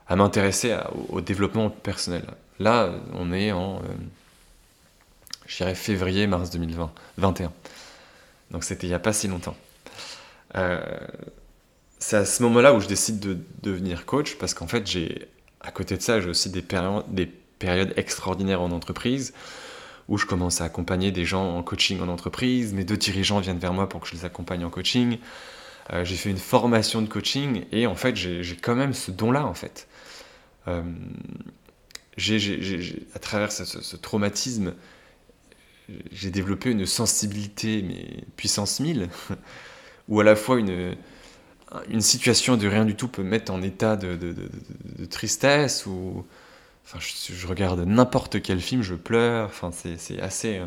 à 0.09 0.15
m'intéresser 0.15 0.75
au, 1.09 1.21
développement 1.21 1.69
personnel. 1.69 2.25
Là, 2.59 2.91
on 3.13 3.31
est 3.31 3.51
en, 3.51 3.77
euh, 3.77 3.81
je 5.45 5.57
dirais, 5.57 5.75
février-mars 5.75 6.49
2021. 6.49 7.51
Donc 8.51 8.63
c'était 8.63 8.87
il 8.87 8.89
n'y 8.89 8.95
a 8.95 8.99
pas 8.99 9.13
si 9.13 9.27
longtemps. 9.27 9.55
Euh, 10.55 10.81
c'est 11.99 12.17
à 12.17 12.25
ce 12.25 12.41
moment-là 12.43 12.73
où 12.73 12.79
je 12.79 12.87
décide 12.87 13.19
de 13.19 13.37
devenir 13.61 14.05
coach 14.05 14.35
parce 14.39 14.53
qu'en 14.55 14.67
fait, 14.67 14.87
j'ai, 14.87 15.27
à 15.61 15.71
côté 15.71 15.95
de 15.95 16.01
ça, 16.01 16.19
j'ai 16.19 16.29
aussi 16.29 16.49
des, 16.49 16.63
des 17.09 17.25
périodes 17.27 17.93
extraordinaires 17.95 18.61
en 18.61 18.71
entreprise 18.71 19.33
où 20.07 20.17
je 20.17 20.25
commence 20.25 20.59
à 20.59 20.63
accompagner 20.63 21.11
des 21.11 21.23
gens 21.23 21.55
en 21.55 21.61
coaching 21.61 22.01
en 22.01 22.07
entreprise. 22.07 22.73
Mes 22.73 22.83
deux 22.83 22.97
dirigeants 22.97 23.39
viennent 23.41 23.59
vers 23.59 23.73
moi 23.73 23.87
pour 23.87 24.01
que 24.01 24.07
je 24.07 24.13
les 24.13 24.25
accompagne 24.25 24.65
en 24.65 24.71
coaching. 24.71 25.19
Euh, 25.93 26.03
j'ai 26.03 26.15
fait 26.15 26.31
une 26.31 26.37
formation 26.37 27.03
de 27.03 27.07
coaching 27.07 27.65
et 27.71 27.85
en 27.85 27.95
fait, 27.95 28.15
j'ai 28.15 28.55
quand 28.55 28.75
même 28.75 28.93
ce 28.93 29.11
don-là 29.11 29.45
en 29.45 29.53
fait. 29.53 29.87
Euh, 30.69 30.83
à 33.15 33.19
travers 33.19 33.51
ce, 33.51 33.95
traumatisme, 33.95 34.73
j'ai 36.11 36.31
développé 36.31 36.69
une 36.71 36.85
sensibilité, 36.85 37.81
mais 37.81 38.23
puissance 38.35 38.79
1000, 38.79 39.09
où 40.09 40.19
à 40.19 40.23
la 40.23 40.35
fois 40.35 40.59
une, 40.59 42.01
situation 42.01 42.57
de 42.57 42.67
rien 42.67 42.83
du 42.83 42.95
tout 42.95 43.07
peut 43.07 43.23
mettre 43.23 43.53
en 43.53 43.61
état 43.61 43.95
de, 43.95 44.15
de, 44.17 45.05
tristesse, 45.05 45.85
ou 45.85 46.25
enfin, 46.85 46.99
je, 46.99 47.47
regarde 47.47 47.79
n'importe 47.81 48.41
quel 48.41 48.59
film, 48.59 48.81
je 48.81 48.95
pleure, 48.95 49.47
enfin, 49.47 49.71
c'est 49.71 50.19
assez... 50.19 50.57
Euh, 50.57 50.65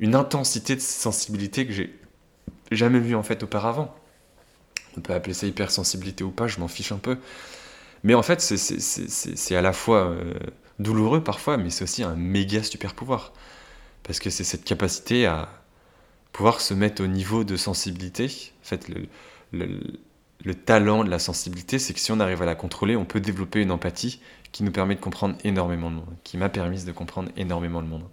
une 0.00 0.14
intensité 0.14 0.74
de 0.74 0.80
sensibilité 0.80 1.66
que 1.66 1.72
j'ai 1.72 1.94
jamais 2.70 2.98
vue 2.98 3.14
en 3.14 3.22
fait 3.22 3.42
auparavant. 3.42 3.94
On 4.96 5.00
peut 5.00 5.14
appeler 5.14 5.34
ça 5.34 5.46
hypersensibilité 5.46 6.24
ou 6.24 6.30
pas, 6.30 6.46
je 6.46 6.60
m'en 6.60 6.68
fiche 6.68 6.92
un 6.92 6.98
peu. 6.98 7.18
Mais 8.04 8.14
en 8.14 8.22
fait, 8.22 8.40
c'est 8.40 9.56
à 9.56 9.62
la 9.62 9.72
fois 9.72 10.10
euh, 10.10 10.34
douloureux 10.78 11.24
parfois, 11.24 11.56
mais 11.56 11.70
c'est 11.70 11.84
aussi 11.84 12.02
un 12.02 12.14
méga 12.14 12.62
super 12.62 12.94
pouvoir. 12.94 13.32
Parce 14.02 14.20
que 14.20 14.28
c'est 14.28 14.44
cette 14.44 14.64
capacité 14.64 15.24
à 15.26 15.48
pouvoir 16.32 16.60
se 16.60 16.74
mettre 16.74 17.02
au 17.02 17.06
niveau 17.06 17.42
de 17.44 17.56
sensibilité. 17.56 18.52
En 18.62 18.66
fait, 18.66 18.90
le, 19.52 20.54
talent 20.54 21.02
de 21.02 21.08
la 21.08 21.18
sensibilité, 21.18 21.78
c'est 21.78 21.94
que 21.94 22.00
si 22.00 22.12
on 22.12 22.20
arrive 22.20 22.42
à 22.42 22.44
la 22.44 22.54
contrôler, 22.54 22.94
on 22.94 23.06
peut 23.06 23.20
développer 23.20 23.62
une 23.62 23.70
empathie 23.70 24.20
qui 24.52 24.62
nous 24.62 24.70
permet 24.70 24.96
de 24.96 25.00
comprendre 25.00 25.36
énormément 25.42 25.88
le 25.88 25.96
monde, 25.96 26.16
qui 26.22 26.36
m'a 26.36 26.50
permis 26.50 26.84
de 26.84 26.92
comprendre 26.92 27.30
énormément 27.38 27.80
le 27.80 27.86
monde. 27.86 28.04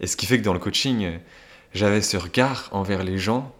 Et 0.00 0.06
ce 0.06 0.16
qui 0.16 0.24
fait 0.24 0.38
que 0.38 0.44
dans 0.44 0.54
le 0.54 0.58
coaching, 0.58 1.18
j'avais 1.74 2.00
ce 2.00 2.16
regard 2.16 2.70
envers 2.72 3.04
les 3.04 3.18
gens 3.18 3.54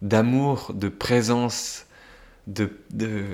d'amour, 0.00 0.72
de 0.72 0.88
présence, 0.88 1.84
de, 2.46 2.72
de 2.90 3.26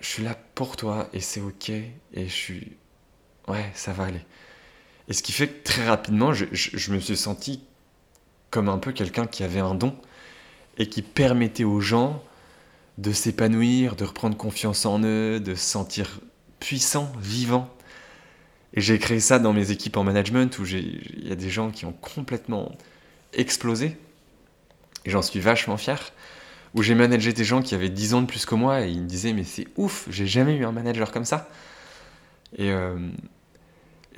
je 0.00 0.06
suis 0.06 0.22
là 0.22 0.36
pour 0.54 0.76
toi 0.76 1.08
et 1.12 1.20
c'est 1.20 1.40
ok 1.40 1.70
et 1.70 1.92
je 2.14 2.32
suis 2.32 2.72
ouais 3.48 3.70
ça 3.74 3.92
va 3.92 4.04
aller. 4.04 4.20
Et 5.08 5.12
ce 5.12 5.22
qui 5.22 5.32
fait 5.32 5.48
que 5.48 5.64
très 5.64 5.86
rapidement 5.86 6.32
je, 6.32 6.92
me 6.92 6.98
suis 6.98 7.16
senti 7.16 7.62
comme 8.50 8.68
un 8.68 8.78
peu 8.78 8.92
quelqu'un 8.92 9.26
qui 9.26 9.42
avait 9.42 9.60
un 9.60 9.74
don 9.74 9.96
et 10.78 10.88
qui 10.88 11.02
permettait 11.02 11.64
aux 11.64 11.80
gens 11.80 12.22
de 12.98 13.12
s'épanouir 13.12 13.96
de 13.96 14.04
reprendre 14.04 14.36
confiance 14.36 14.86
en 14.86 15.02
eux 15.02 15.40
de 15.40 15.54
se 15.54 15.64
sentir 15.64 16.20
puissants 16.60 17.12
vivants 17.18 17.74
et 18.74 18.80
j'ai 18.80 18.98
créé 18.98 19.20
ça 19.20 19.38
dans 19.38 19.52
mes 19.52 19.70
équipes 19.70 19.96
en 19.96 20.04
management 20.04 20.58
où 20.58 20.66
il 20.66 21.28
y 21.28 21.32
a 21.32 21.36
des 21.36 21.48
gens 21.48 21.70
qui 21.70 21.86
ont 21.86 21.92
complètement 21.92 22.72
explosé. 23.32 23.96
Et 25.04 25.10
j'en 25.10 25.22
suis 25.22 25.38
vachement 25.38 25.76
fier 25.76 26.12
où 26.74 26.82
j'ai 26.82 26.94
managé 26.94 27.32
des 27.32 27.44
gens 27.44 27.62
qui 27.62 27.74
avaient 27.74 27.88
10 27.88 28.14
ans 28.14 28.22
de 28.22 28.26
plus 28.26 28.44
que 28.46 28.54
moi 28.54 28.84
et 28.84 28.90
ils 28.90 29.00
me 29.00 29.06
disaient 29.06 29.32
mais 29.32 29.44
c'est 29.44 29.66
ouf, 29.76 30.06
j'ai 30.10 30.26
jamais 30.26 30.56
eu 30.56 30.64
un 30.64 30.72
manager 30.72 31.12
comme 31.12 31.24
ça. 31.24 31.48
Et, 32.56 32.70
euh, 32.70 32.98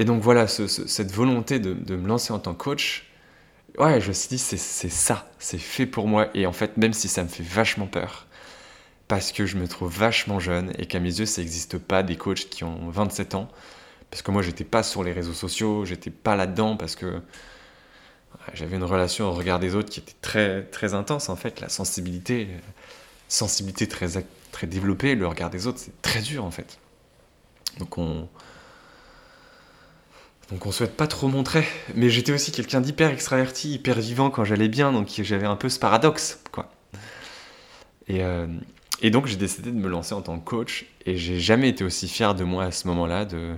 donc 0.00 0.22
voilà, 0.22 0.46
cette 0.46 1.12
volonté 1.12 1.58
de, 1.58 1.72
de, 1.72 1.96
me 1.96 2.06
lancer 2.06 2.32
en 2.32 2.38
tant 2.38 2.52
que 2.54 2.62
coach, 2.62 3.10
ouais, 3.78 4.00
je 4.00 4.08
me 4.08 4.12
suis 4.12 4.28
dit 4.28 4.38
c'est 4.38 4.56
ça, 4.56 5.30
c'est 5.38 5.58
fait 5.58 5.86
pour 5.86 6.06
moi. 6.06 6.28
Et 6.34 6.46
en 6.46 6.52
fait, 6.52 6.76
même 6.76 6.92
si 6.92 7.08
ça 7.08 7.22
me 7.22 7.28
fait 7.28 7.42
vachement 7.42 7.86
peur, 7.86 8.26
parce 9.08 9.32
que 9.32 9.46
je 9.46 9.56
me 9.56 9.68
trouve 9.68 9.90
vachement 9.96 10.38
jeune 10.38 10.72
et 10.78 10.86
qu'à 10.86 11.00
mes 11.00 11.18
yeux, 11.18 11.26
ça 11.26 11.40
n'existe 11.40 11.78
pas 11.78 12.02
des 12.02 12.16
coachs 12.16 12.48
qui 12.50 12.64
ont 12.64 12.90
27 12.90 13.34
ans, 13.34 13.48
parce 14.10 14.22
que 14.22 14.30
moi, 14.30 14.42
j'étais 14.42 14.64
pas 14.64 14.82
sur 14.82 15.04
les 15.04 15.12
réseaux 15.12 15.32
sociaux, 15.32 15.84
j'étais 15.84 16.10
pas 16.10 16.36
là-dedans, 16.36 16.76
parce 16.76 16.96
que 16.96 17.20
j'avais 18.54 18.76
une 18.76 18.84
relation 18.84 19.26
au 19.26 19.32
regard 19.32 19.58
des 19.58 19.74
autres 19.74 19.90
qui 19.90 20.00
était 20.00 20.14
très, 20.20 20.62
très 20.64 20.94
intense 20.94 21.28
en 21.28 21.36
fait. 21.36 21.60
La 21.60 21.68
sensibilité, 21.68 22.48
sensibilité 23.28 23.86
très, 23.88 24.08
très 24.52 24.66
développée, 24.66 25.14
le 25.14 25.26
regard 25.26 25.50
des 25.50 25.66
autres, 25.66 25.78
c'est 25.78 26.00
très 26.02 26.20
dur 26.20 26.44
en 26.44 26.50
fait. 26.50 26.78
Donc 27.78 27.98
on. 27.98 28.28
Donc 30.50 30.64
on 30.64 30.70
souhaite 30.70 30.96
pas 30.96 31.08
trop 31.08 31.28
montrer. 31.28 31.66
Mais 31.94 32.08
j'étais 32.08 32.32
aussi 32.32 32.52
quelqu'un 32.52 32.80
d'hyper 32.80 33.10
extraverti, 33.10 33.72
hyper 33.72 33.98
vivant 33.98 34.30
quand 34.30 34.44
j'allais 34.44 34.68
bien, 34.68 34.92
donc 34.92 35.08
j'avais 35.08 35.46
un 35.46 35.56
peu 35.56 35.68
ce 35.68 35.78
paradoxe, 35.78 36.40
quoi. 36.52 36.70
Et, 38.06 38.22
euh, 38.22 38.46
et 39.02 39.10
donc 39.10 39.26
j'ai 39.26 39.36
décidé 39.36 39.72
de 39.72 39.76
me 39.76 39.88
lancer 39.88 40.14
en 40.14 40.22
tant 40.22 40.38
que 40.38 40.44
coach, 40.44 40.86
et 41.04 41.16
j'ai 41.16 41.40
jamais 41.40 41.68
été 41.68 41.82
aussi 41.82 42.08
fier 42.08 42.36
de 42.36 42.44
moi 42.44 42.64
à 42.64 42.70
ce 42.70 42.86
moment-là 42.86 43.24
de 43.24 43.56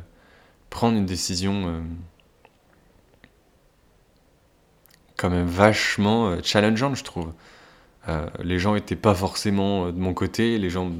prendre 0.70 0.96
une 0.96 1.04
décision 1.04 1.68
euh, 1.68 1.80
quand 5.18 5.28
même 5.30 5.46
vachement 5.46 6.28
euh, 6.30 6.38
challengeante, 6.42 6.96
je 6.96 7.04
trouve. 7.04 7.32
les 8.42 8.58
gens 8.58 8.74
étaient 8.74 8.96
pas 8.96 9.14
forcément 9.14 9.88
de 9.92 9.98
mon 9.98 10.14
côté, 10.14 10.58
les 10.58 10.70
gens 10.70 10.90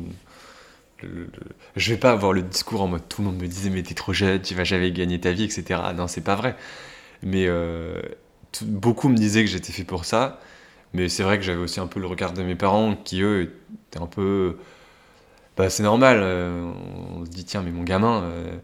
je 1.77 1.93
vais 1.93 1.99
pas 1.99 2.11
avoir 2.11 2.33
le 2.33 2.43
discours 2.43 2.83
en 2.83 2.89
mode 2.89 3.09
tout 3.09 3.23
le 3.23 3.29
monde 3.29 3.41
me 3.41 3.47
disait 3.47 3.71
mais 3.71 3.83
t'es 3.83 3.95
trop 3.95 4.13
jeune, 4.13 4.41
tu 4.43 4.55
vas 4.55 4.65
jamais 4.65 4.91
gagner 4.93 5.21
ta 5.21 5.33
vie, 5.33 5.45
etc. 5.45 5.81
Non, 5.95 6.09
c'est 6.09 6.23
pas 6.23 6.35
vrai. 6.35 6.57
Mais 7.23 7.47
euh, 7.47 8.01
beaucoup 8.63 9.09
me 9.09 9.17
disaient 9.17 9.45
que 9.45 9.51
j'étais 9.51 9.73
fait 9.73 9.85
pour 9.85 10.05
ça. 10.05 10.41
Mais 10.95 11.09
c'est 11.09 11.23
vrai 11.23 11.39
que 11.39 11.45
j'avais 11.45 11.61
aussi 11.61 11.81
un 11.81 11.87
peu 11.87 12.01
le 12.01 12.07
regard 12.07 12.33
de 12.33 12.43
mes 12.43 12.55
parents 12.55 12.97
qui 12.97 13.23
eux 13.23 13.55
étaient 13.89 14.03
un 14.03 14.07
peu. 14.07 14.57
Bah, 15.57 15.71
c'est 15.71 15.83
normal. 15.83 16.19
Euh, 16.23 16.71
on 17.17 17.25
se 17.25 17.31
dit 17.31 17.45
tiens 17.45 17.63
mais 17.63 17.71
mon 17.71 17.85
gamin, 17.85 18.23
euh, 18.23 18.57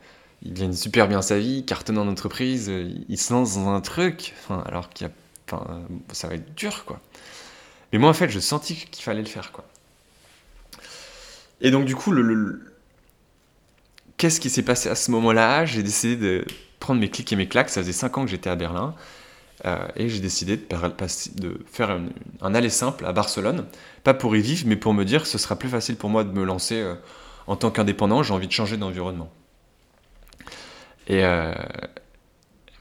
il 0.42 0.54
gagne 0.54 0.72
super 0.72 1.08
bien 1.08 1.22
sa 1.22 1.38
vie, 1.38 1.64
cartonne 1.64 1.98
en 1.98 2.08
entreprise, 2.08 2.70
il 3.08 3.18
se 3.18 3.32
lance 3.32 3.56
dans 3.56 3.68
un 3.68 3.80
truc. 3.80 4.34
Enfin, 4.38 4.62
alors 4.66 4.90
qu'il 4.90 5.06
y 5.06 5.10
a, 5.10 5.12
enfin, 5.46 5.82
ça 6.12 6.28
va 6.28 6.34
être 6.34 6.54
dur 6.54 6.84
quoi. 6.84 7.00
Mais 7.92 7.98
moi 7.98 8.10
en 8.10 8.14
fait 8.14 8.28
je 8.28 8.40
sentis 8.40 8.76
qu'il 8.90 9.04
fallait 9.04 9.22
le 9.22 9.28
faire 9.28 9.52
quoi. 9.52 9.64
Et 11.60 11.70
donc, 11.70 11.86
du 11.86 11.96
coup, 11.96 12.12
le, 12.12 12.60
qu'est-ce 14.16 14.38
qui 14.38 14.50
s'est 14.50 14.62
passé 14.62 14.88
à 14.88 14.94
ce 14.94 15.10
moment-là? 15.12 15.64
J'ai 15.64 15.82
décidé 15.82 16.16
de 16.16 16.44
prendre 16.78 17.00
mes 17.00 17.08
clics 17.08 17.32
et 17.32 17.36
mes 17.36 17.48
claques. 17.48 17.70
Ça 17.70 17.80
faisait 17.80 17.92
5 17.92 18.18
ans 18.18 18.24
que 18.24 18.30
j'étais 18.30 18.50
à 18.50 18.56
Berlin. 18.56 18.94
Euh, 19.64 19.86
et 19.96 20.10
j'ai 20.10 20.20
décidé 20.20 20.58
de, 20.58 21.64
faire 21.72 21.98
un, 22.42 22.54
aller 22.54 22.68
simple 22.68 23.06
à 23.06 23.12
Barcelone. 23.12 23.66
Pas 24.02 24.12
pour 24.12 24.36
y 24.36 24.42
vivre, 24.42 24.64
mais 24.66 24.76
pour 24.76 24.92
me 24.92 25.04
dire 25.04 25.22
que 25.22 25.28
ce 25.28 25.38
sera 25.38 25.56
plus 25.56 25.70
facile 25.70 25.96
pour 25.96 26.10
moi 26.10 26.22
de 26.22 26.32
me 26.32 26.44
lancer 26.44 26.80
euh, 26.80 26.94
en 27.46 27.56
tant 27.56 27.70
qu'indépendant. 27.70 28.22
J'ai 28.22 28.34
envie 28.34 28.48
de 28.48 28.52
changer 28.52 28.76
d'environnement. 28.76 29.32
Et 31.06 31.24
euh, 31.24 31.54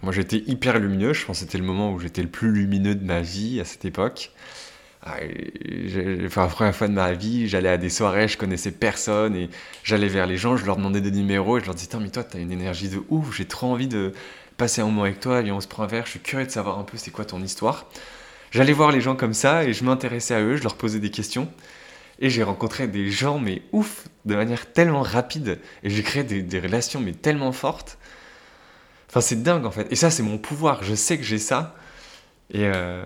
moi, 0.04 0.12
j'étais 0.14 0.44
hyper 0.48 0.80
lumineux. 0.80 1.14
Je 1.14 1.26
pense 1.26 1.40
que 1.40 1.46
c'était 1.46 1.58
le 1.58 1.64
moment 1.64 1.92
où 1.92 2.00
j'étais 2.00 2.22
le 2.22 2.30
plus 2.30 2.52
lumineux 2.52 2.96
de 2.96 3.04
ma 3.04 3.22
vie 3.22 3.60
à 3.60 3.66
cette 3.66 3.86
époque. 3.86 4.32
Ah, 5.06 5.16
enfin, 6.26 6.44
la 6.44 6.48
première 6.48 6.76
fois 6.76 6.88
de 6.88 6.94
ma 6.94 7.14
vie, 7.14 7.48
j'allais 7.50 7.70
à 7.70 7.78
des 7.78 7.90
soirées, 7.90 8.28
je 8.30 8.38
connaissais 8.38 8.72
personne 8.72 9.36
et 9.36 9.50
j'allais 9.84 10.08
vers 10.08 10.28
les 10.28 10.38
gens, 10.38 10.56
je 10.56 10.66
leur 10.66 10.78
demandais 10.78 11.02
des 11.02 11.12
numéros 11.12 11.58
et 11.58 11.62
je 11.62 11.66
leur 11.66 11.76
disais, 11.76 11.90
mais 12.00 12.10
toi, 12.10 12.24
t'as 12.24 12.40
une 12.40 12.54
énergie 12.54 12.88
de 12.88 13.04
ouf, 13.10 13.36
j'ai 13.36 13.44
trop 13.46 13.68
envie 13.68 13.90
de 13.90 14.14
passer 14.56 14.82
un 14.82 14.86
moment 14.86 15.04
avec 15.04 15.20
toi, 15.20 15.42
et 15.42 15.52
on 15.52 15.60
se 15.60 15.68
prend 15.68 15.84
un 15.84 15.88
verre, 15.88 16.06
je 16.06 16.12
suis 16.12 16.20
curieux 16.22 16.46
de 16.46 16.52
savoir 16.52 16.80
un 16.80 16.84
peu 16.84 16.98
c'est 16.98 17.12
quoi 17.12 17.26
ton 17.26 17.42
histoire. 17.42 17.90
J'allais 18.52 18.72
voir 18.72 18.92
les 18.92 19.02
gens 19.02 19.16
comme 19.16 19.34
ça 19.34 19.66
et 19.66 19.74
je 19.74 19.84
m'intéressais 19.84 20.36
à 20.36 20.42
eux, 20.42 20.56
je 20.56 20.64
leur 20.64 20.76
posais 20.76 21.00
des 21.00 21.12
questions 21.12 21.50
et 22.20 22.30
j'ai 22.30 22.44
rencontré 22.44 22.88
des 22.88 23.10
gens, 23.10 23.40
mais 23.40 23.64
ouf, 23.72 24.08
de 24.26 24.36
manière 24.36 24.72
tellement 24.72 25.02
rapide 25.02 25.60
et 25.84 25.90
j'ai 25.90 26.04
créé 26.04 26.24
des, 26.24 26.60
relations, 26.60 27.00
mais 27.00 27.14
tellement 27.14 27.52
fortes. 27.52 27.98
Enfin, 29.14 29.22
c'est 29.22 29.44
dingue 29.44 29.68
en 29.68 29.72
fait. 29.72 29.86
Et 29.92 29.96
ça, 29.96 30.10
c'est 30.10 30.24
mon 30.24 30.40
pouvoir, 30.40 30.84
je 30.84 30.96
sais 30.96 31.20
que 31.20 31.24
j'ai 31.24 31.38
ça. 31.38 31.76
Et, 32.50 32.66
euh, 32.66 33.06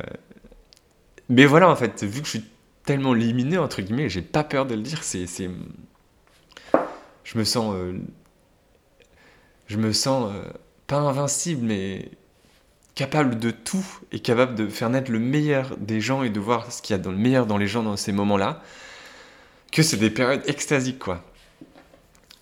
mais 1.27 1.45
voilà, 1.45 1.69
en 1.69 1.75
fait, 1.75 2.01
vu 2.05 2.21
que 2.21 2.25
je 2.27 2.29
suis 2.37 2.45
tellement 2.85 3.13
liminé, 3.13 3.57
entre 3.57 3.81
guillemets, 3.81 4.07
j'ai 4.07 4.21
pas 4.21 4.45
peur 4.45 4.65
de 4.65 4.73
le 4.73 4.81
dire, 4.83 5.03
c'est. 5.03 5.25
Je 7.25 7.37
me 7.37 7.43
sens. 7.43 7.75
Euh, 7.75 7.99
je 9.67 9.75
me 9.75 9.91
sens 9.91 10.31
euh, 10.33 10.43
pas 10.87 10.95
invincible, 10.95 11.65
mais 11.65 12.09
capable 12.95 13.37
de 13.37 13.51
tout 13.51 13.85
et 14.13 14.21
capable 14.21 14.55
de 14.55 14.69
faire 14.69 14.89
naître 14.89 15.11
le 15.11 15.19
meilleur 15.19 15.75
des 15.75 15.99
gens 15.99 16.23
et 16.23 16.29
de 16.29 16.39
voir 16.39 16.71
ce 16.71 16.81
qu'il 16.81 16.95
y 16.95 16.99
a 16.99 17.03
dans 17.03 17.11
le 17.11 17.17
meilleur 17.17 17.47
dans 17.47 17.57
les 17.57 17.67
gens 17.67 17.83
dans 17.83 17.97
ces 17.97 18.13
moments-là, 18.13 18.63
que 19.73 19.83
c'est 19.83 19.97
des 19.97 20.09
périodes 20.09 20.43
extasiques, 20.47 20.99
quoi. 20.99 21.21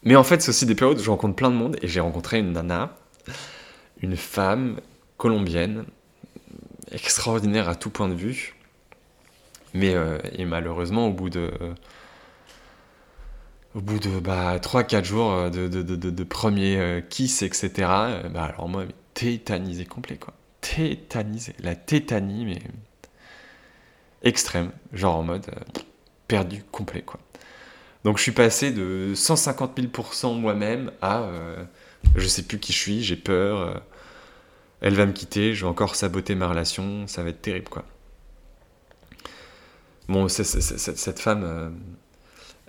Mais 0.04 0.16
en 0.16 0.24
fait, 0.24 0.44
c'est 0.44 0.50
aussi 0.50 0.68
des 0.68 0.76
périodes 0.76 1.00
où 1.00 1.04
je 1.04 1.10
rencontre 1.10 1.36
plein 1.36 1.50
de 1.50 1.56
monde 1.56 1.78
et 1.82 1.88
j'ai 1.88 2.00
rencontré 2.00 2.38
une 2.38 2.52
nana, 2.52 2.96
une 4.02 4.18
femme 4.18 4.80
colombienne, 5.18 5.86
extraordinaire 6.92 7.70
à 7.70 7.76
tout 7.76 7.90
point 7.90 8.10
de 8.10 8.16
vue, 8.16 8.56
mais 9.74 9.94
euh, 9.94 10.18
et 10.34 10.46
malheureusement, 10.46 11.08
au 11.08 11.12
bout 11.12 11.30
de, 11.30 11.52
au 13.76 13.82
bout 13.82 14.00
de 14.00 14.20
bah, 14.20 14.58
3-4 14.58 15.04
jours 15.04 15.32
euh, 15.34 15.50
de, 15.50 16.24
premier 16.24 16.78
euh, 16.78 17.02
kiss, 17.02 17.42
etc., 17.42 17.72
bah, 17.78 18.46
alors 18.46 18.70
moi, 18.70 18.86
tétanisé 19.14 19.86
complet, 19.86 20.18
quoi. 20.18 20.34
Tétanisé. 20.62 21.54
La 21.60 21.76
tétanie, 21.76 22.46
mais 22.46 22.60
extrême. 24.24 24.72
Genre 24.94 25.16
en 25.16 25.24
mode 25.24 25.46
perdu 26.28 26.64
complet, 26.72 27.02
quoi. 27.02 27.20
Donc 28.04 28.18
je 28.18 28.24
suis 28.24 28.32
passé 28.32 28.72
de 28.72 29.14
150 29.16 29.80
000% 29.80 30.40
moi-même 30.40 30.92
à 31.02 31.28
je 32.16 32.28
sais 32.28 32.44
plus 32.44 32.60
qui 32.60 32.74
je 32.74 32.78
suis, 32.78 33.04
j'ai 33.04 33.16
peur, 33.16 33.82
elle 34.82 34.96
va 34.96 35.06
me 35.06 35.14
quitter, 35.14 35.54
je 35.54 35.66
vais 35.66 35.70
encore 35.70 35.96
saboter 35.96 36.36
ma 36.36 36.48
relation, 36.48 37.08
ça 37.08 37.24
va 37.24 37.30
être 37.30 37.42
terrible, 37.42 37.70
quoi. 37.70 37.86
Bon, 40.08 40.28
cette 40.28 41.20
femme, 41.20 41.44
euh, 41.44 41.70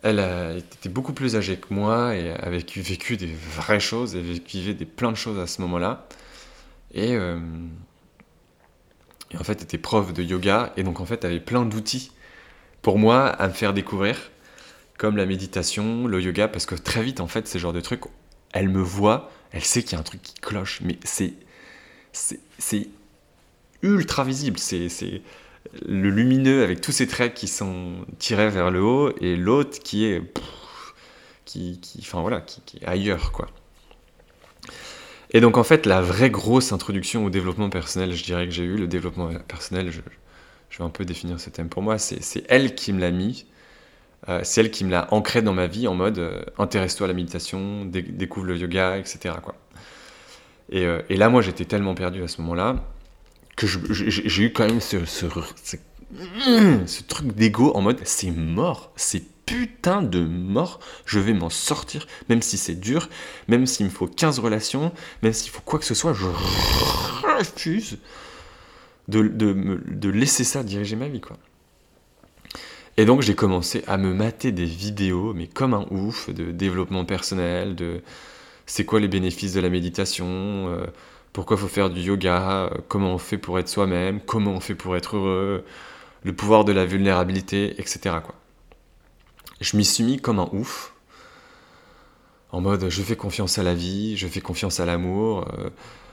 elle 0.03 0.59
été 0.59 0.89
beaucoup 0.89 1.13
plus 1.13 1.37
âgée 1.37 1.59
que 1.59 1.75
moi 1.75 2.17
et 2.17 2.31
avait 2.33 2.65
vécu 2.77 3.17
des 3.19 3.35
vraies 3.57 3.81
choses, 3.81 4.17
elle 4.17 4.23
vivait 4.23 4.73
des, 4.73 4.87
plein 4.87 5.13
de 5.13 5.17
choses 5.17 5.39
à 5.39 5.47
ce 5.47 5.61
moment-là. 5.63 6.09
Et, 6.95 7.15
euh, 7.15 7.39
et, 9.33 9.37
en 9.37 9.45
fait, 9.45 9.63
était 9.63 9.77
prof 9.77 10.15
de 10.15 10.23
yoga 10.23 10.73
et 10.79 10.83
donc 10.83 11.01
en 11.01 11.05
fait, 11.05 11.25
avait 11.27 11.41
plein 11.41 11.67
d'outils 11.67 12.13
pour 12.81 12.99
moi 12.99 13.27
à 13.27 13.49
me 13.49 13.53
faire 13.53 13.75
découvrir, 13.75 14.17
comme 14.97 15.19
la 15.19 15.27
méditation, 15.27 16.07
le 16.07 16.23
yoga, 16.23 16.49
parce 16.49 16.65
que 16.65 16.75
très 16.75 17.03
vite, 17.03 17.21
en 17.21 17.27
fait, 17.27 17.47
ces 17.47 17.59
genres 17.59 17.75
de 17.75 17.81
trucs, 17.81 18.05
elle 18.57 18.69
me 18.69 18.81
voit, 18.81 19.31
elle 19.53 19.65
sait 19.65 19.83
qu'il 19.83 19.93
y 19.93 19.97
a 19.97 20.01
un 20.01 20.05
truc 20.05 20.23
qui 20.23 20.35
cloche, 20.35 20.81
mais 20.83 20.99
c'est 21.05 21.35
c'est 22.13 22.89
ultra 23.83 24.25
visible, 24.25 24.59
c'est 24.59 24.89
le 25.87 26.09
lumineux 26.09 26.63
avec 26.63 26.81
tous 26.81 26.93
ces 26.93 27.07
traits 27.07 27.35
qui 27.35 27.49
sont 27.49 28.07
tirés 28.19 28.49
vers 28.49 28.71
le 28.71 28.83
haut 28.83 29.15
et 29.21 29.37
l'autre 29.37 29.79
qui 29.81 30.07
est 30.07 30.23
qui, 31.45 31.79
enfin 32.01 32.21
voilà 32.23 32.41
qui, 32.41 32.63
ailleurs 32.85 33.33
quoi. 33.33 33.49
Et 35.31 35.41
donc 35.41 35.59
en 35.59 35.65
fait 35.65 35.87
la 35.87 36.01
vraie 36.01 36.31
grosse 36.31 36.73
introduction 36.73 37.25
au 37.25 37.31
développement 37.31 37.69
personnel 37.69 38.15
je 38.15 38.25
dirais 38.25 38.47
que 38.47 38.53
j'ai 38.53 38.65
eu 38.65 38.77
le 38.77 38.87
développement 38.87 39.29
personnel 39.47 39.91
je, 39.91 40.01
vais 40.79 40.85
un 40.85 40.91
peu 40.91 41.05
définir 41.05 41.39
ce 41.41 41.51
thème 41.51 41.69
pour 41.69 41.83
moi 41.83 41.99
c'est 41.99 42.45
elle 42.49 42.75
qui 42.75 42.93
me 42.93 43.01
l'a 43.01 43.11
mis 43.11 43.47
euh, 44.29 44.41
c'est 44.43 44.61
elle 44.61 44.71
qui 44.71 44.85
me 44.85 44.91
l'a 44.91 45.13
ancré 45.13 45.43
dans 45.43 45.55
ma 45.55 45.67
vie 45.67 45.87
en 45.89 45.95
mode 45.95 46.19
euh, 46.19 46.43
intéresse-toi 46.59 47.07
à 47.07 47.09
la 47.09 47.15
méditation 47.15 47.85
découvre 47.85 48.47
le 48.47 48.57
yoga 48.57 48.99
etc 48.99 49.37
quoi 49.43 49.55
et, 50.71 50.85
euh, 50.85 51.03
et 51.09 51.17
là 51.17 51.29
moi 51.29 51.43
j'étais 51.43 51.65
tellement 51.65 51.95
perdu 51.95 52.23
à 52.23 52.29
ce 52.29 52.41
moment 52.41 52.55
là 52.55 52.77
que 53.57 53.67
j'ai 53.67 54.43
eu 54.43 54.53
quand 54.53 54.67
même 54.67 54.81
ce, 56.87 57.03
truc 57.03 57.35
d'ego 57.35 57.73
en 57.75 57.81
mode 57.81 58.01
c'est 58.05 58.31
mort, 58.31 58.93
c'est 58.97 59.25
putain 59.47 60.03
de 60.03 60.21
mort, 60.21 60.81
je 61.05 61.19
vais 61.19 61.33
m'en 61.33 61.51
sortir, 61.51 62.07
même 62.29 62.43
si 62.43 62.59
c'est 62.59 62.75
dur, 62.75 63.09
même 63.49 63.67
s'il 63.67 63.87
me 63.87 63.91
faut 63.91 64.07
15 64.07 64.41
relations, 64.41 64.93
même 65.23 65.33
s'il 65.33 65.51
faut 65.51 65.63
quoi 65.65 65.79
que 65.79 65.85
ce 65.85 65.95
soit, 65.95 66.13
je 66.13 66.27
refuse 67.39 67.99
de, 69.09 69.23
de, 69.23 69.81
de 69.87 70.09
laisser 70.09 70.45
ça 70.45 70.63
diriger 70.65 70.97
ma 70.97 71.09
vie, 71.09 71.21
quoi. 71.21 71.39
Et 72.99 73.05
donc 73.05 73.21
j'ai 73.21 73.35
commencé 73.35 73.85
à 73.87 73.99
me 73.99 74.15
mater 74.15 74.53
des 74.53 74.65
vidéos, 74.65 75.35
mais 75.35 75.47
comme 75.47 75.75
un 75.75 75.87
ouf, 75.91 76.31
de 76.31 76.51
développement 76.51 77.05
personnel, 77.05 77.75
de 77.77 78.01
c'est 78.65 78.85
quoi 78.87 79.01
les 79.01 79.09
bénéfices 79.09 79.53
de 79.53 79.61
la 79.61 79.69
méditation, 79.69 80.27
euh, 80.27 80.87
pourquoi 81.33 81.59
faut 81.59 81.69
faire 81.69 81.91
du 81.91 82.01
yoga, 82.01 82.71
comment 82.89 83.13
on 83.15 83.19
fait 83.19 83.39
pour 83.39 83.59
être 83.59 83.69
soi-même, 83.69 84.21
comment 84.21 84.53
on 84.53 84.61
fait 84.61 84.75
pour 84.75 84.97
être 84.97 85.17
heureux, 85.17 85.65
le 86.25 86.33
pouvoir 86.33 86.65
de 86.65 86.73
la 86.73 86.87
vulnérabilité, 86.87 87.79
etc. 87.79 88.17
Je 89.61 89.77
m'y 89.77 89.85
suis 89.85 90.03
mis 90.03 90.19
comme 90.19 90.39
un 90.39 90.49
ouf, 90.53 90.95
en 92.51 92.63
mode 92.63 92.89
je 92.89 93.03
fais 93.03 93.17
confiance 93.17 93.59
à 93.59 93.63
la 93.63 93.75
vie, 93.75 94.17
je 94.17 94.27
fais 94.27 94.41
confiance 94.41 94.81
à 94.81 94.87
l'amour. 94.87 95.47
Euh, 95.59 95.69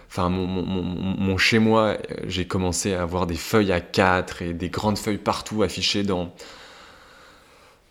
enfin, 0.09 0.27
mon, 0.27 0.45
mon 0.47 1.37
chez 1.37 1.59
moi, 1.59 1.97
j'ai 2.27 2.45
commencé 2.45 2.93
à 2.93 3.03
avoir 3.03 3.25
des 3.25 3.35
feuilles 3.35 3.71
à 3.71 3.79
quatre 3.79 4.41
et 4.41 4.53
des 4.53 4.69
grandes 4.69 4.97
feuilles 4.97 5.17
partout 5.17 5.63
affichées 5.63 6.03
dans, 6.03 6.33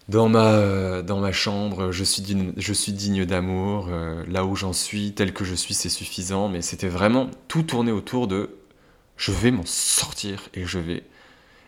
dans 0.09 0.29
ma, 0.29 1.03
dans 1.03 1.21
ma 1.21 1.33
chambre, 1.33 1.93
je 1.93 2.05
suis 2.05 2.23
digne, 2.23 2.53
je 2.57 2.73
suis 2.73 2.93
digne 2.93 3.25
d'amour, 3.25 3.89
euh, 3.89 4.25
là 4.29 4.45
où 4.45 4.57
j'en 4.57 4.73
suis, 4.73 5.13
tel 5.13 5.33
que 5.33 5.45
je 5.45 5.55
suis, 5.55 5.75
c'est 5.75 5.89
suffisant, 5.89 6.49
mais 6.49 6.63
c'était 6.63 6.89
vraiment 6.89 7.31
tout 7.49 7.63
tourné 7.63 7.93
autour 7.93 8.27
de 8.27 8.57
je 9.17 9.31
vais 9.31 9.53
m'en 9.53 9.65
sortir 9.65 10.49
et 10.55 10.65
je 10.67 10.79
vais. 10.79 11.05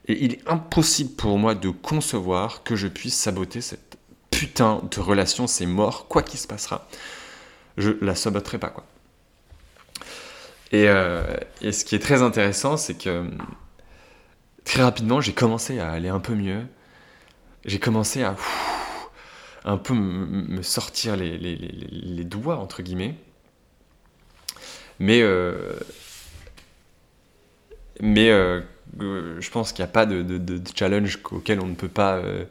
Et 0.08 0.24
il 0.24 0.32
est 0.32 0.48
impossible 0.48 1.14
pour 1.14 1.38
moi 1.38 1.54
de 1.54 1.70
concevoir 1.70 2.62
que 2.64 2.76
je 2.76 2.88
puisse 2.88 3.14
saboter 3.14 3.60
cette 3.60 3.96
putain 4.30 4.82
de 4.90 5.00
relation, 5.00 5.46
c'est 5.46 5.66
mort, 5.66 6.08
quoi 6.08 6.22
qu'il 6.22 6.38
se 6.40 6.48
passera. 6.48 6.88
Je 7.78 7.92
la 8.00 8.14
saboterai 8.14 8.58
pas, 8.58 8.70
quoi. 8.70 8.84
Et, 10.72 10.86
et, 11.62 11.72
ce 11.72 11.84
qui 11.84 11.94
est 11.94 12.00
très 12.00 12.22
intéressant, 12.22 12.76
c'est 12.76 12.94
que 12.94 13.30
très 14.64 14.82
rapidement, 14.82 15.20
j'ai 15.20 15.32
commencé 15.32 15.78
à 15.78 15.90
aller 15.92 16.08
un 16.08 16.18
peu 16.18 16.34
mieux. 16.34 16.66
J'ai 17.64 17.78
commencé 17.78 18.22
à 18.22 18.36
un 19.64 19.78
peu 19.78 19.94
me 19.94 20.62
sortir 20.62 21.16
les, 21.16 22.24
doigts, 22.24 22.58
entre 22.58 22.82
guillemets. 22.82 23.14
Mais, 25.00 25.22
euh, 25.22 25.72
mais 28.00 28.30
euh, 28.30 28.60
je 29.00 29.50
pense 29.50 29.72
qu'il 29.72 29.82
n'y 29.82 29.88
a 29.88 29.92
pas 29.92 30.06
de, 30.06 30.60
challenge 30.74 31.18
auquel 31.30 31.60
on 31.60 31.66
ne 31.66 31.74
peut 31.74 31.88
pas 31.88 32.16
euh, 32.16 32.44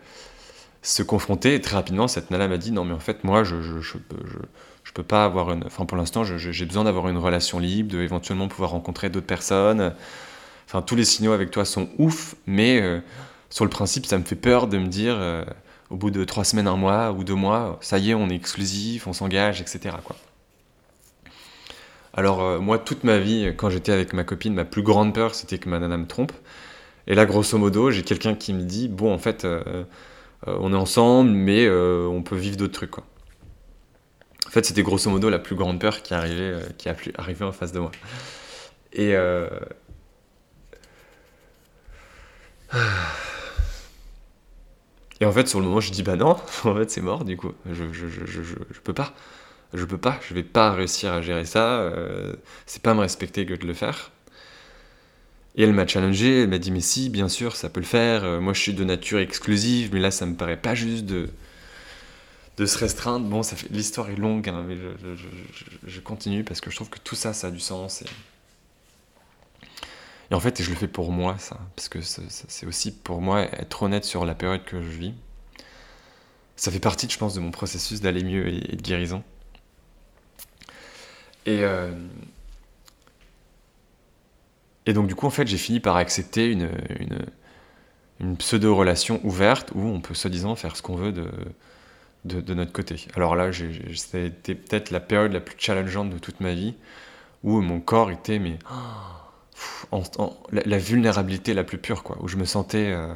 se 0.82 1.04
confronter. 1.04 1.62
Très 1.62 1.76
rapidement, 1.76 2.08
cette 2.08 2.32
nana 2.32 2.48
m'a 2.48 2.58
dit 2.58 2.72
Non, 2.72 2.84
mais 2.84 2.94
en 2.94 3.00
fait, 3.00 3.24
moi, 3.24 3.44
je, 3.44 3.62
je, 3.62 3.80
je, 3.80 3.98
je 4.84 4.92
peux 4.92 5.04
pas 5.04 5.24
avoir 5.26 5.52
une. 5.52 5.64
Enfin, 5.66 5.86
pour 5.86 5.98
l'instant, 5.98 6.24
j'ai 6.24 6.66
besoin 6.66 6.86
d'avoir 6.86 7.08
une 7.08 7.18
relation 7.18 7.60
libre, 7.60 7.94
de 7.94 8.02
éventuellement 8.02 8.48
pouvoir 8.48 8.72
rencontrer 8.72 9.12
d'autres 9.12 9.28
personnes. 9.28 9.94
Enfin, 10.66 10.82
tous 10.82 10.96
les 10.96 11.06
signaux 11.06 11.34
avec 11.34 11.52
toi 11.52 11.66
sont 11.66 11.90
ouf, 12.00 12.34
mais 12.48 13.02
sur 13.54 13.66
le 13.66 13.70
principe, 13.70 14.08
ça 14.08 14.18
me 14.18 14.24
fait 14.24 14.36
peur 14.36 14.68
de 14.68 14.80
me 14.80 14.88
dire 14.88 15.16
au 15.92 15.96
bout 15.96 16.10
de 16.10 16.24
trois 16.24 16.44
semaines, 16.44 16.68
un 16.68 16.76
mois 16.76 17.12
ou 17.12 17.24
deux 17.24 17.36
mois, 17.36 17.78
ça 17.82 18.00
y 18.00 18.10
est, 18.10 18.14
on 18.16 18.28
est 18.30 18.36
exclusif, 18.36 19.06
on 19.06 19.14
s'engage, 19.14 19.62
etc. 19.62 19.96
Alors 22.16 22.42
euh, 22.42 22.60
moi, 22.60 22.80
toute 22.80 23.04
ma 23.04 23.20
vie, 23.20 23.54
quand 23.56 23.70
j'étais 23.70 23.92
avec 23.92 24.14
ma 24.14 24.24
copine, 24.24 24.56
ma 24.56 24.66
plus 24.66 24.82
grande 24.82 25.14
peur, 25.14 25.36
c'était 25.36 25.60
que 25.60 25.70
ma 25.70 25.78
nana 25.78 25.98
me 25.98 26.08
trompe. 26.08 26.32
Et 27.06 27.14
là, 27.14 27.26
grosso 27.28 27.56
modo, 27.60 27.92
j'ai 27.92 28.02
quelqu'un 28.02 28.34
qui 28.34 28.54
me 28.54 28.64
dit, 28.64 28.88
bon, 28.88 29.14
en 29.14 29.20
fait, 29.20 29.46
euh, 29.46 29.84
euh, 30.48 30.58
on 30.60 30.74
est 30.74 30.78
ensemble, 30.78 31.30
mais 31.30 31.70
on 31.70 32.24
peut 32.24 32.36
vivre 32.36 32.58
d'autres 32.58 32.74
trucs. 32.74 32.98
En 32.98 34.50
fait, 34.50 34.66
c'était 34.66 34.84
grosso 34.84 35.12
modo 35.12 35.30
la 35.30 35.40
plus 35.40 35.56
grande 35.56 35.80
peur 35.80 36.02
qui 36.02 36.16
arrivait, 36.16 36.56
qui 36.78 36.90
en 36.90 37.52
face 37.52 37.72
de 37.72 37.80
moi. 37.80 37.92
Et 38.94 39.16
Et 45.24 45.26
en 45.26 45.32
fait, 45.32 45.48
sur 45.48 45.62
le 45.62 45.68
moment, 45.68 45.80
je 45.80 45.90
dis 45.90 46.04
bah 46.04 46.18
non, 46.18 46.32
en 46.66 46.76
fait, 46.76 46.92
c'est 46.92 47.00
mort 47.00 47.24
du 47.24 47.38
coup. 47.38 47.54
Je, 47.72 47.86
je, 47.94 48.10
je, 48.10 48.42
je, 48.42 48.80
peux 48.84 48.92
pas. 48.92 49.14
Je 49.74 49.86
peux 49.86 49.98
pas. 49.98 50.20
Je 50.28 50.34
vais 50.34 50.44
pas 50.44 50.74
réussir 50.74 51.14
à 51.14 51.22
gérer 51.22 51.46
ça. 51.46 51.80
Euh, 51.80 52.34
c'est 52.66 52.82
pas 52.82 52.94
me 52.94 53.00
respecter 53.00 53.46
que 53.46 53.54
de 53.54 53.66
le 53.66 53.74
faire. 53.74 54.12
Et 55.56 55.64
elle 55.64 55.72
m'a 55.72 55.88
challengé. 55.88 56.42
Elle 56.42 56.50
m'a 56.50 56.58
dit 56.58 56.72
mais 56.72 56.82
si, 56.82 57.10
bien 57.10 57.30
sûr, 57.30 57.56
ça 57.56 57.70
peut 57.70 57.80
le 57.80 57.86
faire. 57.86 58.26
Euh, 58.26 58.42
moi, 58.42 58.52
je 58.52 58.60
suis 58.60 58.74
de 58.74 58.84
nature 58.84 59.20
exclusive, 59.20 59.92
mais 59.94 60.02
là, 60.02 60.12
ça 60.12 60.26
me 60.26 60.36
paraît 60.36 60.58
pas 60.58 60.76
juste 60.76 61.06
de 61.06 61.30
de 62.58 62.66
se 62.66 62.78
restreindre. 62.78 63.26
Bon, 63.26 63.44
ça 63.44 63.56
l'histoire 63.72 64.10
est 64.10 64.18
longue, 64.18 64.50
hein, 64.50 64.66
mais 64.68 64.76
je, 65.88 66.00
continue 66.02 66.44
parce 66.44 66.60
que 66.60 66.70
je 66.70 66.76
trouve 66.76 66.90
que 66.90 67.00
tout 67.00 67.16
ça, 67.16 67.32
ça 67.32 67.48
a 67.48 67.52
du 67.52 67.62
sens. 67.62 68.04
Et 70.34 70.36
en 70.36 70.40
fait, 70.40 70.64
je 70.64 70.70
le 70.72 70.76
fais 70.76 70.88
pour 70.88 71.12
moi, 71.12 71.36
ça. 71.38 71.60
Parce 71.76 71.90
que 71.90 72.02
c'est 72.02 72.66
aussi 72.66 72.92
pour 72.92 73.22
moi 73.22 73.44
être 73.44 73.84
honnête 73.84 74.04
sur 74.04 74.26
la 74.26 74.34
période 74.34 74.66
que 74.66 74.82
je 74.82 74.90
vis. 74.90 75.14
Ça 76.56 76.72
fait 76.72 76.80
partie, 76.80 77.08
je 77.08 77.20
pense, 77.20 77.36
de 77.36 77.40
mon 77.40 77.52
processus 77.52 78.02
d'aller 78.02 78.24
mieux 78.24 78.48
et, 78.48 78.76
de 78.76 78.82
guérison. 78.82 79.24
Et, 81.46 81.60
euh, 81.62 81.92
et 84.88 84.94
donc, 84.94 85.06
du 85.06 85.14
coup, 85.14 85.28
en 85.28 85.30
fait, 85.30 85.46
j'ai 85.46 85.60
fini 85.60 85.80
par 85.80 85.98
accepter 85.98 86.48
une, 86.48 86.72
une, 88.20 88.36
pseudo-relation 88.38 89.22
ouverte 89.24 89.72
où 89.76 89.82
on 89.82 90.02
peut, 90.02 90.16
soi-disant, 90.16 90.56
faire 90.56 90.76
ce 90.76 90.82
qu'on 90.82 90.96
veut 90.96 91.12
de, 91.12 91.30
de, 92.26 92.54
notre 92.56 92.72
côté. 92.72 93.06
Alors 93.16 93.36
là, 93.36 93.52
c'était 93.94 94.56
peut-être 94.56 94.90
la 94.90 95.00
période 95.00 95.32
la 95.32 95.42
plus 95.42 95.58
challengeante 95.60 96.10
de 96.10 96.18
toute 96.18 96.40
ma 96.40 96.54
vie 96.54 96.74
où 97.44 97.62
mon 97.62 97.80
corps 97.80 98.10
était, 98.10 98.40
mais. 98.40 98.58
Oh, 98.72 99.23
la, 100.52 100.78
vulnérabilité 100.78 101.54
la 101.54 101.64
plus 101.64 101.78
pure, 101.78 102.04
quoi, 102.04 102.18
où 102.22 102.28
je 102.28 102.38
me 102.38 102.46
sentais. 102.46 102.92
Euh, 102.92 103.14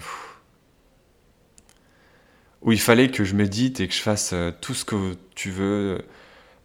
où 2.61 2.71
il 2.71 2.79
fallait 2.79 3.09
que 3.09 3.23
je 3.23 3.35
médite 3.35 3.79
et 3.79 3.87
que 3.87 3.93
je 3.93 4.01
fasse 4.01 4.31
euh, 4.33 4.51
tout 4.61 4.73
ce 4.73 4.83
que 4.83 5.15
tu 5.35 5.51
veux, 5.51 6.05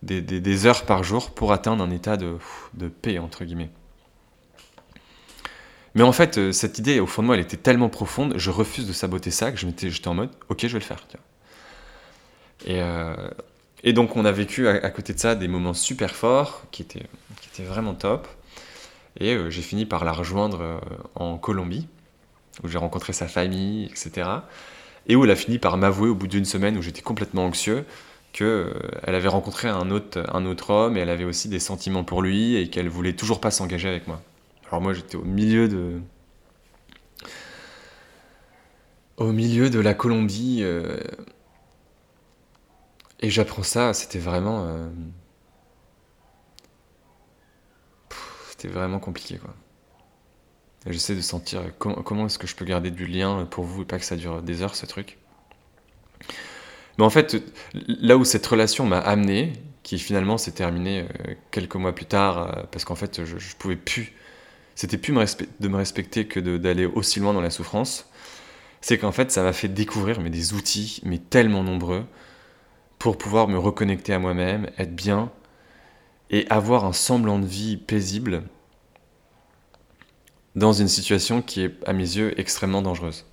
des, 0.02 0.66
heures 0.66 0.84
par 0.84 1.04
jour 1.04 1.30
pour 1.30 1.52
atteindre 1.52 1.84
un 1.84 1.90
état 1.90 2.16
de, 2.16 2.36
de, 2.74 2.88
paix, 2.88 3.18
entre 3.18 3.44
guillemets. 3.44 3.70
Mais 5.94 6.02
en 6.02 6.12
fait, 6.12 6.38
euh, 6.38 6.52
cette 6.52 6.78
idée, 6.78 6.98
au 6.98 7.06
fond 7.06 7.22
de 7.22 7.26
moi, 7.26 7.36
elle 7.36 7.42
était 7.42 7.58
tellement 7.58 7.90
profonde, 7.90 8.34
je 8.36 8.50
refuse 8.50 8.86
de 8.86 8.92
saboter 8.92 9.30
ça, 9.30 9.52
que 9.52 9.58
j'étais 9.58 10.08
en 10.08 10.14
mode, 10.14 10.30
ok, 10.48 10.60
je 10.62 10.68
vais 10.68 10.78
le 10.78 10.84
faire. 10.84 11.06
Et, 12.64 12.80
et 13.82 13.92
donc, 13.92 14.16
on 14.16 14.24
a 14.24 14.32
vécu 14.32 14.68
à, 14.68 14.72
à, 14.72 14.90
côté 14.90 15.12
de 15.12 15.18
ça 15.18 15.34
des 15.34 15.48
moments 15.48 15.74
super 15.74 16.14
forts, 16.14 16.62
qui 16.70 16.82
étaient, 16.82 17.06
qui 17.40 17.48
étaient 17.48 17.68
vraiment 17.68 17.94
top. 17.94 18.28
Et 19.18 19.34
euh, 19.34 19.50
j'ai 19.50 19.62
fini 19.62 19.86
par 19.86 20.04
la 20.04 20.12
rejoindre 20.12 20.60
euh, 20.60 20.78
en 21.14 21.38
Colombie, 21.38 21.86
où 22.62 22.68
j'ai 22.68 22.78
rencontré 22.78 23.12
sa 23.12 23.26
famille, 23.28 23.86
etc. 23.86 24.28
Et 25.06 25.16
où 25.16 25.24
elle 25.24 25.30
a 25.30 25.36
fini 25.36 25.58
par 25.58 25.76
m'avouer 25.76 26.08
au 26.08 26.14
bout 26.14 26.26
d'une 26.26 26.44
semaine 26.44 26.76
où 26.76 26.82
j'étais 26.82 27.02
complètement 27.02 27.44
anxieux 27.46 27.84
qu'elle 28.32 28.46
euh, 28.46 28.72
avait 29.02 29.28
rencontré 29.28 29.68
un 29.68 29.90
autre, 29.90 30.70
homme 30.70 30.96
et 30.96 31.00
elle 31.00 31.10
avait 31.10 31.24
aussi 31.24 31.48
des 31.48 31.58
sentiments 31.58 32.04
pour 32.04 32.22
lui 32.22 32.56
et 32.56 32.70
qu'elle 32.70 32.88
voulait 32.88 33.12
toujours 33.12 33.40
pas 33.40 33.50
s'engager 33.50 33.88
avec 33.88 34.06
moi. 34.08 34.22
Alors 34.68 34.80
moi 34.80 34.94
j'étais 34.94 35.16
au 35.16 35.24
milieu 35.24 35.68
de 35.68 36.00
au 39.18 39.32
milieu 39.32 39.68
de 39.68 39.78
la 39.78 39.92
Colombie 39.92 40.62
et 43.20 43.30
j'apprends 43.30 43.62
ça, 43.62 43.92
c'était 43.92 44.18
vraiment 44.18 44.88
c'était 48.62 48.74
vraiment 48.74 49.00
compliqué 49.00 49.38
quoi. 49.38 49.54
J'essaie 50.86 51.14
de 51.14 51.20
sentir 51.20 51.62
comment, 51.78 52.26
est-ce 52.26 52.38
que 52.38 52.46
je 52.48 52.56
peux 52.56 52.64
garder 52.64 52.90
du 52.90 53.06
lien 53.06 53.46
pour 53.48 53.64
vous 53.64 53.82
et 53.82 53.84
pas 53.84 53.98
que 53.98 54.04
ça 54.04 54.16
dure 54.16 54.42
des 54.42 54.62
heures 54.62 54.74
ce 54.74 54.84
truc. 54.84 55.18
Mais 56.98 57.04
en 57.04 57.10
fait, 57.10 57.36
là 57.86 58.16
où 58.16 58.24
cette 58.24 58.44
relation 58.44 58.84
m'a 58.84 58.98
amené, 58.98 59.52
qui 59.84 59.98
finalement 59.98 60.38
s'est 60.38 60.52
terminée 60.52 61.02
euh, 61.02 61.34
quelques 61.52 61.76
mois 61.76 61.92
plus 61.92 62.06
tard, 62.06 62.38
euh, 62.38 62.62
parce 62.70 62.84
qu'en 62.84 62.96
fait 62.96 63.24
je, 63.24 63.38
je, 63.38 63.56
pouvais 63.56 63.76
plus, 63.76 64.12
c'était 64.74 64.98
plus 64.98 65.12
de 65.12 65.68
me 65.68 65.76
respecter 65.76 66.26
que 66.26 66.40
d'aller 66.40 66.86
aussi 66.86 67.20
loin 67.20 67.32
dans 67.32 67.40
la 67.40 67.50
souffrance, 67.50 68.10
c'est 68.80 68.98
qu'en 68.98 69.12
fait 69.12 69.30
ça 69.30 69.42
m'a 69.42 69.52
fait 69.52 69.68
découvrir 69.68 70.20
mais 70.20 70.30
des 70.30 70.52
outils, 70.52 71.00
mais 71.04 71.18
tellement 71.18 71.62
nombreux, 71.62 72.04
pour 72.98 73.18
pouvoir 73.18 73.46
me 73.46 73.58
reconnecter 73.58 74.12
à 74.12 74.18
moi-même, 74.18 74.68
être 74.78 74.94
bien, 74.94 75.30
et 76.32 76.46
avoir 76.48 76.84
un 76.86 76.92
semblant 76.92 77.38
de 77.38 77.46
vie 77.46 77.76
paisible 77.76 78.42
dans 80.56 80.72
une 80.72 80.88
situation 80.88 81.42
qui 81.42 81.62
est, 81.62 81.74
à 81.86 81.92
mes 81.92 82.16
yeux, 82.16 82.38
extrêmement 82.40 82.82
dangereuse. 82.82 83.26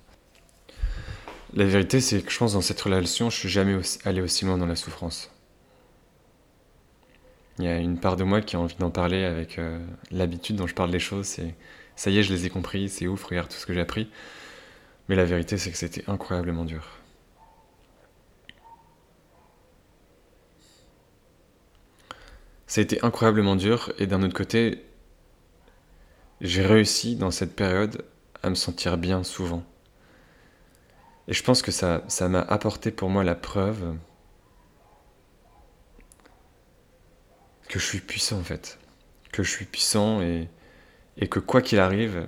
La 1.54 1.64
vérité, 1.64 2.00
c'est 2.00 2.22
que 2.22 2.30
je 2.30 2.38
pense 2.38 2.52
dans 2.52 2.60
cette 2.60 2.80
relation, 2.80 3.28
je 3.28 3.36
suis 3.36 3.48
jamais 3.48 3.78
allé 4.04 4.20
aussi 4.20 4.44
loin 4.44 4.56
dans 4.56 4.66
la 4.66 4.76
souffrance. 4.76 5.30
Il 7.58 7.64
y 7.64 7.68
a 7.68 7.78
une 7.78 7.98
part 7.98 8.16
de 8.16 8.24
moi 8.24 8.40
qui 8.40 8.56
a 8.56 8.60
envie 8.60 8.76
d'en 8.78 8.90
parler 8.90 9.24
avec 9.24 9.58
euh, 9.58 9.78
l'habitude 10.10 10.56
dont 10.56 10.66
je 10.66 10.74
parle 10.74 10.90
des 10.90 11.00
choses. 11.00 11.26
C'est 11.26 11.54
ça 11.96 12.10
y 12.10 12.18
est, 12.18 12.22
je 12.22 12.32
les 12.32 12.46
ai 12.46 12.50
compris, 12.50 12.88
c'est 12.88 13.06
ouf, 13.06 13.24
regarde 13.24 13.48
tout 13.48 13.56
ce 13.56 13.66
que 13.66 13.74
j'ai 13.74 13.80
appris. 13.80 14.08
Mais 15.08 15.16
la 15.16 15.24
vérité, 15.24 15.58
c'est 15.58 15.70
que 15.70 15.76
c'était 15.76 16.04
incroyablement 16.06 16.64
dur. 16.64 16.99
Ça 22.70 22.80
a 22.80 22.82
été 22.82 23.04
incroyablement 23.04 23.56
dur 23.56 23.92
et 23.98 24.06
d'un 24.06 24.22
autre 24.22 24.32
côté, 24.32 24.84
j'ai 26.40 26.64
réussi 26.64 27.16
dans 27.16 27.32
cette 27.32 27.56
période 27.56 28.04
à 28.44 28.48
me 28.48 28.54
sentir 28.54 28.96
bien 28.96 29.24
souvent. 29.24 29.64
Et 31.26 31.32
je 31.32 31.42
pense 31.42 31.62
que 31.62 31.72
ça 31.72 32.00
m'a 32.28 32.42
apporté 32.42 32.92
pour 32.92 33.10
moi 33.10 33.24
la 33.24 33.34
preuve 33.34 33.96
que 37.68 37.80
je 37.80 37.84
suis 37.84 37.98
puissant 37.98 38.38
en 38.38 38.44
fait. 38.44 38.78
Que 39.32 39.42
je 39.42 39.50
suis 39.50 39.64
puissant 39.64 40.22
et, 40.22 40.48
et 41.16 41.26
que 41.26 41.40
quoi 41.40 41.62
qu'il 41.62 41.80
arrive, 41.80 42.24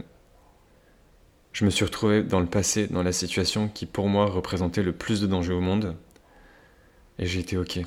je 1.53 1.64
me 1.64 1.70
suis 1.70 1.84
retrouvé 1.84 2.24
dans 2.24 2.40
le 2.40 2.47
passé 2.47 2.88
dans 2.88 3.05
la 3.05 3.12
situation 3.12 3.68
qui 3.68 3.86
pour 3.86 4.09
moi 4.09 4.26
représentait 4.26 4.82
le 4.82 4.93
plus 4.93 5.20
de 5.20 5.28
danger 5.28 5.53
au 5.53 5.61
monde. 5.61 5.97
Et 7.20 7.26
j'ai 7.26 7.38
été 7.38 7.57
ok. 7.57 7.82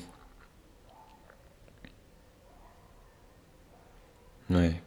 Ouais. 4.50 4.80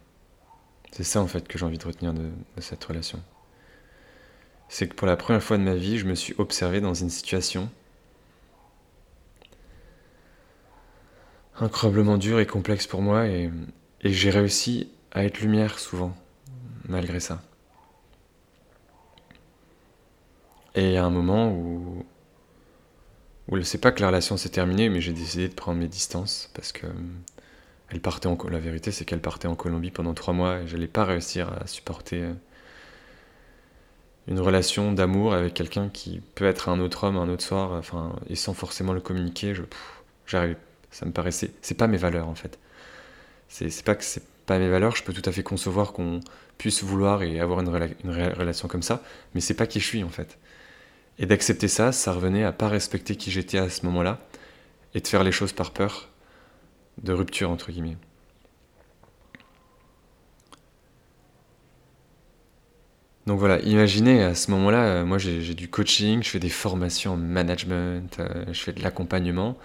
C'est 0.91 1.03
ça 1.03 1.21
en 1.21 1.27
fait 1.27 1.47
que 1.47 1.57
j'ai 1.57 1.65
envie 1.65 1.77
de 1.77 1.85
retenir 1.85 2.13
de, 2.13 2.29
cette 2.59 2.83
relation. 2.83 3.21
C'est 4.67 4.87
que 4.87 4.95
pour 4.95 5.07
la 5.07 5.17
première 5.17 5.43
fois 5.43 5.57
de 5.57 5.63
ma 5.63 5.75
vie, 5.75 5.97
je 5.97 6.05
me 6.05 6.15
suis 6.15 6.35
observé 6.37 6.81
dans 6.81 6.93
une 6.93 7.09
situation 7.09 7.69
incroyablement 11.61 12.17
dure 12.17 12.39
et 12.39 12.45
complexe 12.45 12.87
pour 12.87 13.01
moi 13.01 13.27
et, 13.27 13.51
j'ai 14.01 14.29
réussi 14.29 14.89
à 15.11 15.25
être 15.25 15.41
lumière 15.41 15.77
souvent, 15.77 16.15
malgré 16.87 17.19
ça. 17.19 17.41
Et 20.75 20.97
a 20.97 21.03
un 21.03 21.09
moment 21.09 21.51
où, 21.51 22.05
où 23.49 23.61
c'est 23.63 23.77
pas 23.77 23.91
que 23.91 23.99
la 23.99 24.07
relation 24.07 24.37
s'est 24.37 24.49
terminée, 24.49 24.87
mais 24.87 25.01
j'ai 25.01 25.11
décidé 25.11 25.49
de 25.49 25.53
prendre 25.53 25.79
mes 25.79 25.89
distances 25.89 26.49
parce 26.53 26.71
que 26.71 26.87
elle 27.91 28.01
partait 28.01 28.27
en 28.27 28.37
la 28.49 28.59
vérité 28.59 28.91
c'est 28.91 29.05
qu'elle 29.05 29.21
partait 29.21 29.47
en 29.47 29.55
Colombie 29.55 29.91
pendant 29.91 30.13
trois 30.13 30.33
mois 30.33 30.59
et 30.59 30.67
j'allais 30.67 30.87
pas 30.87 31.05
réussir 31.05 31.51
à 31.61 31.67
supporter 31.67 32.21
euh, 32.21 32.33
une 34.27 34.39
relation 34.39 34.91
d'amour 34.93 35.33
avec 35.33 35.53
quelqu'un 35.53 35.89
qui 35.89 36.21
peut 36.35 36.45
être 36.45 36.69
un 36.69 36.79
autre 36.79 37.05
homme 37.05 37.17
un 37.17 37.29
autre 37.29 37.43
soir 37.43 37.71
enfin 37.73 38.15
et 38.29 38.35
sans 38.35 38.53
forcément 38.53 38.93
le 38.93 39.01
communiquer 39.01 39.55
je 39.55 39.63
j'arrive 40.27 40.55
ça 40.91 41.05
me 41.05 41.11
paraissait 41.11 41.51
c'est 41.61 41.75
pas 41.75 41.87
mes 41.87 41.97
valeurs 41.97 42.27
en 42.27 42.35
fait. 42.35 42.59
C'est 43.47 43.83
pas 43.83 43.95
que 43.95 44.03
c'est 44.03 44.23
pas 44.45 44.59
mes 44.59 44.69
valeurs 44.69 44.95
je 44.95 45.03
peux 45.03 45.13
tout 45.13 45.27
à 45.27 45.31
fait 45.31 45.43
concevoir 45.43 45.93
qu'on 45.93 46.19
puisse 46.57 46.83
vouloir 46.83 47.23
et 47.23 47.39
avoir 47.39 47.61
une, 47.61 47.95
une 48.03 48.11
relation 48.11 48.67
comme 48.67 48.83
ça 48.83 49.01
mais 49.33 49.41
c'est 49.41 49.53
pas 49.55 49.67
qui 49.67 49.79
je 49.79 49.85
suis 49.85 50.03
en 50.03 50.09
fait. 50.09 50.37
Et 51.19 51.25
d'accepter 51.25 51.67
ça 51.67 51.91
ça 51.91 52.13
revenait 52.13 52.43
à 52.43 52.51
pas 52.51 52.67
respecter 52.67 53.15
qui 53.15 53.31
j'étais 53.31 53.57
à 53.57 53.69
ce 53.69 53.85
moment-là 53.85 54.19
et 54.93 55.01
de 55.01 55.07
faire 55.07 55.23
les 55.23 55.31
choses 55.31 55.53
par 55.53 55.71
peur 55.71 56.08
de 57.03 57.13
rupture, 57.13 57.49
entre 57.49 57.71
guillemets. 57.71 57.97
Donc 63.29 63.37
voilà, 63.37 63.59
imaginez 63.59 64.23
à 64.23 64.33
ce 64.33 64.49
moment-là, 64.49 64.83
euh, 64.85 65.05
moi 65.05 65.19
j'ai 65.19 65.53
du 65.53 65.67
coaching, 65.69 66.23
je 66.23 66.29
fais 66.29 66.39
des 66.39 66.49
formations 66.49 67.13
en 67.13 67.17
management, 67.17 68.17
euh, 68.19 68.45
je 68.51 68.59
fais 68.59 68.73
de 68.73 68.81
l'accompagnement, 68.81 69.55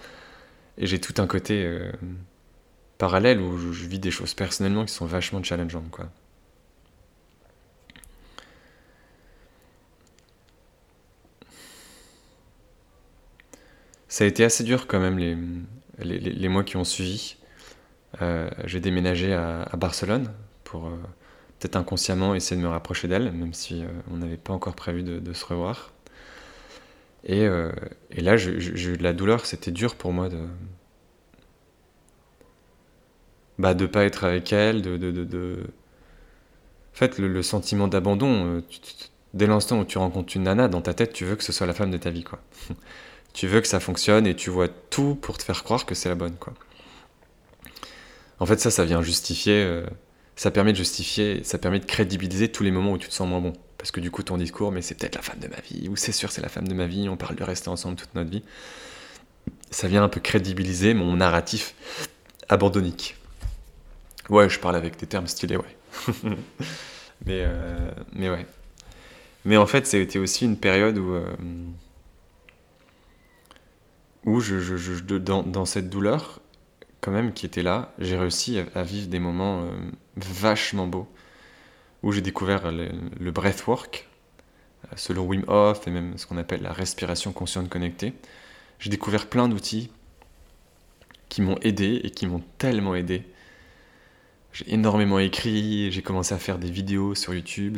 et 0.77 0.85
j'ai 0.85 1.01
tout 1.01 1.19
un 1.19 1.25
côté 1.25 1.63
euh, 1.65 1.91
parallèle 2.99 3.41
où 3.41 3.57
je, 3.73 3.87
vis 3.87 3.97
des 3.97 4.11
choses 4.11 4.35
personnellement 4.35 4.85
qui 4.85 4.93
sont 4.93 5.07
vachement 5.07 5.41
challengeantes. 5.41 5.89
Quoi. 5.89 6.11
Ça 14.15 14.23
a 14.23 14.27
été 14.27 14.45
assez 14.45 14.63
dur 14.63 14.87
quand 14.87 15.01
même 15.01 15.19
les, 15.19 15.35
les, 15.99 16.47
mois 16.47 16.63
qui 16.63 16.77
ont 16.77 16.85
suivi, 16.85 17.35
euh, 18.21 18.49
j'ai 18.63 18.79
déménagé 18.79 19.33
à, 19.33 19.69
Barcelone 19.75 20.31
pour 20.63 20.87
euh, 20.87 20.95
peut-être 21.59 21.75
inconsciemment 21.75 22.33
essayer 22.33 22.55
de 22.55 22.65
me 22.65 22.71
rapprocher 22.71 23.09
d'elle, 23.09 23.33
même 23.33 23.53
si 23.53 23.83
euh, 23.83 23.87
on 24.09 24.15
n'avait 24.15 24.37
pas 24.37 24.53
encore 24.53 24.73
prévu 24.73 25.03
de, 25.03 25.33
se 25.33 25.43
revoir. 25.43 25.91
Et, 27.25 27.45
là, 28.15 28.37
j'ai 28.37 28.53
eu 28.53 28.95
de 28.95 29.03
la 29.03 29.11
douleur, 29.11 29.45
c'était 29.45 29.71
dur 29.71 29.95
pour 29.95 30.13
moi 30.13 30.29
de 30.29 30.39
bah, 33.59 33.73
de 33.73 33.85
pas 33.85 34.05
être 34.05 34.23
avec 34.23 34.53
elle, 34.53 34.81
de... 34.81 34.95
de, 34.95 35.11
de, 35.11 35.57
En 36.93 36.97
fait, 36.97 37.19
le, 37.19 37.43
sentiment 37.43 37.89
d'abandon, 37.89 38.63
dès 39.33 39.45
l'instant 39.45 39.81
où 39.81 39.83
tu 39.83 39.97
rencontres 39.97 40.37
une 40.37 40.43
nana, 40.43 40.69
dans 40.69 40.81
ta 40.81 40.93
tête, 40.93 41.11
tu 41.11 41.25
veux 41.25 41.35
que 41.35 41.43
ce 41.43 41.51
soit 41.51 41.67
la 41.67 41.73
femme 41.73 41.91
de 41.91 41.97
ta 41.97 42.11
vie, 42.11 42.23
quoi. 42.23 42.39
tu 43.35 43.47
veux 43.47 43.59
que 43.59 43.67
ça 43.67 43.81
fonctionne 43.81 44.25
et 44.25 44.33
tu 44.33 44.49
vois 44.49 44.69
tout 44.69 45.15
pour 45.15 45.37
te 45.37 45.43
faire 45.43 45.63
croire 45.63 45.85
que 45.85 45.93
c'est 45.93 46.07
la 46.07 46.15
bonne, 46.15 46.37
quoi. 46.37 46.53
En 48.39 48.45
fait, 48.45 48.59
ça, 48.61 48.71
ça 48.71 48.85
vient 48.85 49.01
justifier, 49.01 49.61
euh, 49.61 49.85
ça 50.37 50.51
permet 50.51 50.71
de 50.71 50.77
justifier, 50.77 51.43
ça 51.43 51.57
permet 51.57 51.79
de 51.79 51.85
crédibiliser 51.85 52.49
tous 52.49 52.63
les 52.63 52.71
moments 52.71 52.93
où 52.93 52.97
tu 52.97 53.09
te 53.09 53.13
sens 53.13 53.27
moins 53.27 53.41
bon. 53.41 53.53
Parce 53.77 53.91
que 53.91 53.99
du 53.99 54.09
coup, 54.09 54.23
ton 54.23 54.37
discours, 54.37 54.71
mais 54.71 54.81
c'est 54.81 54.95
peut-être 54.95 55.15
la 55.15 55.21
femme 55.21 55.39
de 55.39 55.49
ma 55.49 55.59
vie, 55.59 55.89
ou 55.89 55.97
c'est 55.97 56.13
sûr, 56.13 56.31
c'est 56.31 56.41
la 56.41 56.47
femme 56.47 56.67
de 56.67 56.73
ma 56.73 56.87
vie, 56.87 57.09
on 57.09 57.17
parle 57.17 57.35
de 57.35 57.43
rester 57.43 57.67
ensemble 57.67 57.97
toute 57.97 58.15
notre 58.15 58.29
vie. 58.29 58.41
Ça 59.69 59.89
vient 59.89 60.03
un 60.03 60.09
peu 60.09 60.21
crédibiliser 60.21 60.93
mon 60.93 61.17
narratif 61.17 61.75
abandonnique. 62.47 63.17
Ouais, 64.29 64.49
je 64.49 64.59
parle 64.59 64.77
avec 64.77 64.97
des 64.97 65.07
termes 65.07 65.27
stylés, 65.27 65.57
ouais. 65.57 65.77
mais, 67.25 67.43
euh, 67.45 67.91
mais 68.13 68.29
ouais. 68.29 68.45
Mais 69.43 69.57
en 69.57 69.65
fait, 69.67 69.85
c'était 69.85 70.19
aussi 70.19 70.45
une 70.45 70.57
période 70.57 70.97
où. 70.97 71.15
Euh, 71.15 71.25
où 74.25 74.39
je, 74.39 74.99
dans, 75.17 75.65
cette 75.65 75.89
douleur, 75.89 76.41
quand 77.01 77.11
même, 77.11 77.31
qui 77.31 77.45
était 77.45 77.61
là, 77.61 77.93
j'ai 77.99 78.17
réussi 78.17 78.59
à, 78.73 78.83
vivre 78.83 79.07
des 79.07 79.19
moments 79.19 79.61
euh, 79.61 79.71
vachement 80.17 80.87
beaux, 80.87 81.07
où 82.01 82.11
j'ai 82.11 82.21
découvert 82.21 82.71
le, 82.71 83.31
breathwork, 83.31 84.09
euh, 84.85 84.87
selon 84.95 85.25
Wim 85.25 85.43
Hof, 85.47 85.87
et 85.87 85.91
même 85.91 86.17
ce 86.17 86.25
qu'on 86.25 86.37
appelle 86.37 86.63
la 86.63 86.73
respiration 86.73 87.31
consciente 87.31 87.69
connectée. 87.69 88.13
J'ai 88.79 88.89
découvert 88.89 89.27
plein 89.27 89.47
d'outils 89.47 89.91
qui 91.29 91.41
m'ont 91.41 91.57
aidé 91.61 92.01
et 92.03 92.09
qui 92.09 92.25
m'ont 92.25 92.43
tellement 92.57 92.95
aidé. 92.95 93.23
J'ai 94.53 94.73
énormément 94.73 95.19
écrit, 95.19 95.91
j'ai 95.91 96.01
commencé 96.01 96.33
à 96.33 96.39
faire 96.39 96.57
des 96.57 96.71
vidéos 96.71 97.13
sur 97.13 97.33
YouTube, 97.33 97.77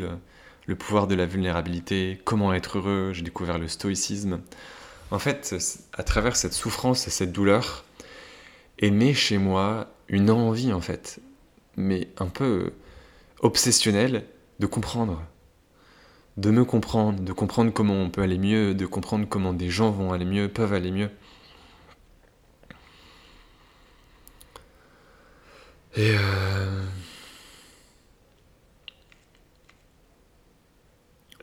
le 0.66 0.76
pouvoir 0.76 1.08
de 1.08 1.16
la 1.16 1.26
vulnérabilité, 1.26 2.22
comment 2.24 2.54
être 2.54 2.78
heureux, 2.78 3.12
j'ai 3.14 3.24
découvert 3.24 3.58
le 3.58 3.68
stoïcisme 3.68 4.41
en 5.12 5.20
fait, 5.20 5.55
à 5.93 6.03
travers 6.03 6.36
cette 6.36 6.53
souffrance 6.53 7.08
et 7.08 7.10
cette 7.10 7.32
douleur, 7.32 7.86
est 8.80 8.91
née 8.91 9.14
chez 9.14 9.38
moi 9.38 9.88
une 10.08 10.30
envie, 10.30 10.74
en 10.74 10.82
fait, 10.82 11.20
mais 11.76 12.08
un 12.18 12.28
peu 12.28 12.74
obsessionnelle, 13.41 14.26
de 14.60 14.66
comprendre. 14.68 15.24
De 16.38 16.51
me 16.51 16.66
comprendre, 16.66 17.20
de 17.22 17.34
comprendre 17.34 17.72
comment 17.74 17.95
on 17.95 18.10
peut 18.10 18.22
aller 18.22 18.38
mieux, 18.38 18.76
de 18.76 18.86
comprendre 18.86 19.28
comment 19.28 19.53
des 19.53 19.70
gens 19.70 19.91
vont 19.91 20.14
aller 20.14 20.26
mieux, 20.26 20.49
peuvent 20.49 20.74
aller 20.74 20.91
mieux. 20.91 21.10
Et 25.95 26.16
euh... 26.16 26.84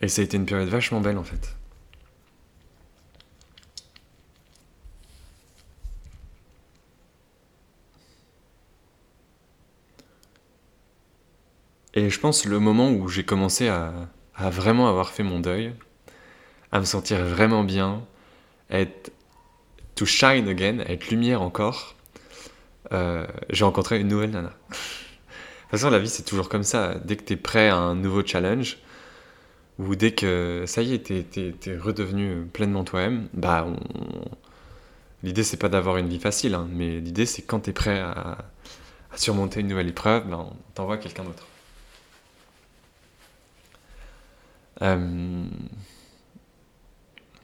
Et 0.01 0.09
ça 0.09 0.21
a 0.21 0.25
été 0.25 0.37
une 0.37 0.47
période 0.47 0.69
vachement 0.69 1.01
belle 1.01 1.19
en 1.19 1.25
fait. 1.25 1.57
Et 11.97 12.11
je 12.11 12.19
pense 12.19 12.45
le 12.45 12.59
moment 12.59 12.91
où 12.91 13.09
j'ai 13.09 13.25
commencé 13.25 13.69
à, 13.69 13.93
vraiment 14.37 14.89
avoir 14.89 15.11
fait 15.11 15.23
mon 15.23 15.39
deuil, 15.39 15.73
à 16.73 16.81
me 16.81 16.85
sentir 16.85 17.25
vraiment 17.25 17.63
bien, 17.63 18.05
à 18.69 18.81
être 18.81 19.13
to 19.95 20.05
shine 20.05 20.49
again, 20.49 20.81
être 20.81 21.09
lumière 21.11 21.41
encore, 21.41 21.95
euh, 22.93 23.25
j'ai 23.49 23.65
rencontré 23.65 24.01
une 24.01 24.09
nouvelle 24.09 24.31
nana. 24.31 24.49
de 24.49 24.75
toute 24.75 25.71
façon, 25.71 25.91
la 25.91 26.01
vie 26.01 26.09
c'est 26.09 26.25
toujours 26.25 26.49
comme 26.49 26.65
ça. 26.65 26.97
Dès 27.05 27.15
que 27.15 27.23
tu 27.23 27.35
es 27.35 27.37
prêt 27.37 27.69
à 27.69 27.77
un 27.77 27.95
nouveau 27.95 28.27
challenge, 28.27 28.79
ou 29.79 29.95
dès 29.95 30.13
que 30.13 30.65
ça 30.67 30.83
y 30.83 30.95
est, 30.95 31.05
t'es 31.05 31.55
es, 31.65 31.77
redevenu 31.77 32.45
pleinement 32.53 32.83
toi-même, 32.83 33.29
bah 33.35 33.67
l'idée 35.23 35.45
c'est 35.45 35.57
pas 35.57 35.69
d'avoir 35.69 35.97
une 35.99 36.09
vie 36.09 36.19
facile, 36.19 36.55
hein, 36.55 36.69
mais 36.73 36.99
l'idée 36.99 37.27
c'est 37.27 37.43
quand 37.43 37.61
tu 37.61 37.71
es 37.71 37.73
prêt 37.73 38.01
à, 38.01 38.39
surmonter 39.15 39.61
une 39.61 39.69
nouvelle 39.69 39.89
épreuve, 39.89 40.29
bah, 40.29 40.39
on 40.41 40.57
t'envoie 40.75 40.99
quelqu'un 40.99 41.23
d'autre. 41.23 41.47
Euh, 44.83 45.47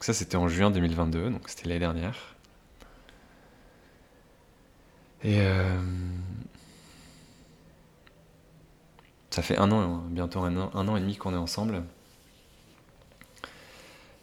ça, 0.01 0.13
c'était 0.15 0.37
en 0.37 0.49
juin 0.49 0.71
2022, 0.71 1.31
donc 1.31 1.49
c'était 1.49 1.69
l'année 1.69 1.81
dernière. 1.81 2.37
Et 5.23 5.41
euh, 5.41 5.79
ça 9.31 9.43
fait 9.43 9.59
un 9.59 9.71
an, 9.71 9.99
bientôt 10.09 10.41
un 10.41 10.57
an, 10.57 10.71
un 10.75 10.89
an 10.89 10.97
et 10.97 11.01
demi 11.01 11.17
qu'on 11.17 11.35
est 11.35 11.37
ensemble. 11.37 11.83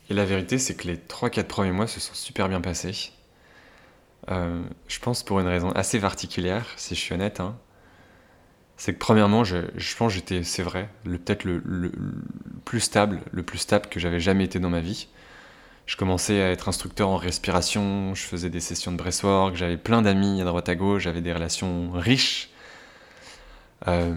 Et 0.10 0.14
la 0.14 0.26
vérité, 0.26 0.58
c'est 0.58 0.76
que 0.76 0.88
les 0.88 0.98
3-4 0.98 1.44
premiers 1.44 1.72
mois 1.72 1.88
se 1.88 2.00
sont 2.00 2.14
super 2.14 2.50
bien 2.50 2.62
passés. 2.62 3.12
Euh, 4.30 4.64
je 4.88 5.00
pense 5.00 5.24
pour 5.24 5.40
une 5.40 5.48
raison 5.48 5.72
assez 5.72 6.00
particulière, 6.00 6.66
si 6.78 6.96
je 6.96 7.00
suis 7.00 7.14
honnête. 7.14 7.40
Hein 7.40 7.58
c'est 8.78 8.94
que 8.94 9.00
premièrement, 9.00 9.44
je, 9.44 9.58
je 9.76 9.96
pense 9.96 10.14
j'étais, 10.14 10.44
c'est 10.44 10.62
vrai, 10.62 10.88
peut-être 11.04 11.44
le, 11.44 11.92
plus 12.64 12.80
stable, 12.80 13.20
le 13.32 13.42
plus 13.42 13.58
stable 13.58 13.88
que 13.90 14.00
j'avais 14.00 14.20
jamais 14.20 14.44
été 14.46 14.60
dans 14.60 14.70
ma 14.70 14.82
vie. 14.82 15.08
Je 15.88 15.98
commençais 15.98 16.42
à 16.42 16.52
être 16.52 16.70
instructeur 16.70 17.10
en 17.10 17.18
respiration, 17.18 18.14
je 18.14 18.22
faisais 18.24 18.50
des 18.50 18.60
sessions 18.60 18.92
de 18.92 18.98
breathwork, 18.98 19.56
j'avais 19.56 19.78
plein 19.78 20.02
d'amis 20.02 20.42
à 20.42 20.46
droite 20.46 20.70
à 20.70 20.76
gauche, 20.76 21.04
j'avais 21.04 21.22
des 21.22 21.34
relations 21.34 21.92
riches. 21.92 22.50
Euh, 23.88 24.14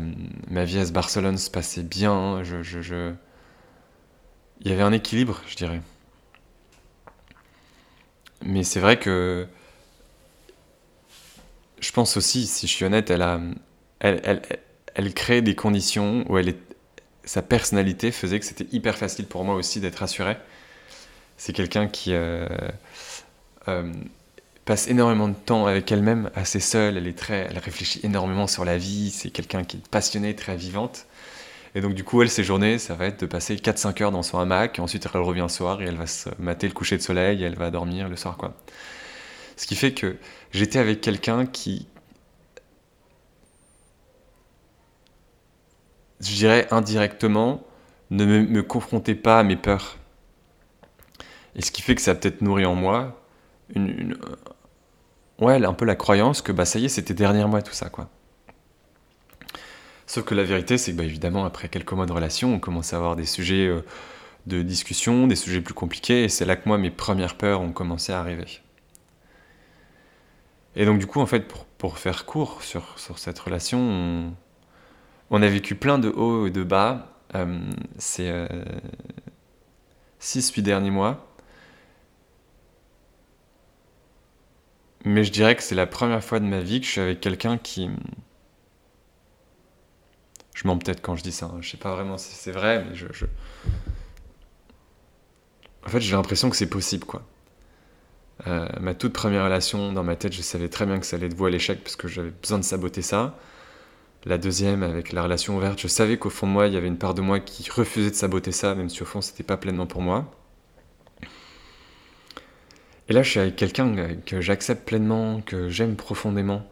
ma 0.48 0.64
vie 0.64 0.78
à 0.78 0.84
Barcelone 0.90 1.38
se 1.38 1.50
passait 1.50 1.82
bien, 1.82 2.42
il 2.42 3.16
y 4.68 4.72
avait 4.72 4.82
un 4.82 4.92
équilibre, 4.92 5.40
je 5.46 5.56
dirais. 5.56 5.80
Mais 8.44 8.64
c'est 8.64 8.80
vrai 8.80 8.98
que 8.98 9.46
je 11.80 11.92
pense 11.92 12.16
aussi, 12.16 12.46
si 12.46 12.66
je 12.66 12.72
suis 12.72 12.84
honnête, 12.84 13.10
elle 13.10 13.22
a, 13.22 13.40
elle, 14.00 14.20
elle, 14.24 14.42
elle 14.94 15.14
crée 15.14 15.42
des 15.42 15.54
conditions 15.54 16.24
où 16.28 16.38
elle 16.38 16.50
est, 16.50 16.58
sa 17.24 17.42
personnalité 17.42 18.10
faisait 18.10 18.40
que 18.40 18.46
c'était 18.46 18.66
hyper 18.72 18.96
facile 18.96 19.26
pour 19.26 19.44
moi 19.44 19.54
aussi 19.54 19.80
d'être 19.80 19.96
rassuré. 19.96 20.36
C'est 21.36 21.52
quelqu'un 21.52 21.86
qui 21.88 22.12
euh, 22.12 22.46
euh, 23.68 23.92
passe 24.64 24.88
énormément 24.88 25.28
de 25.28 25.34
temps 25.34 25.66
avec 25.66 25.90
elle-même, 25.90 26.30
assez 26.34 26.60
seule. 26.60 26.96
Elle 26.96 27.06
est 27.06 27.16
très, 27.16 27.46
elle 27.50 27.58
réfléchit 27.58 28.00
énormément 28.02 28.46
sur 28.46 28.64
la 28.64 28.76
vie. 28.76 29.10
C'est 29.10 29.30
quelqu'un 29.30 29.64
qui 29.64 29.78
est 29.78 29.88
passionné, 29.88 30.34
très 30.34 30.56
vivante. 30.56 31.06
Et 31.74 31.80
donc 31.80 31.94
du 31.94 32.02
coup, 32.02 32.20
elle, 32.20 32.30
ses 32.30 32.42
journées, 32.42 32.78
ça 32.78 32.94
va 32.94 33.06
être 33.06 33.20
de 33.20 33.26
passer 33.26 33.54
4-5 33.56 34.02
heures 34.02 34.12
dans 34.12 34.22
son 34.22 34.38
hamac. 34.38 34.78
Ensuite, 34.80 35.06
elle 35.14 35.20
revient 35.20 35.42
le 35.42 35.48
soir 35.48 35.80
et 35.80 35.86
elle 35.86 35.96
va 35.96 36.06
se 36.06 36.28
mater 36.38 36.66
le 36.66 36.74
coucher 36.74 36.96
de 36.96 37.02
soleil. 37.02 37.42
Et 37.42 37.46
elle 37.46 37.56
va 37.56 37.70
dormir 37.70 38.08
le 38.08 38.16
soir. 38.16 38.36
Ce 39.56 39.66
qui 39.66 39.76
fait 39.76 39.92
que 39.92 40.16
j'étais 40.52 40.78
avec 40.78 41.00
quelqu'un 41.00 41.46
qui, 41.46 41.86
je 46.20 46.34
dirais 46.34 46.68
indirectement, 46.70 47.62
ne 48.10 48.24
me, 48.24 48.62
confrontez 48.62 49.14
pas 49.14 49.38
à 49.38 49.42
mes 49.42 49.56
peurs. 49.56 49.98
Et 51.54 51.62
ce 51.62 51.70
qui 51.70 51.82
fait 51.82 51.94
que 51.94 52.02
ça 52.02 52.12
a 52.12 52.14
peut-être 52.14 52.42
nourri 52.42 52.64
en 52.64 52.74
moi 52.74 53.20
une, 53.74 54.16
ouais, 55.38 55.64
un 55.64 55.72
peu 55.72 55.84
la 55.84 55.96
croyance 55.96 56.42
que 56.42 56.52
bah 56.52 56.64
ça 56.64 56.78
y 56.78 56.86
est, 56.86 56.88
c'était 56.88 57.14
dernier 57.14 57.44
mois 57.44 57.62
tout 57.62 57.72
ça 57.72 57.88
quoi. 57.88 58.08
Sauf 60.06 60.24
que 60.24 60.34
la 60.34 60.42
vérité, 60.42 60.76
c'est 60.76 60.90
que 60.90 60.96
bah, 60.96 61.04
évidemment, 61.04 61.44
après 61.44 61.68
quelques 61.68 61.92
mois 61.92 62.04
de 62.04 62.12
relation, 62.12 62.52
on 62.52 62.58
commence 62.58 62.92
à 62.92 62.96
avoir 62.96 63.14
des 63.14 63.26
sujets 63.26 63.68
euh, 63.68 63.84
de 64.46 64.60
discussion, 64.62 65.28
des 65.28 65.36
sujets 65.36 65.60
plus 65.60 65.72
compliqués, 65.72 66.24
et 66.24 66.28
c'est 66.28 66.44
là 66.44 66.56
que 66.56 66.68
moi, 66.68 66.78
mes 66.78 66.90
premières 66.90 67.36
peurs 67.36 67.60
ont 67.60 67.70
commencé 67.70 68.12
à 68.12 68.18
arriver. 68.18 68.60
Et 70.74 70.84
donc, 70.84 70.98
du 70.98 71.06
coup, 71.06 71.20
en 71.20 71.26
fait, 71.26 71.46
pour, 71.78 71.98
faire 71.98 72.26
court 72.26 72.60
sur, 72.62 72.98
sur 72.98 73.20
cette 73.20 73.38
relation, 73.38 73.78
on, 73.78 74.32
a 75.30 75.48
vécu 75.48 75.74
plein 75.74 75.98
de 75.98 76.08
hauts 76.08 76.46
et 76.46 76.50
de 76.50 76.64
bas 76.64 77.16
euh, 77.34 77.60
ces 77.98 78.30
6-8 80.20 80.60
euh, 80.60 80.62
derniers 80.62 80.90
mois. 80.90 81.26
Mais 85.04 85.24
je 85.24 85.32
dirais 85.32 85.56
que 85.56 85.62
c'est 85.62 85.74
la 85.74 85.86
première 85.86 86.22
fois 86.22 86.40
de 86.40 86.44
ma 86.44 86.60
vie 86.60 86.80
que 86.80 86.86
je 86.86 86.90
suis 86.90 87.00
avec 87.00 87.20
quelqu'un 87.20 87.56
qui, 87.56 87.88
je 90.60 90.66
mens 90.68 90.76
peut-être 90.76 91.00
quand 91.00 91.16
je 91.16 91.22
dis 91.22 91.32
ça. 91.32 91.46
Hein. 91.46 91.58
Je 91.62 91.70
sais 91.70 91.78
pas 91.78 91.94
vraiment 91.94 92.18
si 92.18 92.34
c'est 92.34 92.52
vrai, 92.52 92.84
mais 92.84 92.94
je. 92.94 93.06
En 95.86 95.88
fait, 95.88 96.00
j'ai 96.00 96.14
l'impression 96.14 96.50
que 96.50 96.56
c'est 96.56 96.68
possible, 96.68 97.06
quoi. 97.06 97.22
Euh, 98.46 98.68
ma 98.78 98.94
toute 98.94 99.14
première 99.14 99.44
relation, 99.44 99.92
dans 99.92 100.04
ma 100.04 100.16
tête, 100.16 100.32
je 100.34 100.42
savais 100.42 100.68
très 100.68 100.84
bien 100.84 100.98
que 100.98 101.06
ça 101.06 101.16
allait 101.16 101.26
être 101.26 101.34
voué 101.34 101.48
à 101.48 101.50
l'échec 101.50 101.82
parce 101.82 101.96
que 101.96 102.08
j'avais 102.08 102.30
besoin 102.30 102.58
de 102.58 102.64
saboter 102.64 103.00
ça. 103.00 103.38
La 104.24 104.38
deuxième, 104.38 104.82
avec 104.82 105.12
la 105.12 105.22
relation 105.22 105.56
ouverte, 105.56 105.80
je 105.80 105.88
savais 105.88 106.18
qu'au 106.18 106.30
fond 106.30 106.46
de 106.46 106.52
moi, 106.52 106.66
il 106.66 106.74
y 106.74 106.76
avait 106.76 106.88
une 106.88 106.98
part 106.98 107.14
de 107.14 107.22
moi 107.22 107.40
qui 107.40 107.70
refusait 107.70 108.10
de 108.10 108.14
saboter 108.14 108.52
ça, 108.52 108.74
même 108.74 108.90
si 108.90 109.02
au 109.02 109.06
fond, 109.06 109.20
c'était 109.20 109.42
pas 109.42 109.56
pleinement 109.56 109.86
pour 109.86 110.02
moi. 110.02 110.30
Et 113.08 113.12
là, 113.12 113.22
je 113.22 113.30
suis 113.30 113.40
avec 113.40 113.56
quelqu'un 113.56 114.16
que 114.26 114.40
j'accepte 114.40 114.86
pleinement, 114.86 115.40
que 115.40 115.68
j'aime 115.68 115.96
profondément, 115.96 116.68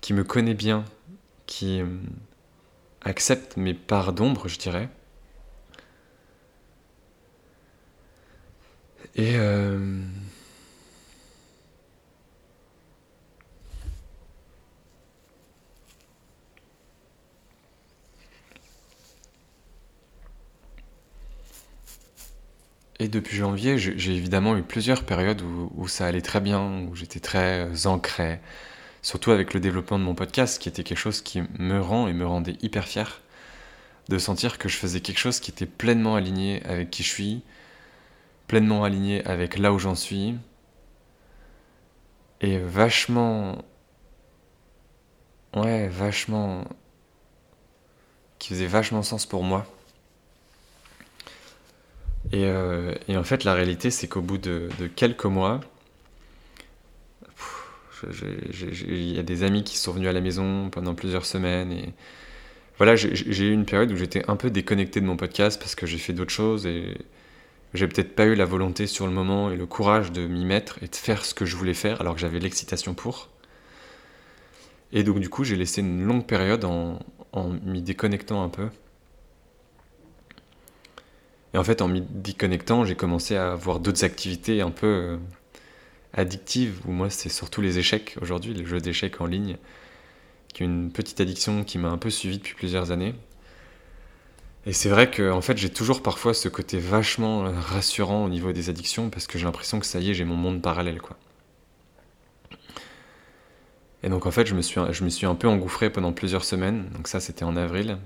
qui 0.00 0.12
me 0.14 0.24
connaît 0.24 0.54
bien, 0.54 0.84
qui, 1.46 1.82
accepte 3.06 3.56
mes 3.56 3.72
parts 3.72 4.12
d'ombre, 4.12 4.48
je 4.48 4.58
dirais. 4.58 4.88
Et 9.14 9.36
euh, 9.36 10.00
Et 22.98 23.08
depuis 23.08 23.36
janvier, 23.36 23.76
j'ai 23.78 24.16
évidemment 24.16 24.56
eu 24.56 24.62
plusieurs 24.62 25.04
périodes 25.04 25.42
où, 25.42 25.86
ça 25.86 26.06
allait 26.06 26.22
très 26.22 26.40
bien, 26.40 26.86
où 26.88 26.94
j'étais 26.96 27.20
très 27.20 27.86
ancré, 27.86 28.40
surtout 29.02 29.32
avec 29.32 29.52
le 29.52 29.60
développement 29.60 29.98
de 29.98 30.04
mon 30.04 30.14
podcast, 30.14 30.60
qui 30.60 30.68
était 30.70 30.82
quelque 30.82 30.98
chose 30.98 31.20
qui 31.20 31.42
me 31.58 31.78
rend 31.80 32.08
et 32.08 32.14
me 32.14 32.26
rendait 32.26 32.56
hyper 32.62 32.86
fier. 32.86 33.20
De 34.08 34.18
sentir 34.18 34.56
que 34.56 34.68
je 34.68 34.76
faisais 34.76 35.00
quelque 35.00 35.18
chose 35.18 35.40
qui 35.40 35.50
était 35.50 35.66
pleinement 35.66 36.14
aligné 36.16 36.62
avec 36.64 36.90
qui 36.90 37.02
je 37.02 37.08
suis, 37.10 37.42
pleinement 38.46 38.84
aligné 38.84 39.24
avec 39.26 39.58
là 39.58 39.72
où 39.72 39.78
j'en 39.78 39.94
suis, 39.94 40.34
et 42.40 42.58
vachement... 42.58 43.58
Ouais, 45.54 45.88
vachement... 45.88 46.64
qui 48.38 48.50
faisait 48.50 48.66
vachement 48.66 49.02
sens 49.02 49.26
pour 49.26 49.42
moi. 49.42 49.66
Et, 52.36 52.44
euh, 52.44 52.92
en 53.08 53.24
fait, 53.24 53.44
la 53.44 53.54
réalité, 53.54 53.90
c'est 53.90 54.08
qu'au 54.08 54.20
bout 54.20 54.36
de 54.36 54.68
quelques 54.94 55.24
mois, 55.24 55.60
il 58.02 59.14
y 59.14 59.18
a 59.18 59.22
des 59.22 59.42
amis 59.42 59.64
qui 59.64 59.78
sont 59.78 59.92
venus 59.92 60.08
à 60.08 60.12
la 60.12 60.20
maison 60.20 60.68
pendant 60.70 60.94
plusieurs 60.94 61.24
semaines 61.24 61.72
et 61.72 61.94
voilà, 62.78 62.94
j'ai 62.94 63.46
eu 63.46 63.52
une 63.52 63.64
période 63.64 63.90
où 63.90 63.96
j'étais 63.96 64.28
un 64.28 64.36
peu 64.36 64.50
déconnecté 64.50 65.00
de 65.00 65.06
mon 65.06 65.16
podcast 65.16 65.58
parce 65.58 65.74
que 65.74 65.86
j'ai 65.86 65.96
fait 65.96 66.12
d'autres 66.12 66.32
choses 66.32 66.66
et 66.66 66.98
j'ai 67.72 67.88
peut-être 67.88 68.14
pas 68.14 68.26
eu 68.26 68.34
la 68.34 68.44
volonté 68.44 68.86
sur 68.86 69.06
le 69.06 69.14
moment 69.14 69.50
et 69.50 69.56
le 69.56 69.64
courage 69.64 70.12
de 70.12 70.26
m'y 70.26 70.44
mettre 70.44 70.78
et 70.82 70.88
de 70.88 70.94
faire 70.94 71.24
ce 71.24 71.32
que 71.32 71.46
je 71.46 71.56
voulais 71.56 71.72
faire 71.72 72.02
alors 72.02 72.14
que 72.14 72.20
j'avais 72.20 72.38
l'excitation 72.38 72.92
pour. 72.92 73.30
Et 74.92 75.04
donc 75.04 75.20
du 75.20 75.30
coup, 75.30 75.42
j'ai 75.42 75.56
laissé 75.56 75.80
une 75.80 76.04
longue 76.04 76.26
période 76.26 76.66
en, 76.66 76.98
en 77.32 77.48
m'y 77.64 77.80
déconnectant 77.80 78.42
un 78.42 78.50
peu. 78.50 78.68
Et 81.56 81.58
en 81.58 81.64
fait, 81.64 81.80
en 81.80 81.88
m'y 81.88 82.02
déconnectant, 82.02 82.84
j'ai 82.84 82.96
commencé 82.96 83.34
à 83.34 83.52
avoir 83.52 83.80
d'autres 83.80 84.04
activités 84.04 84.60
un 84.60 84.70
peu 84.70 84.86
euh, 84.86 85.16
addictive, 86.12 86.82
ou 86.86 86.92
moi 86.92 87.08
c'est 87.08 87.30
surtout 87.30 87.62
les 87.62 87.78
échecs 87.78 88.14
aujourd'hui, 88.20 88.52
les 88.52 88.66
jeux 88.66 88.78
d'échecs 88.78 89.22
en 89.22 89.26
ligne, 89.26 89.56
qui 90.52 90.62
est 90.62 90.66
une 90.66 90.92
petite 90.92 91.18
addiction 91.18 91.64
qui 91.64 91.78
m'a 91.78 91.88
un 91.88 91.96
peu 91.96 92.10
suivi 92.10 92.36
depuis 92.36 92.52
plusieurs 92.52 92.90
années. 92.90 93.14
Et 94.66 94.74
c'est 94.74 94.90
vrai 94.90 95.10
que 95.10 95.30
en 95.30 95.40
fait 95.40 95.56
j'ai 95.56 95.70
toujours 95.70 96.02
parfois 96.02 96.34
ce 96.34 96.50
côté 96.50 96.78
vachement 96.78 97.50
rassurant 97.50 98.26
au 98.26 98.28
niveau 98.28 98.52
des 98.52 98.68
addictions 98.68 99.08
parce 99.08 99.26
que 99.26 99.38
j'ai 99.38 99.46
l'impression 99.46 99.80
que 99.80 99.86
ça 99.86 99.98
y 99.98 100.10
est, 100.10 100.14
j'ai 100.14 100.26
mon 100.26 100.36
monde 100.36 100.60
parallèle 100.60 101.00
quoi. 101.00 101.16
Et 104.02 104.10
donc 104.10 104.26
en 104.26 104.30
fait 104.30 104.46
je 104.46 104.54
me 104.54 104.60
suis, 104.60 104.78
je 104.90 105.04
me 105.04 105.08
suis 105.08 105.24
un 105.24 105.34
peu 105.34 105.48
engouffré 105.48 105.88
pendant 105.88 106.12
plusieurs 106.12 106.44
semaines, 106.44 106.90
donc 106.90 107.08
ça 107.08 107.18
c'était 107.18 107.44
en 107.44 107.56
avril. 107.56 107.96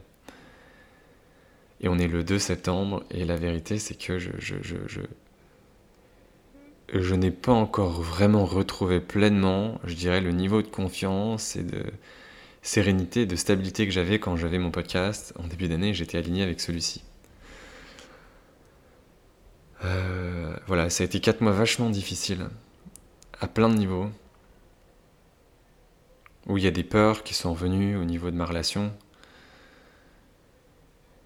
Et 1.80 1.88
on 1.88 1.98
est 1.98 2.08
le 2.08 2.22
2 2.22 2.38
septembre 2.38 3.04
et 3.10 3.24
la 3.24 3.36
vérité 3.36 3.78
c'est 3.78 3.94
que 3.94 4.18
je, 4.18 4.30
je, 4.38 4.56
je 4.62 5.00
je 6.92 7.14
n'ai 7.14 7.30
pas 7.30 7.52
encore 7.52 8.02
vraiment 8.02 8.44
retrouvé 8.44 9.00
pleinement, 9.00 9.80
je 9.84 9.94
dirais, 9.94 10.20
le 10.20 10.32
niveau 10.32 10.62
de 10.62 10.66
confiance 10.66 11.56
et 11.56 11.62
de 11.62 11.84
sérénité, 12.62 13.26
de 13.26 13.36
stabilité 13.36 13.86
que 13.86 13.92
j'avais 13.92 14.18
quand 14.18 14.36
j'avais 14.36 14.58
mon 14.58 14.70
podcast. 14.70 15.32
En 15.38 15.46
début 15.46 15.68
d'année, 15.68 15.94
j'étais 15.94 16.18
aligné 16.18 16.42
avec 16.42 16.60
celui-ci. 16.60 17.02
Euh, 19.84 20.54
voilà, 20.66 20.90
ça 20.90 21.04
a 21.04 21.06
été 21.06 21.20
quatre 21.20 21.40
mois 21.40 21.52
vachement 21.52 21.90
difficiles, 21.90 22.48
à 23.40 23.46
plein 23.46 23.68
de 23.68 23.74
niveaux, 23.74 24.10
où 26.46 26.58
il 26.58 26.64
y 26.64 26.66
a 26.66 26.72
des 26.72 26.84
peurs 26.84 27.22
qui 27.22 27.34
sont 27.34 27.52
revenues 27.52 27.96
au 27.96 28.04
niveau 28.04 28.30
de 28.30 28.36
ma 28.36 28.44
relation, 28.44 28.92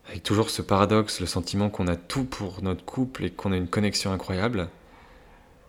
avec 0.08 0.22
toujours 0.22 0.50
ce 0.50 0.62
paradoxe, 0.62 1.20
le 1.20 1.26
sentiment 1.26 1.70
qu'on 1.70 1.88
a 1.88 1.96
tout 1.96 2.24
pour 2.24 2.62
notre 2.62 2.84
couple 2.84 3.24
et 3.24 3.30
qu'on 3.30 3.52
a 3.52 3.56
une 3.56 3.68
connexion 3.68 4.12
incroyable, 4.12 4.68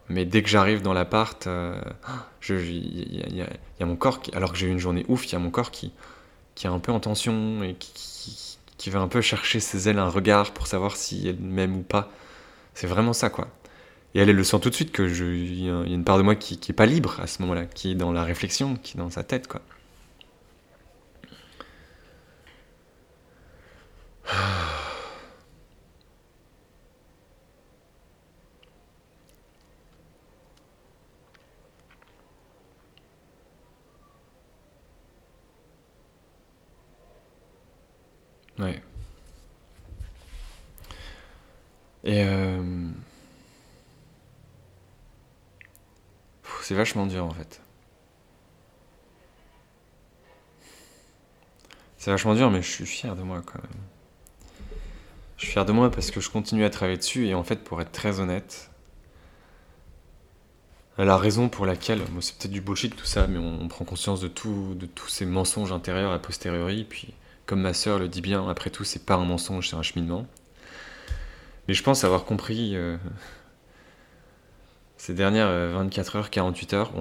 mais 0.09 0.25
dès 0.25 0.43
que 0.43 0.49
j'arrive 0.49 0.81
dans 0.81 0.93
l'appart, 0.93 1.47
euh, 1.47 1.79
il 2.49 3.35
y, 3.79 3.83
a 3.83 3.85
mon 3.85 3.95
corps, 3.95 4.21
qui, 4.21 4.33
alors 4.35 4.51
que 4.51 4.57
j'ai 4.57 4.67
eu 4.67 4.71
une 4.71 4.79
journée 4.79 5.05
ouf, 5.07 5.25
il 5.25 5.33
y 5.33 5.35
a 5.35 5.39
mon 5.39 5.49
corps 5.49 5.71
qui, 5.71 5.91
qui 6.53 6.67
est 6.67 6.69
un 6.69 6.79
peu 6.79 6.91
en 6.91 6.99
tension 6.99 7.63
et 7.63 7.75
qui, 7.75 8.89
va 8.91 8.99
un 8.99 9.07
peu 9.07 9.21
chercher 9.21 9.59
ses 9.59 9.89
ailes 9.89 9.97
un 9.97 10.09
regard 10.09 10.51
pour 10.51 10.67
savoir 10.67 10.95
si 10.95 11.27
elle 11.27 11.39
m'aime 11.39 11.75
ou 11.75 11.81
pas. 11.81 12.11
C'est 12.75 12.85
vraiment 12.85 13.13
ça, 13.13 13.31
quoi. 13.31 13.47
Et 14.13 14.19
elle, 14.19 14.29
le 14.29 14.43
sent 14.43 14.59
tout 14.59 14.69
de 14.69 14.75
suite 14.75 14.91
que 14.91 15.01
il 15.01 15.65
y 15.65 15.69
a 15.69 15.81
une 15.85 16.03
part 16.03 16.19
de 16.19 16.23
moi 16.23 16.35
qui, 16.35 16.59
qui 16.59 16.71
est 16.71 16.75
pas 16.75 16.85
libre 16.85 17.19
à 17.19 17.25
ce 17.25 17.41
moment-là, 17.41 17.65
qui 17.65 17.91
est 17.91 17.95
dans 17.95 18.11
la 18.11 18.23
réflexion, 18.23 18.75
qui 18.75 18.95
est 18.95 18.99
dans 18.99 19.09
sa 19.09 19.23
tête, 19.23 19.47
quoi. 19.47 19.61
Ouais. 38.57 38.81
Et 42.05 42.23
euh, 42.23 42.61
c'est 46.61 46.75
vachement 46.75 47.05
dur 47.05 47.25
en 47.25 47.31
fait. 47.31 47.61
C'est 51.97 52.11
vachement 52.11 52.35
dur, 52.35 52.51
mais 52.51 52.61
je 52.61 52.71
suis 52.71 52.85
fier 52.85 53.15
de 53.15 53.23
moi 53.23 53.41
quand 53.45 53.59
même. 53.61 53.94
Je 55.37 55.43
suis 55.43 55.51
fier 55.51 55.65
de 55.65 55.71
moi 55.71 55.91
parce 55.91 56.11
que 56.11 56.21
je 56.21 56.29
continue 56.29 56.63
à 56.63 56.69
travailler 56.69 56.97
dessus 56.97 57.27
et 57.27 57.33
en 57.33 57.43
fait, 57.43 57.63
pour 57.63 57.81
être 57.81 57.91
très 57.91 58.19
honnête, 58.19 58.71
la 60.97 61.17
raison 61.17 61.49
pour 61.49 61.65
laquelle, 61.65 62.01
c'est 62.21 62.37
peut-être 62.37 62.51
du 62.51 62.61
bullshit 62.61 62.95
tout 62.95 63.05
ça, 63.05 63.27
mais 63.27 63.37
on, 63.37 63.67
prend 63.67 63.83
conscience 63.83 64.21
de, 64.21 64.29
tout, 64.29 64.75
de 64.75 64.85
tous 64.85 65.09
ces 65.09 65.25
mensonges 65.25 65.73
intérieurs 65.73 66.13
a 66.13 66.19
posteriori, 66.19 66.85
puis 66.85 67.13
comme 67.45 67.61
ma 67.61 67.73
sœur 67.73 67.99
le 67.99 68.07
dit 68.07 68.21
bien, 68.21 68.47
après 68.47 68.69
tout, 68.69 68.85
c'est 68.85 69.05
pas 69.05 69.15
un 69.15 69.25
mensonge, 69.25 69.69
c'est 69.69 69.75
un 69.75 69.81
cheminement. 69.81 70.25
Mais 71.67 71.73
je 71.73 71.83
pense 71.83 72.05
avoir 72.05 72.23
compris 72.23 72.75
euh, 72.75 72.97
ces 74.95 75.13
dernières 75.13 75.49
24 75.73 76.15
euh, 76.15 76.19
heures, 76.19 76.29
48 76.29 76.73
heures, 76.73 76.91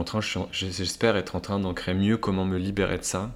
j'espère 0.50 1.16
être 1.16 1.36
en 1.36 1.40
train 1.40 1.60
d'ancrer 1.60 1.94
mieux 1.94 2.16
comment 2.16 2.44
me 2.44 2.58
libérer 2.58 2.98
de 2.98 3.04
ça. 3.04 3.30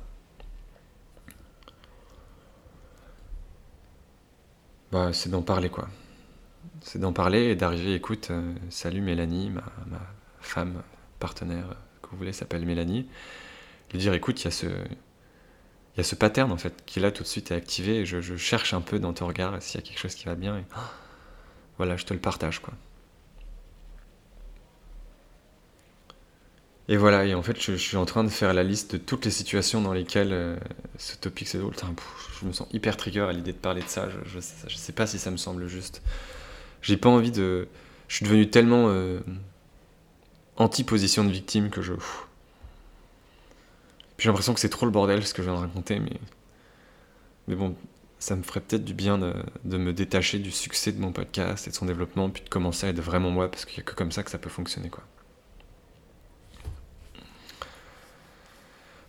Bah, 4.92 5.12
c'est 5.12 5.30
d'en 5.30 5.42
parler 5.42 5.68
quoi. 5.68 5.88
C'est 6.80 6.98
d'en 6.98 7.12
parler 7.12 7.50
et 7.50 7.56
d'arriver, 7.56 7.94
écoute, 7.94 8.28
euh, 8.30 8.54
salut 8.70 9.00
Mélanie, 9.00 9.50
ma, 9.50 9.64
ma, 9.86 10.00
femme, 10.40 10.82
partenaire, 11.18 11.76
que 12.02 12.08
vous 12.10 12.16
voulez, 12.18 12.32
s'appelle 12.32 12.64
Mélanie. 12.64 13.08
Lui 13.92 13.98
dire, 13.98 14.14
écoute, 14.14 14.40
il 14.42 14.44
y 14.44 14.48
a 14.48 14.52
ce, 14.52 14.66
il 15.98 15.98
y 15.98 16.00
a 16.00 16.04
ce 16.04 16.14
pattern 16.14 16.52
en 16.52 16.56
fait 16.56 16.84
qui 16.86 17.00
là 17.00 17.10
tout 17.10 17.24
de 17.24 17.28
suite 17.28 17.50
est 17.50 17.56
activé 17.56 17.96
et 17.96 18.06
je, 18.06 18.36
cherche 18.36 18.72
un 18.72 18.80
peu 18.80 19.00
dans 19.00 19.12
ton 19.12 19.26
regard 19.26 19.60
s'il 19.60 19.80
y 19.80 19.82
a 19.82 19.86
quelque 19.86 19.98
chose 19.98 20.14
qui 20.14 20.26
va 20.26 20.36
bien 20.36 20.56
et 20.56 20.64
voilà 21.76 21.96
je 21.96 22.04
te 22.04 22.14
le 22.14 22.20
partage 22.20 22.60
quoi 22.60 22.72
et 26.88 26.96
voilà 26.96 27.24
et 27.24 27.34
en 27.34 27.42
fait 27.42 27.60
je, 27.60 27.74
suis 27.76 27.96
en 27.96 28.06
train 28.06 28.24
de 28.24 28.28
faire 28.28 28.54
la 28.54 28.62
liste 28.62 28.92
de 28.92 28.98
toutes 28.98 29.24
les 29.24 29.30
situations 29.30 29.80
dans 29.82 29.92
lesquelles 29.92 30.32
euh, 30.32 30.56
ce 30.96 31.16
topic 31.16 31.48
c'est 31.48 31.58
drôle. 31.58 31.74
Je 32.40 32.46
me 32.46 32.52
sens 32.52 32.68
hyper 32.72 32.96
trigger 32.96 33.22
à 33.28 33.32
l'idée 33.32 33.52
de 33.52 33.58
parler 33.58 33.82
de 33.82 33.88
ça. 33.88 34.08
Je, 34.24 34.40
sais 34.40 34.92
pas 34.92 35.06
si 35.06 35.18
ça 35.18 35.30
me 35.30 35.36
semble 35.36 35.66
juste. 35.66 36.02
J'ai 36.82 36.96
pas 36.96 37.08
envie 37.08 37.32
de 37.32 37.68
je 38.08 38.16
suis 38.16 38.24
devenu 38.24 38.48
tellement 38.48 38.86
euh, 38.88 39.20
anti 40.56 40.84
position 40.84 41.24
de 41.24 41.30
victime 41.30 41.70
que 41.70 41.82
je 41.82 41.92
j'ai 44.18 44.28
l'impression 44.28 44.52
que 44.52 44.60
c'est 44.60 44.68
trop 44.68 44.84
le 44.84 44.92
bordel 44.92 45.24
ce 45.24 45.32
que 45.32 45.42
je 45.42 45.48
viens 45.48 45.56
de 45.56 45.64
raconter, 45.64 46.00
mais, 46.00 46.18
mais 47.46 47.54
bon, 47.54 47.76
ça 48.18 48.34
me 48.34 48.42
ferait 48.42 48.60
peut-être 48.60 48.84
du 48.84 48.94
bien 48.94 49.16
de, 49.16 49.78
me 49.78 49.92
détacher 49.92 50.40
du 50.40 50.50
succès 50.50 50.90
de 50.90 51.00
mon 51.00 51.12
podcast 51.12 51.66
et 51.68 51.70
de 51.70 51.74
son 51.74 51.86
développement, 51.86 52.28
puis 52.28 52.42
de 52.42 52.48
commencer 52.48 52.86
à 52.86 52.90
être 52.90 53.00
vraiment 53.00 53.30
moi, 53.30 53.48
parce 53.48 53.64
qu'il 53.64 53.76
n'y 53.78 53.88
a 53.88 53.90
que 53.90 53.94
comme 53.94 54.10
ça 54.10 54.24
que 54.24 54.30
ça 54.30 54.38
peut 54.38 54.50
fonctionner, 54.50 54.88
quoi. 54.88 55.04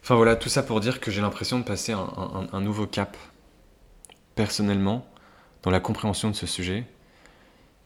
Enfin 0.10 0.16
voilà, 0.16 0.36
tout 0.36 0.50
ça 0.50 0.64
pour 0.64 0.80
dire 0.80 1.00
que 1.00 1.12
j'ai 1.12 1.22
l'impression 1.22 1.60
de 1.60 1.64
passer 1.64 1.94
un, 1.94 2.62
nouveau 2.62 2.88
cap, 2.88 3.16
personnellement, 4.34 5.06
dans 5.62 5.70
la 5.70 5.80
compréhension 5.80 6.32
de 6.32 6.36
ce 6.36 6.48
sujet, 6.48 6.88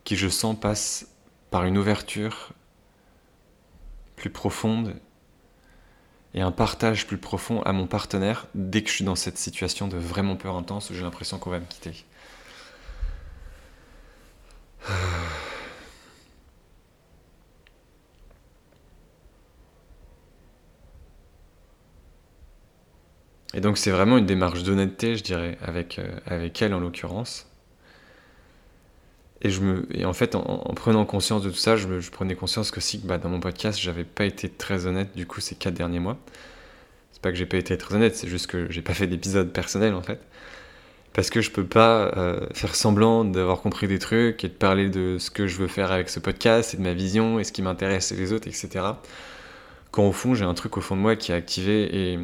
qui 0.05 0.15
je 0.15 0.29
sens 0.29 0.57
passe 0.57 1.09
par 1.51 1.65
une 1.65 1.77
ouverture 1.77 2.53
plus 4.15 4.29
profonde 4.29 4.95
et 6.33 6.39
un 6.39 6.53
partage 6.53 7.07
plus 7.07 7.17
profond 7.17 7.61
à 7.63 7.73
mon 7.73 7.87
partenaire 7.87 8.47
dès 8.55 8.83
que 8.83 8.89
je 8.89 8.95
suis 8.95 9.03
dans 9.03 9.15
cette 9.15 9.37
situation 9.37 9.89
de 9.89 9.97
vraiment 9.97 10.37
peur 10.37 10.55
intense 10.55 10.91
où 10.91 10.93
j'ai 10.93 11.03
l'impression 11.03 11.39
qu'on 11.39 11.49
va 11.49 11.59
me 11.59 11.65
quitter. 11.65 12.05
Et 23.53 23.61
donc 23.61 23.77
c'est 23.77 23.91
vraiment 23.91 24.17
une 24.17 24.25
démarche 24.25 24.63
d'honnêteté, 24.63 25.15
je 25.15 25.23
dirais, 25.23 25.57
avec, 25.61 25.99
euh, 25.99 26.07
avec 26.25 26.61
elle 26.61 26.73
en 26.73 26.79
l'occurrence. 26.79 27.47
Et, 29.41 29.49
je 29.49 29.61
me, 29.61 29.85
et 29.91 30.05
en 30.05 30.13
fait, 30.13 30.35
en, 30.35 30.73
prenant 30.73 31.05
conscience 31.05 31.43
de 31.43 31.49
tout 31.49 31.57
ça, 31.57 31.75
je, 31.75 32.09
prenais 32.11 32.35
conscience 32.35 32.71
que 32.71 32.79
si 32.79 32.97
bah, 32.99 33.17
dans 33.17 33.29
mon 33.29 33.41
podcast, 33.41 33.77
j'avais 33.79 34.05
pas 34.05 34.23
été 34.25 34.49
très 34.49 34.85
honnête 34.85 35.15
du 35.15 35.25
coup 35.25 35.41
ces 35.41 35.55
quatre 35.55 35.73
derniers 35.73 35.99
mois. 35.99 36.17
C'est 37.11 37.21
pas 37.21 37.29
que 37.29 37.37
j'ai 37.37 37.45
pas 37.45 37.57
été 37.57 37.77
très 37.77 37.95
honnête, 37.95 38.15
c'est 38.15 38.27
juste 38.29 38.47
que 38.47 38.71
j'ai 38.71 38.81
pas 38.81 38.93
fait 38.93 39.07
d'épisode 39.07 39.51
personnel 39.51 39.93
en 39.93 40.01
fait. 40.01 40.19
Parce 41.13 41.29
que 41.29 41.41
je 41.41 41.51
peux 41.51 41.65
pas 41.65 42.11
euh, 42.17 42.47
faire 42.53 42.73
semblant 42.73 43.23
d'avoir 43.23 43.61
compris 43.61 43.87
des 43.87 43.99
trucs 43.99 44.43
et 44.43 44.47
de 44.47 44.53
parler 44.53 44.89
de 44.89 45.17
ce 45.19 45.29
que 45.29 45.45
je 45.45 45.57
veux 45.57 45.67
faire 45.67 45.91
avec 45.91 46.09
ce 46.09 46.19
podcast 46.19 46.73
et 46.73 46.77
de 46.77 46.81
ma 46.81 46.93
vision 46.93 47.39
et 47.39 47.43
ce 47.43 47.51
qui 47.51 47.61
m'intéresse 47.61 48.11
et 48.11 48.15
les 48.15 48.33
autres, 48.33 48.47
etc. 48.47 48.85
Quand 49.91 50.07
au 50.07 50.11
fond, 50.11 50.33
j'ai 50.33 50.45
un 50.45 50.55
truc 50.55 50.77
au 50.77 50.81
fond 50.81 50.95
de 50.95 51.01
moi 51.01 51.15
qui 51.15 51.31
est 51.31 51.35
activé 51.35 52.13
et, 52.13 52.19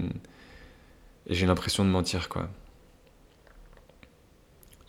et 1.30 1.36
j'ai 1.36 1.46
l'impression 1.46 1.86
de 1.86 1.90
mentir 1.90 2.28
quoi. 2.28 2.50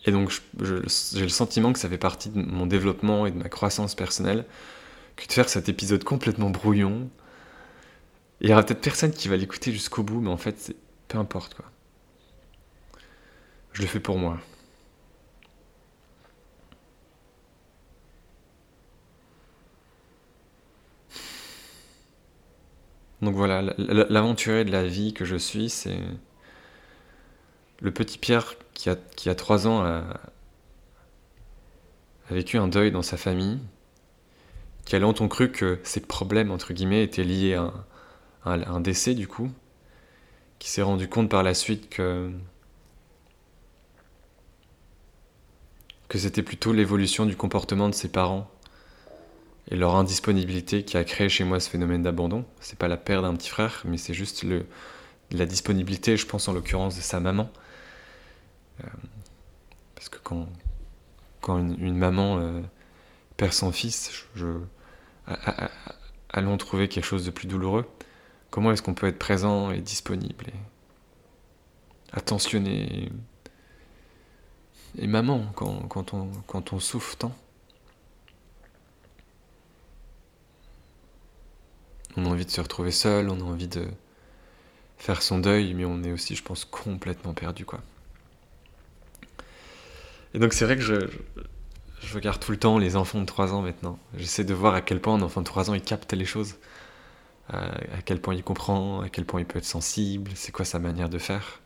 Et 0.05 0.11
donc 0.11 0.31
j'ai 0.59 1.21
le 1.21 1.29
sentiment 1.29 1.71
que 1.73 1.79
ça 1.79 1.87
fait 1.87 1.97
partie 1.97 2.29
de 2.29 2.41
mon 2.41 2.65
développement 2.65 3.25
et 3.27 3.31
de 3.31 3.37
ma 3.37 3.49
croissance 3.49 3.95
personnelle 3.95 4.45
que 5.15 5.27
de 5.27 5.31
faire 5.31 5.47
cet 5.49 5.69
épisode 5.69 6.03
complètement 6.03 6.49
brouillon. 6.49 7.09
Il 8.41 8.49
y 8.49 8.53
aura 8.53 8.63
peut-être 8.63 8.81
personne 8.81 9.11
qui 9.11 9.27
va 9.27 9.37
l'écouter 9.37 9.71
jusqu'au 9.71 10.03
bout, 10.03 10.19
mais 10.21 10.29
en 10.31 10.37
fait, 10.37 10.75
peu 11.07 11.17
importe 11.19 11.53
quoi. 11.53 11.65
Je 13.73 13.81
le 13.81 13.87
fais 13.87 13.99
pour 13.99 14.17
moi. 14.17 14.39
Donc 23.21 23.35
voilà, 23.35 23.61
l'aventurier 23.77 24.65
de 24.65 24.71
la 24.71 24.83
vie 24.83 25.13
que 25.13 25.25
je 25.25 25.35
suis, 25.35 25.69
c'est 25.69 25.99
le 27.81 27.91
petit 27.91 28.17
Pierre 28.17 28.55
qui 28.73 28.89
a, 28.89 28.95
qui 29.15 29.29
a 29.29 29.35
3 29.35 29.67
ans 29.67 29.83
a, 29.83 30.03
vécu 32.29 32.57
un 32.57 32.67
deuil 32.67 32.91
dans 32.91 33.01
sa 33.01 33.17
famille, 33.17 33.59
qui 34.85 34.95
a 34.95 34.99
longtemps 34.99 35.27
cru 35.27 35.51
que 35.51 35.79
ses 35.83 35.99
problèmes, 35.99 36.51
entre 36.51 36.73
guillemets, 36.73 37.03
étaient 37.03 37.23
liés 37.23 37.55
à 37.55 37.73
un, 38.45 38.79
décès, 38.79 39.13
du 39.15 39.27
coup, 39.27 39.51
qui 40.59 40.69
s'est 40.69 40.81
rendu 40.81 41.09
compte 41.09 41.29
par 41.29 41.43
la 41.43 41.53
suite 41.53 41.89
que, 41.89 42.31
c'était 46.13 46.43
plutôt 46.43 46.73
l'évolution 46.73 47.25
du 47.25 47.35
comportement 47.35 47.89
de 47.89 47.95
ses 47.95 48.09
parents 48.09 48.49
et 49.69 49.75
leur 49.75 49.95
indisponibilité 49.95 50.83
qui 50.83 50.97
a 50.97 51.03
créé 51.03 51.29
chez 51.29 51.45
moi 51.45 51.59
ce 51.59 51.69
phénomène 51.69 52.03
d'abandon. 52.03 52.45
C'est 52.59 52.77
pas 52.77 52.89
la 52.89 52.97
perte 52.97 53.23
d'un 53.23 53.33
petit 53.35 53.49
frère, 53.49 53.81
mais 53.85 53.97
c'est 53.97 54.13
juste 54.13 54.45
la 55.31 55.45
disponibilité, 55.45 56.17
je 56.17 56.25
pense 56.25 56.47
en 56.47 56.53
l'occurrence 56.53 56.97
de 56.97 57.01
sa 57.01 57.19
maman, 57.21 57.49
parce 59.95 60.09
que 60.09 60.17
quand, 60.23 60.47
quand 61.41 61.59
une, 61.59 61.97
maman 61.97 62.39
euh, 62.39 62.61
perd 63.37 63.53
son 63.53 63.71
fils, 63.71 64.11
je, 64.35 64.47
allons 66.29 66.57
trouver 66.57 66.87
quelque 66.87 67.05
chose 67.05 67.25
de 67.25 67.31
plus 67.31 67.47
douloureux. 67.47 67.87
Comment 68.49 68.71
est-ce 68.71 68.81
qu'on 68.81 68.93
peut 68.93 69.07
être 69.07 69.19
présent 69.19 69.71
et 69.71 69.79
disponible 69.79 70.45
et 70.47 70.59
attentionné 72.11 73.09
et, 74.97 75.07
maman 75.07 75.45
quand, 75.55 75.87
quand, 75.87 76.13
on, 76.13 76.31
quand 76.47 76.73
on 76.73 76.79
souffre 76.79 77.17
tant? 77.17 77.35
On 82.17 82.25
a 82.25 82.27
envie 82.29 82.45
de 82.45 82.51
se 82.51 82.59
retrouver 82.59 82.91
seul, 82.91 83.29
on 83.29 83.39
a 83.39 83.43
envie 83.43 83.69
de 83.69 83.87
faire 84.97 85.21
son 85.21 85.39
deuil, 85.39 85.73
mais 85.73 85.85
on 85.85 86.03
est 86.03 86.11
aussi, 86.11 86.35
je 86.35 86.43
pense, 86.43 86.65
complètement 86.65 87.33
perdu, 87.33 87.65
quoi. 87.65 87.81
Et 90.33 90.39
donc 90.39 90.53
c'est 90.53 90.65
vrai 90.65 90.75
que 90.75 90.81
je, 90.81 90.95
regarde 92.13 92.39
tout 92.39 92.51
le 92.51 92.57
temps 92.57 92.77
les 92.77 92.95
enfants 92.95 93.19
de 93.19 93.25
3 93.25 93.53
ans 93.53 93.61
maintenant. 93.61 93.99
J'essaie 94.17 94.43
de 94.43 94.53
voir 94.53 94.73
à 94.73 94.81
quel 94.81 94.99
point 95.01 95.15
un 95.15 95.21
enfant 95.21 95.41
de 95.41 95.45
3 95.45 95.69
ans 95.69 95.73
il 95.73 95.81
capte 95.81 96.13
les 96.13 96.25
choses, 96.25 96.55
euh, 97.53 97.71
à 97.93 98.01
quel 98.03 98.21
point 98.21 98.33
il 98.35 98.43
comprend, 98.43 99.01
à 99.01 99.09
quel 99.09 99.25
point 99.25 99.41
il 99.41 99.45
peut 99.45 99.59
être 99.59 99.65
sensible, 99.65 100.31
c'est 100.35 100.51
quoi 100.51 100.65
sa 100.65 100.79
manière 100.79 101.09
de 101.09 101.17
faire. 101.17 101.61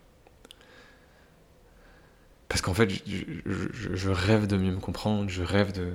Parce 2.48 2.62
qu'en 2.62 2.74
fait, 2.74 2.90
je, 2.90 3.68
je, 3.96 4.10
rêve 4.10 4.48
de 4.48 4.56
mieux 4.56 4.72
me 4.72 4.80
comprendre, 4.80 5.30
je 5.30 5.44
rêve 5.44 5.72
de... 5.74 5.94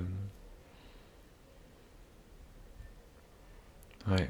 Ouais. 4.07 4.29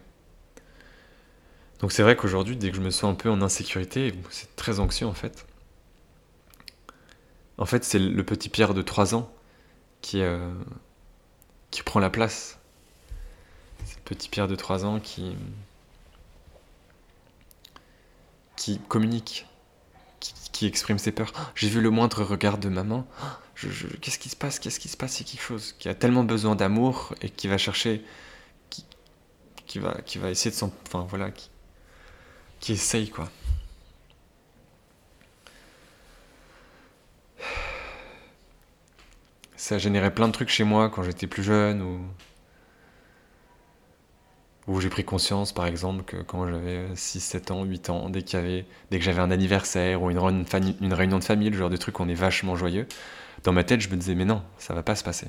Donc 1.80 1.92
c'est 1.92 2.04
vrai 2.04 2.16
qu'aujourd'hui, 2.16 2.56
dès 2.56 2.70
que 2.70 2.78
je 2.78 2.82
me 2.82 2.92
sens 2.92 3.12
un 3.12 3.16
peu 3.16 3.30
en 3.30 3.42
insécurité, 3.42 4.14
c'est 4.30 4.56
très 4.56 4.80
anxieux 4.80 5.08
en 5.08 5.14
fait, 5.14 5.46
en 7.58 7.66
fait, 7.66 7.84
c'est 7.84 8.00
le 8.00 8.24
petit 8.24 8.50
Pierre 8.50 8.74
de 8.74 8.82
3 8.82 9.16
ans 9.16 9.32
qui, 10.02 10.22
euh, 10.22 10.54
qui 11.70 11.84
prend 11.84 12.00
la 12.00 12.10
place. 12.10 12.60
C'est 13.86 13.98
le 13.98 14.04
petit 14.04 14.30
Pierre 14.30 14.48
de 14.48 14.56
3 14.56 14.86
ans 14.86 15.00
qui, 15.00 15.36
qui 18.56 18.80
communique, 18.88 19.48
qui, 20.52 20.66
exprime 20.66 21.00
ses 21.00 21.12
peurs. 21.12 21.34
J'ai 21.56 21.70
vu 21.70 21.82
le 21.82 21.90
moindre 21.90 22.24
regard 22.24 22.58
de 22.58 22.70
maman. 22.70 23.08
Qu'est-ce 24.02 24.20
qui 24.20 24.30
se 24.30 24.36
passe? 24.36 24.60
Qu'est-ce 24.60 24.80
qui 24.80 24.90
se 24.90 24.98
passe? 24.98 25.14
C'est 25.14 25.24
quelque 25.24 25.42
chose 25.42 25.76
qui 25.80 25.90
a 25.90 25.96
tellement 25.96 26.24
besoin 26.24 26.56
d'amour 26.56 27.16
et 27.22 27.30
qui 27.30 27.48
va 27.48 27.58
chercher, 27.58 28.04
qui, 28.70 28.86
qui, 29.66 29.80
va, 29.80 30.00
qui 30.06 30.18
va 30.18 30.30
essayer 30.30 30.52
de 30.52 30.56
s'en... 30.56 30.72
Enfin 30.88 31.06
voilà, 31.10 31.32
qui, 31.32 31.50
qui 32.60 32.74
essaye 32.74 33.10
quoi. 33.10 33.30
Ça 39.62 39.78
générait 39.78 40.12
plein 40.12 40.28
de 40.28 40.34
trucs 40.34 40.50
chez 40.50 40.64
moi 40.64 40.90
quand 40.90 41.04
j'étais 41.04 41.28
plus 41.28 41.44
jeune 41.44 41.84
ou 41.84 42.00
où 44.68 44.82
j'ai 44.82 44.90
pris 44.90 45.04
conscience 45.04 45.54
par 45.54 45.68
exemple 45.68 46.04
que 46.04 46.18
quand 46.18 46.48
j'avais 46.48 46.88
6, 46.96 47.20
7 47.20 47.52
ans, 47.52 47.64
8 47.64 47.90
ans, 47.92 48.10
dès 48.10 48.24
qu'il 48.24 48.40
y 48.40 48.42
avait 48.42 48.66
dès 48.90 48.98
que 48.98 49.06
j'avais 49.06 49.22
un 49.22 49.30
anniversaire 49.30 50.02
ou 50.02 50.10
une, 50.10 50.18
réunion 50.18 51.20
de 51.20 51.24
famille, 51.24 51.50
le 51.52 51.58
genre 51.58 51.70
de 51.70 51.78
truc 51.78 52.00
où 52.00 52.04
on 52.04 52.10
est 52.10 52.16
vachement 52.16 52.56
joyeux, 52.56 52.88
dans 53.44 53.54
ma 53.54 53.64
tête 53.64 53.82
je 53.82 53.90
me 53.90 53.98
disais 53.98 54.16
mais 54.16 54.26
non, 54.26 54.42
ça 54.58 54.74
va 54.74 54.82
pas 54.82 54.96
se 54.96 55.04
passer. 55.04 55.28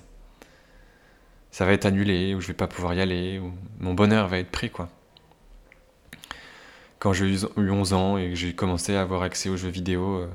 Ça 1.50 1.66
va 1.66 1.72
être 1.72 1.84
annulé 1.84 2.34
ou 2.34 2.40
je 2.40 2.46
vais 2.46 2.54
pas 2.54 2.68
pouvoir 2.68 2.94
y 2.94 3.02
aller 3.02 3.38
ou 3.38 3.52
mon 3.80 3.92
bonheur 3.92 4.28
va 4.28 4.38
être 4.38 4.50
pris 4.50 4.70
quoi. 4.70 4.88
Quand 7.00 7.12
j'ai 7.12 7.26
eu 7.26 7.70
11 7.70 7.92
ans 7.92 8.16
et 8.16 8.30
que 8.30 8.34
j'ai 8.34 8.54
commencé 8.54 8.96
à 8.96 9.02
avoir 9.02 9.22
accès 9.22 9.50
aux 9.50 9.58
jeux 9.58 9.68
vidéo, 9.68 10.20
euh, 10.20 10.28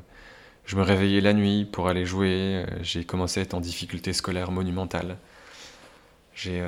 Je 0.68 0.76
me 0.76 0.84
réveillais 0.84 1.22
la 1.22 1.34
nuit 1.34 1.66
pour 1.66 1.88
aller 1.88 2.06
jouer. 2.06 2.66
J'ai 2.82 3.04
commencé 3.06 3.40
à 3.40 3.44
être 3.44 3.56
en 3.56 3.62
difficulté 3.62 4.14
scolaire 4.14 4.52
monumentale. 4.52 5.18
J'ai 6.36 6.62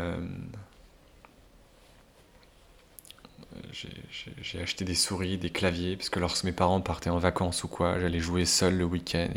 j'ai 4.41 4.61
acheté 4.61 4.85
des 4.85 4.95
souris, 4.95 5.37
des 5.37 5.49
claviers, 5.49 5.95
parce 5.95 6.09
que 6.09 6.19
lorsque 6.19 6.43
mes 6.43 6.51
parents 6.51 6.81
partaient 6.81 7.09
en 7.09 7.19
vacances 7.19 7.63
ou 7.63 7.67
quoi, 7.67 7.99
j'allais 7.99 8.19
jouer 8.19 8.45
seul 8.45 8.77
le 8.77 8.85
week-end 8.85 9.29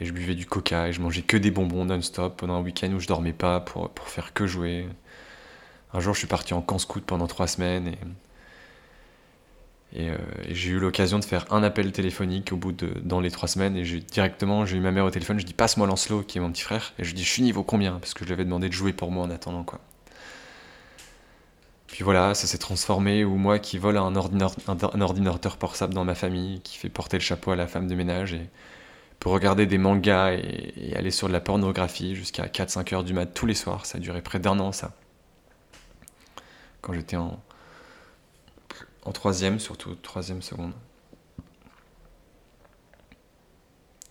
et, 0.00 0.04
je, 0.04 0.12
buvais 0.12 0.34
du 0.34 0.46
coca 0.46 0.88
et 0.88 0.92
je 0.92 1.00
mangeais 1.00 1.22
que 1.22 1.36
des 1.36 1.50
bonbons 1.50 1.84
non-stop 1.84 2.36
pendant 2.38 2.54
un 2.54 2.62
week-end 2.62 2.90
où 2.92 3.00
je 3.00 3.06
dormais 3.06 3.32
pas 3.32 3.60
pour, 3.60 3.90
pour 3.90 4.08
faire 4.08 4.32
que 4.32 4.46
jouer. 4.46 4.88
Un 5.92 6.00
jour, 6.00 6.14
je 6.14 6.20
suis 6.20 6.28
parti 6.28 6.54
en 6.54 6.62
camp 6.62 6.78
scout 6.78 7.04
pendant 7.04 7.26
trois 7.26 7.46
semaines 7.46 7.88
et, 7.88 7.98
et, 9.94 10.10
euh, 10.10 10.16
j'ai 10.48 10.70
eu 10.70 10.78
l'occasion 10.78 11.18
de 11.18 11.24
faire 11.24 11.46
un 11.50 11.62
appel 11.62 11.92
téléphonique 11.92 12.52
au 12.52 12.56
bout 12.56 12.72
de 12.72 12.92
dans 13.02 13.20
les 13.20 13.30
trois 13.30 13.48
semaines 13.48 13.76
et 13.76 13.82
directement 13.82 14.64
j'ai 14.64 14.76
eu 14.76 14.80
ma 14.80 14.92
mère 14.92 15.04
au 15.04 15.10
téléphone, 15.10 15.40
je 15.40 15.46
dis 15.46 15.54
passe-moi 15.54 15.86
Lancelot 15.86 16.22
qui 16.22 16.38
est 16.38 16.40
mon 16.40 16.50
petit 16.52 16.62
frère 16.62 16.92
et 16.98 17.04
je 17.04 17.14
dis 17.14 17.24
je 17.24 17.30
suis 17.30 17.42
niveau 17.42 17.62
combien? 17.62 17.98
Parce 17.98 18.14
que 18.14 18.20
je 18.20 18.26
lui 18.26 18.34
avais 18.34 18.44
demandé 18.44 18.68
de 18.68 18.74
jouer 18.74 18.92
pour 18.92 19.10
moi 19.10 19.24
en 19.24 19.30
attendant 19.30 19.64
quoi. 19.64 19.80
Puis 21.90 22.04
voilà, 22.04 22.34
ça 22.34 22.46
s'est 22.46 22.58
transformé, 22.58 23.24
ou 23.24 23.34
moi 23.36 23.58
qui 23.58 23.76
vole 23.76 23.96
un, 23.96 24.14
ordinateur, 24.14 25.56
portable 25.56 25.92
dans 25.92 26.04
ma 26.04 26.14
famille, 26.14 26.60
qui 26.60 26.78
fait 26.78 26.88
porter 26.88 27.18
le 27.18 27.22
chapeau 27.22 27.50
à 27.50 27.56
la 27.56 27.66
femme 27.66 27.88
de 27.88 27.94
ménage, 27.94 28.32
et 28.32 28.48
pour 29.18 29.32
regarder 29.32 29.66
des 29.66 29.76
mangas 29.76 30.32
et, 30.34 30.94
aller 30.96 31.10
sur 31.10 31.28
de 31.28 31.32
la 31.32 31.40
pornographie 31.40 32.14
jusqu'à 32.14 32.46
4-5 32.46 32.94
heures 32.94 33.04
du 33.04 33.12
mat 33.12 33.26
tous 33.26 33.46
les 33.46 33.54
soirs. 33.54 33.86
Ça 33.86 33.98
a 33.98 34.00
duré 34.00 34.22
près 34.22 34.38
d'un 34.38 34.58
an, 34.60 34.72
ça. 34.72 34.92
Quand 36.80 36.92
j'étais 36.92 37.16
en, 37.16 37.40
en 39.10 39.12
troisième, 39.12 39.58
surtout 39.58 39.96
troisième 39.96 40.40
seconde. 40.40 40.72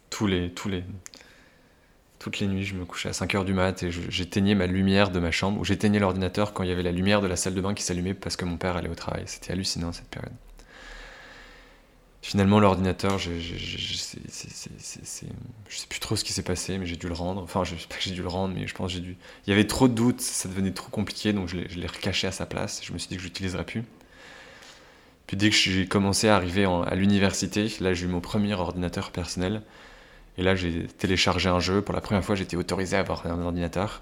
Tous 0.10 0.28
les, 0.28 0.52
toutes 0.52 2.40
les 2.40 2.48
nuits, 2.48 2.66
je 2.66 2.76
me 2.76 2.84
couchais 2.84 3.08
à 3.08 3.14
5h 3.14 3.46
du 3.46 3.54
mat 3.54 3.82
et 3.82 3.92
j'éteignais 3.92 4.56
ma 4.56 4.68
lumière 4.68 5.10
de 5.10 5.20
ma 5.22 5.32
chambre, 5.32 5.62
ou 5.62 5.64
j'éteignais 5.64 6.00
l'ordinateur 6.00 6.52
quand 6.52 6.64
il 6.64 6.70
y 6.70 6.74
avait 6.74 6.84
la 6.84 6.92
lumière 6.92 7.22
de 7.22 7.28
la 7.28 7.38
salle 7.38 7.54
de 7.54 7.62
bain 7.62 7.74
qui 7.74 7.84
s'allumait 7.84 8.14
parce 8.14 8.36
que 8.36 8.44
mon 8.44 8.58
père 8.58 8.76
allait 8.76 8.90
au 8.90 8.96
travail. 8.96 9.24
C'était 9.26 9.54
hallucinant 9.54 9.94
cette 9.94 10.10
période. 10.10 10.34
Finalement, 12.22 12.60
l'ordinateur, 12.60 13.18
je 13.18 13.32
sais 13.40 14.18
plus 15.88 16.00
trop 16.02 16.18
ce 16.18 16.26
qui 16.26 16.34
s'est 16.34 16.44
passé, 16.44 16.78
mais 16.78 16.86
j'ai 16.86 16.98
dû 16.98 17.08
le 17.08 17.14
rendre. 17.14 17.42
Enfin, 17.42 17.64
je 17.64 17.78
sais 17.78 17.88
pas 17.88 17.96
que 17.96 18.04
j'ai 18.04 18.12
dû 18.12 18.22
le 18.22 18.28
rendre, 18.28 18.54
mais 18.54 18.68
je 18.68 18.76
pense 18.76 18.88
que 18.88 18.96
j'ai 18.96 19.00
dû. 19.00 19.16
Il 19.48 19.50
y 19.50 19.54
avait 19.54 19.66
trop 19.66 19.88
de 19.88 19.94
doutes, 19.94 20.20
ça 20.20 20.50
devenait 20.50 20.74
trop 20.74 20.90
compliqué, 20.90 21.32
donc 21.32 21.48
je 21.48 21.56
l'ai 21.56 21.88
recaché 21.88 22.28
à 22.28 22.34
sa 22.34 22.46
place. 22.46 22.82
Je 22.84 22.92
me 22.92 22.98
suis 22.98 23.08
dit 23.08 23.16
que 23.16 23.22
je 23.22 23.28
l'utiliserais 23.28 23.64
plus. 23.64 23.86
Puis 25.30 25.38
dès 25.38 25.52
que 25.52 25.56
j'ai 25.56 25.86
commencé 25.86 26.28
à 26.28 26.36
arriver 26.36 26.66
à 26.66 26.96
l'université, 26.96 27.72
là 27.82 27.94
j'ai 27.94 28.06
eu 28.06 28.08
mon 28.08 28.20
premier 28.20 28.56
ordinateur 28.56 29.12
personnel. 29.12 29.62
Et 30.40 30.42
là, 30.42 30.56
j'ai 30.56 30.88
téléchargé 30.88 31.50
un 31.50 31.60
jeu. 31.60 31.84
Pour 31.84 31.94
la 31.94 32.02
première 32.02 32.26
fois, 32.26 32.34
j'étais 32.34 32.58
autorisé 32.58 32.98
à 32.98 33.02
avoir 33.02 33.28
un 33.28 33.40
ordinateur. 33.40 34.02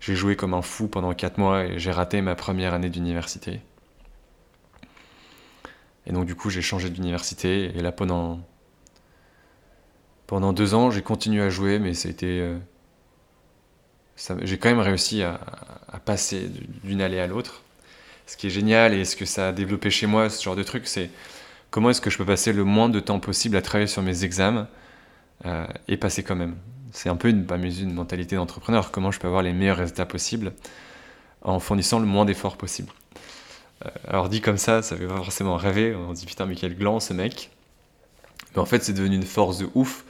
J'ai 0.00 0.16
joué 0.16 0.36
comme 0.36 0.54
un 0.54 0.62
fou 0.62 0.88
pendant 0.88 1.12
4 1.12 1.36
mois 1.36 1.66
et 1.66 1.78
j'ai 1.78 1.90
raté 1.90 2.22
ma 2.22 2.36
première 2.36 2.72
année 2.72 2.88
d'université. 2.88 3.60
Et 6.06 6.12
donc, 6.12 6.24
du 6.24 6.34
coup, 6.34 6.48
j'ai 6.48 6.62
changé 6.62 6.88
d'université. 6.88 7.76
Et 7.76 7.82
là, 7.82 7.92
pendant, 7.92 8.40
pendant 10.26 10.54
deux 10.54 10.72
ans, 10.72 10.90
j'ai 10.90 11.02
continué 11.02 11.42
à 11.42 11.50
jouer, 11.50 11.78
mais 11.78 11.92
c'était. 11.92 12.40
Euh, 12.40 12.58
j'ai 14.40 14.56
quand 14.56 14.70
même 14.70 14.80
réussi 14.80 15.22
à 15.22 15.38
passer 16.06 16.50
d'une 16.82 17.02
allée 17.02 17.20
à 17.20 17.26
l'autre. 17.26 17.62
Ce 18.30 18.36
qui 18.36 18.46
est 18.46 18.50
génial 18.50 18.94
et 18.94 19.04
ce 19.04 19.16
que 19.16 19.24
ça 19.24 19.48
a 19.48 19.52
développé 19.52 19.90
chez 19.90 20.06
moi, 20.06 20.30
ce 20.30 20.40
genre 20.40 20.54
de 20.54 20.62
truc, 20.62 20.86
c'est 20.86 21.10
comment 21.72 21.90
est-ce 21.90 22.00
que 22.00 22.10
je 22.10 22.16
peux 22.16 22.24
passer 22.24 22.52
le 22.52 22.62
moins 22.62 22.88
de 22.88 23.00
temps 23.00 23.18
possible 23.18 23.56
à 23.56 23.60
travailler 23.60 23.88
sur 23.88 24.02
mes 24.02 24.22
examens 24.22 24.68
euh, 25.46 25.66
et 25.88 25.96
passer 25.96 26.22
quand 26.22 26.36
même. 26.36 26.54
C'est 26.92 27.08
un 27.08 27.16
peu 27.16 27.28
une, 27.28 27.44
mentalité 27.92 28.36
d'entrepreneur. 28.36 28.92
Comment 28.92 29.10
je 29.10 29.18
peux 29.18 29.26
avoir 29.26 29.42
les 29.42 29.52
meilleurs 29.52 29.78
résultats 29.78 30.06
possibles 30.06 30.52
en 31.42 31.58
fournissant 31.58 31.98
le 31.98 32.06
moins 32.06 32.24
d'efforts 32.24 32.56
possible. 32.56 32.92
Euh, 33.84 33.88
alors 34.06 34.28
dit 34.28 34.40
comme 34.40 34.58
ça, 34.58 34.80
ça 34.80 34.96
fait 34.96 35.08
pas 35.08 35.16
forcément 35.16 35.56
rêver. 35.56 35.96
On 35.96 36.12
dit 36.12 36.24
putain 36.24 36.46
mais 36.46 36.54
quel 36.54 36.76
gland 36.76 37.00
ce 37.00 37.12
mec. 37.12 37.50
Mais 38.54 38.60
en 38.60 38.66
fait 38.66 38.84
c'est 38.84 38.92
devenu 38.92 39.16
une 39.16 39.24
force 39.24 39.58
de 39.58 39.68
ouf. 39.74 40.04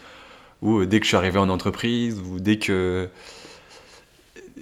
Où 0.61 0.81
euh, 0.81 0.87
dès 0.87 1.01
que 1.01 1.07
je 1.07 1.09
suis 1.09 1.17
arrivé 1.17 1.39
en 1.39 1.49
entreprise 1.49 2.21
ou 2.21 2.39
dès 2.39 2.59
que 2.59 3.09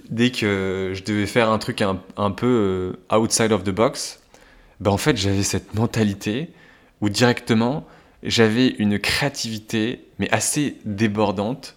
dès 0.09 0.31
que 0.31 0.91
je 0.93 1.03
devais 1.03 1.25
faire 1.25 1.49
un 1.49 1.57
truc 1.57 1.81
un, 1.81 2.31
peu 2.31 2.99
outside 3.11 3.51
of 3.51 3.63
the 3.63 3.69
box, 3.69 4.19
ben 4.79 4.91
en 4.91 4.97
fait 4.97 5.17
j'avais 5.17 5.43
cette 5.43 5.73
mentalité 5.73 6.49
où 7.01 7.09
directement 7.09 7.87
j'avais 8.23 8.67
une 8.67 8.99
créativité, 8.99 10.05
mais 10.19 10.29
assez 10.31 10.77
débordante, 10.85 11.75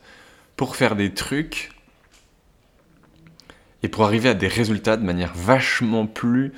pour 0.56 0.76
faire 0.76 0.96
des 0.96 1.12
trucs 1.12 1.70
et 3.82 3.88
pour 3.88 4.04
arriver 4.04 4.28
à 4.28 4.34
des 4.34 4.48
résultats 4.48 4.96
de 4.96 5.04
manière 5.04 5.32
vachement 5.34 6.06
plus 6.06 6.52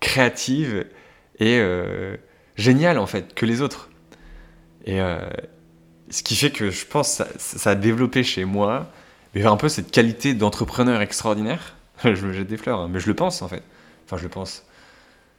créative 0.00 0.86
et 1.38 1.58
euh, 1.58 2.16
géniale 2.56 2.98
en 2.98 3.06
fait 3.06 3.34
que 3.34 3.46
les 3.46 3.60
autres. 3.60 3.90
Et 4.86 5.00
euh, 5.00 5.20
ce 6.10 6.22
qui 6.22 6.36
fait 6.36 6.50
que 6.50 6.70
je 6.70 6.84
pense 6.84 7.18
que 7.18 7.24
ça, 7.38 7.70
a 7.70 7.74
développé 7.74 8.22
chez 8.22 8.44
moi 8.44 8.90
mais 9.34 9.44
un 9.44 9.56
peu 9.56 9.68
cette 9.68 9.90
qualité 9.90 10.34
d'entrepreneur 10.34 11.00
extraordinaire. 11.00 11.76
je 12.04 12.26
me 12.26 12.32
jette 12.32 12.48
des 12.48 12.56
fleurs, 12.56 12.80
hein, 12.80 12.88
mais 12.90 13.00
je 13.00 13.06
le 13.06 13.14
pense 13.14 13.42
en 13.42 13.48
fait. 13.48 13.62
Enfin, 14.06 14.16
je 14.16 14.24
le 14.24 14.28
pense. 14.28 14.64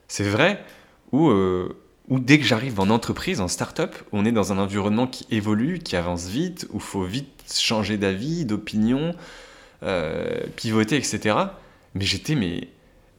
C'est 0.07 0.23
vrai, 0.23 0.63
où 1.11 1.29
euh, 1.29 1.75
ou 2.07 2.19
dès 2.19 2.37
que 2.37 2.45
j'arrive 2.45 2.79
en 2.79 2.89
entreprise, 2.89 3.41
en 3.41 3.47
start-up, 3.47 3.95
on 4.11 4.25
est 4.25 4.31
dans 4.31 4.53
un 4.53 4.59
environnement 4.59 5.07
qui 5.07 5.25
évolue, 5.31 5.79
qui 5.79 5.95
avance 5.95 6.27
vite, 6.27 6.67
où 6.71 6.77
il 6.77 6.81
faut 6.81 7.03
vite 7.03 7.43
changer 7.51 7.97
d'avis, 7.97 8.45
d'opinion, 8.45 9.15
euh, 9.83 10.41
pivoter, 10.55 10.97
etc. 10.97 11.35
Mais 11.95 12.05
j'étais, 12.05 12.35
mais 12.35 12.67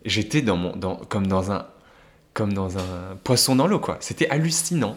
j'étais 0.04 0.40
dans 0.40 0.56
mon, 0.56 0.76
dans, 0.76 0.96
comme 0.96 1.26
dans 1.26 1.50
un, 1.50 1.66
comme 2.32 2.52
dans 2.52 2.78
un 2.78 3.16
poisson 3.24 3.56
dans 3.56 3.66
l'eau, 3.66 3.80
quoi. 3.80 3.96
C'était 4.00 4.28
hallucinant. 4.28 4.96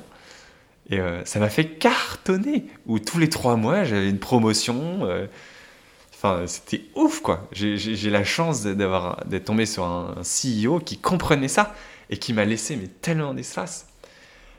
Et 0.92 1.00
euh, 1.00 1.24
ça 1.26 1.40
m'a 1.40 1.50
fait 1.50 1.66
cartonner. 1.66 2.66
Où 2.86 3.00
tous 3.00 3.18
les 3.18 3.30
trois 3.30 3.56
mois, 3.56 3.86
j'avais 3.86 4.10
une 4.10 4.20
promotion. 4.20 5.08
Enfin, 6.22 6.48
c'était 6.48 6.82
ouf, 6.96 7.22
quoi. 7.22 7.48
J'ai 7.54 8.10
la 8.10 8.26
chance 8.26 8.64
d'avoir 8.64 9.26
d'être 9.26 9.46
tombé 9.46 9.66
sur 9.66 9.86
un 9.86 10.16
CEO 10.22 10.82
qui 10.82 10.98
comprenait 10.98 11.48
ça 11.48 11.74
et 12.10 12.18
qui 12.18 12.34
m'a 12.34 12.44
laissé 12.44 12.76
mais 12.76 12.88
tellement 12.88 13.34
d'espace. 13.34 13.88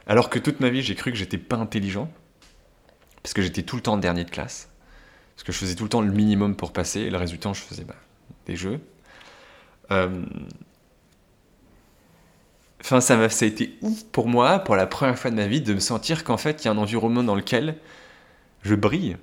Alors 0.06 0.30
que 0.30 0.38
toute 0.38 0.60
ma 0.60 0.70
vie, 0.70 0.80
j'ai 0.80 0.94
cru 0.94 1.12
que 1.12 1.18
j'étais 1.18 1.36
pas 1.36 1.56
intelligent, 1.56 2.10
parce 3.22 3.34
que 3.34 3.42
j'étais 3.42 3.62
tout 3.62 3.76
le 3.76 3.82
temps 3.82 3.98
dernier 3.98 4.24
de 4.24 4.30
classe, 4.30 4.70
parce 5.36 5.44
que 5.44 5.52
je 5.52 5.58
faisais 5.58 5.74
tout 5.74 5.82
le 5.82 5.90
temps 5.90 6.00
le 6.00 6.10
minimum 6.10 6.56
pour 6.56 6.72
passer, 6.72 7.00
et 7.00 7.10
le 7.10 7.18
résultat, 7.18 7.52
je 7.52 7.60
faisais 7.60 7.84
bah, 7.84 7.94
des 8.46 8.56
jeux. 8.56 8.80
Euh, 9.90 10.24
enfin, 12.80 13.02
ça, 13.02 13.28
ça 13.28 13.44
a 13.44 13.48
été 13.48 13.76
ouf 13.82 14.04
pour 14.04 14.28
moi, 14.28 14.60
pour 14.60 14.76
la 14.76 14.86
première 14.86 15.18
fois 15.18 15.30
de 15.30 15.36
ma 15.36 15.46
vie, 15.46 15.60
de 15.60 15.74
me 15.74 15.80
sentir 15.80 16.24
qu'en 16.24 16.38
fait, 16.38 16.64
il 16.64 16.68
y 16.68 16.68
a 16.68 16.70
un 16.70 16.78
environnement 16.78 17.22
dans 17.22 17.34
lequel 17.34 17.76
je 18.62 18.74
brille. 18.74 19.18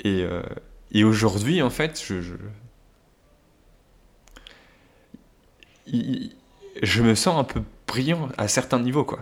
Et, 0.00 0.22
euh, 0.22 0.42
et 0.94 1.04
aujourd'hui, 1.04 1.60
en 1.60 1.70
fait, 1.70 2.02
je, 2.02 2.22
je 6.82 7.02
me 7.02 7.14
sens 7.14 7.38
un 7.38 7.44
peu 7.44 7.62
brillant 7.86 8.28
à 8.38 8.48
certains 8.48 8.78
niveaux, 8.80 9.04
quoi. 9.04 9.20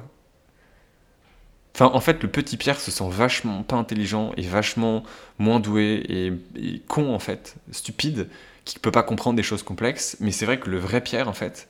En 1.81 2.01
fait, 2.01 2.23
le 2.23 2.31
petit 2.31 2.57
Pierre 2.57 2.79
se 2.79 2.91
sent 2.91 3.09
vachement 3.11 3.63
pas 3.63 3.77
intelligent 3.77 4.33
et 4.37 4.43
vachement 4.43 5.03
moins 5.39 5.59
doué 5.59 6.05
et, 6.55 6.83
con, 6.87 7.13
en 7.13 7.19
fait, 7.19 7.57
stupide, 7.73 8.29
qui 8.65 8.79
peut 8.79 8.93
pas 8.93 9.03
comprendre 9.03 9.37
des 9.37 9.43
choses 9.43 9.63
complexes. 9.63 10.17
Mais 10.21 10.31
c'est 10.31 10.45
vrai 10.45 10.61
que 10.61 10.71
le 10.71 10.79
vrai 10.79 11.01
Pierre, 11.01 11.29
en 11.29 11.33
fait, 11.33 11.69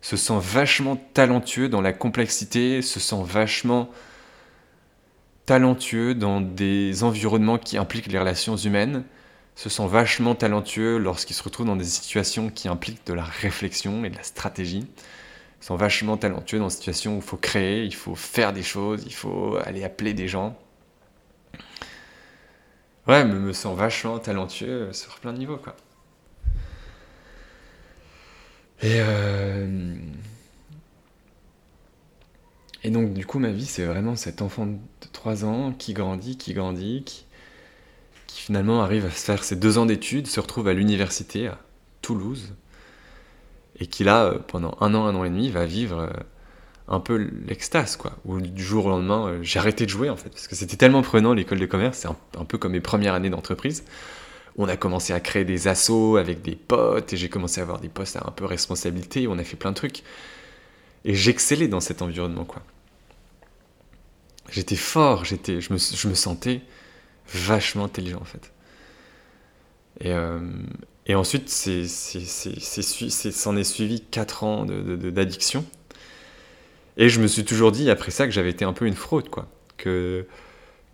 se 0.00 0.16
sent 0.16 0.38
vachement 0.40 0.96
talentueux 1.12 1.68
dans 1.68 1.80
la 1.80 1.92
complexité, 1.92 2.80
se 2.80 3.00
sent 3.00 3.22
vachement 3.24 3.90
talentueux 5.48 6.14
dans 6.14 6.42
des 6.42 7.04
environnements 7.04 7.56
qui 7.56 7.78
impliquent 7.78 8.12
les 8.12 8.18
relations 8.18 8.54
humaines, 8.54 9.04
se 9.54 9.70
sent 9.70 9.86
vachement 9.86 10.34
talentueux 10.34 10.98
lorsqu'ils 10.98 11.32
se 11.32 11.42
retrouvent 11.42 11.64
dans 11.64 11.74
des 11.74 11.84
situations 11.84 12.50
qui 12.50 12.68
impliquent 12.68 13.06
de 13.06 13.14
la 13.14 13.24
réflexion 13.24 14.04
et 14.04 14.10
de 14.10 14.16
la 14.16 14.22
stratégie. 14.22 14.86
Ils 15.60 15.64
sont 15.64 15.76
vachement 15.76 16.18
talentueux 16.18 16.58
dans 16.58 16.66
des 16.66 16.74
situations 16.74 17.14
où 17.14 17.16
il 17.16 17.22
faut 17.22 17.38
créer, 17.38 17.84
il 17.84 17.94
faut 17.94 18.14
faire 18.14 18.52
des 18.52 18.62
choses, 18.62 19.04
il 19.06 19.14
faut 19.14 19.56
aller 19.64 19.84
appeler 19.84 20.12
des 20.12 20.28
gens. 20.28 20.54
Ouais, 23.06 23.24
mais 23.24 23.32
me 23.32 23.54
sens 23.54 23.74
vachement 23.74 24.18
talentueux 24.18 24.92
sur 24.92 25.18
plein 25.18 25.32
de 25.32 25.38
niveaux, 25.38 25.56
quoi. 25.56 25.74
Et, 28.82 29.00
euh, 29.00 29.96
et 32.84 32.90
donc, 32.90 33.12
du 33.12 33.26
coup, 33.26 33.38
ma 33.38 33.50
vie, 33.50 33.66
c'est 33.66 33.84
vraiment 33.84 34.14
cet 34.14 34.40
enfant 34.40 34.66
de 34.66 34.76
3 35.12 35.44
ans 35.44 35.72
qui 35.72 35.94
grandit, 35.94 36.36
qui 36.36 36.54
grandit, 36.54 37.02
qui, 37.04 37.24
finalement 38.26 38.82
arrive 38.82 39.04
à 39.04 39.10
faire 39.10 39.42
ses 39.42 39.56
deux 39.56 39.78
ans 39.78 39.84
d'études, 39.86 40.26
se 40.26 40.38
retrouve 40.38 40.68
à 40.68 40.72
l'université 40.72 41.48
à 41.48 41.58
Toulouse, 42.02 42.54
et 43.80 43.86
qui 43.86 44.04
là, 44.04 44.24
euh, 44.24 44.38
pendant 44.38 44.76
un 44.80 44.94
an, 44.94 45.06
un 45.06 45.14
an 45.14 45.24
et 45.24 45.28
demi, 45.28 45.50
va 45.50 45.66
vivre 45.66 45.98
euh, 45.98 46.10
un 46.86 47.00
peu 47.00 47.16
l'extase, 47.16 47.96
quoi. 47.96 48.12
Où 48.24 48.40
du 48.40 48.62
jour 48.62 48.86
au 48.86 48.90
lendemain, 48.90 49.26
euh, 49.26 49.38
j'ai 49.42 49.58
arrêté 49.58 49.84
de 49.84 49.90
jouer, 49.90 50.08
en 50.08 50.16
fait, 50.16 50.30
parce 50.30 50.46
que 50.46 50.54
c'était 50.54 50.76
tellement 50.76 51.02
prenant 51.02 51.34
l'école 51.34 51.58
de 51.58 51.66
commerce, 51.66 51.98
c'est 51.98 52.08
un, 52.08 52.44
peu 52.44 52.58
comme 52.58 52.72
mes 52.72 52.80
premières 52.80 53.14
années 53.14 53.30
d'entreprise. 53.30 53.84
On 54.56 54.68
a 54.68 54.76
commencé 54.76 55.12
à 55.12 55.20
créer 55.20 55.44
des 55.44 55.68
assos 55.68 56.16
avec 56.16 56.40
des 56.40 56.54
potes, 56.54 57.12
et 57.12 57.16
j'ai 57.16 57.28
commencé 57.28 57.60
à 57.60 57.64
avoir 57.64 57.80
des 57.80 57.88
postes 57.88 58.16
à 58.16 58.22
un 58.26 58.30
peu 58.30 58.44
responsabilité, 58.44 59.26
on 59.26 59.38
a 59.38 59.44
fait 59.44 59.56
plein 59.56 59.70
de 59.70 59.76
trucs. 59.76 60.04
Et 61.04 61.14
j'excellais 61.14 61.68
dans 61.68 61.80
cet 61.80 62.02
environnement, 62.02 62.44
quoi. 62.44 62.62
J'étais 64.50 64.76
fort, 64.76 65.24
j'étais, 65.24 65.60
je, 65.60 65.72
me, 65.72 65.78
je 65.78 66.08
me 66.08 66.14
sentais 66.14 66.62
vachement 67.32 67.84
intelligent, 67.84 68.20
en 68.20 68.24
fait. 68.24 68.52
Et, 70.00 70.12
euh, 70.12 70.40
et 71.06 71.14
ensuite, 71.14 71.48
c'en 71.48 71.86
est, 73.56 73.64
suivi 73.64 74.00
4 74.00 74.44
ans 74.44 74.66
d'addiction. 74.66 75.64
Et 76.96 77.08
je 77.08 77.20
me 77.20 77.26
suis 77.26 77.44
toujours 77.44 77.72
dit 77.72 77.90
après 77.90 78.10
ça 78.10 78.26
que 78.26 78.32
j'avais 78.32 78.50
été 78.50 78.64
un 78.64 78.72
peu 78.72 78.86
une 78.86 78.94
fraude, 78.94 79.28
quoi. 79.28 79.48
Que, 79.76 80.26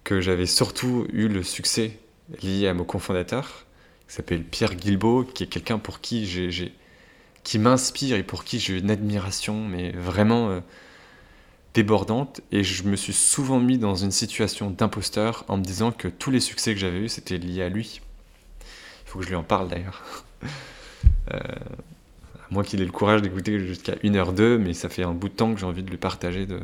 que 0.04 0.20
j'avais 0.20 0.46
surtout 0.46 1.06
eu 1.12 1.28
le 1.28 1.42
succès 1.42 1.98
lié 2.42 2.68
à 2.68 2.74
mon 2.74 2.84
cofondateur, 2.84 3.64
qui 4.08 4.14
s'appelle 4.14 4.44
Pierre 4.44 4.74
Guilbeault, 4.74 5.24
qui 5.24 5.44
est 5.44 5.46
quelqu'un 5.46 5.78
pour 5.78 6.00
qui 6.00 6.26
j'ai, 6.26 6.72
qui 7.44 7.58
m'inspire 7.58 8.16
et 8.16 8.22
pour 8.22 8.44
qui 8.44 8.58
j'ai 8.58 8.78
une 8.78 8.90
admiration, 8.90 9.66
mais 9.68 9.92
vraiment 9.92 10.50
euh, 10.50 10.60
débordante. 11.74 12.40
Et 12.50 12.64
je 12.64 12.82
me 12.84 12.96
suis 12.96 13.12
souvent 13.12 13.60
mis 13.60 13.78
dans 13.78 13.94
une 13.94 14.10
situation 14.10 14.70
d'imposteur 14.70 15.44
en 15.48 15.58
me 15.58 15.62
disant 15.62 15.92
que 15.92 16.08
tous 16.08 16.30
les 16.30 16.40
succès 16.40 16.74
que 16.74 16.80
j'avais 16.80 17.00
eus, 17.00 17.08
c'était 17.08 17.38
lié 17.38 17.62
à 17.62 17.68
lui. 17.68 18.00
Il 18.62 19.10
faut 19.10 19.18
que 19.18 19.24
je 19.24 19.30
lui 19.30 19.36
en 19.36 19.44
parle 19.44 19.68
d'ailleurs. 19.68 20.02
euh, 21.32 21.38
moi 22.50 22.64
qu'il 22.64 22.80
ait 22.80 22.86
le 22.86 22.92
courage 22.92 23.22
d'écouter 23.22 23.60
jusqu'à 23.60 23.94
1h02, 23.96 24.56
mais 24.56 24.72
ça 24.72 24.88
fait 24.88 25.04
un 25.04 25.12
bout 25.12 25.28
de 25.28 25.34
temps 25.34 25.52
que 25.54 25.60
j'ai 25.60 25.66
envie 25.66 25.82
de 25.82 25.90
lui 25.90 25.98
partager 25.98 26.46
de 26.46 26.60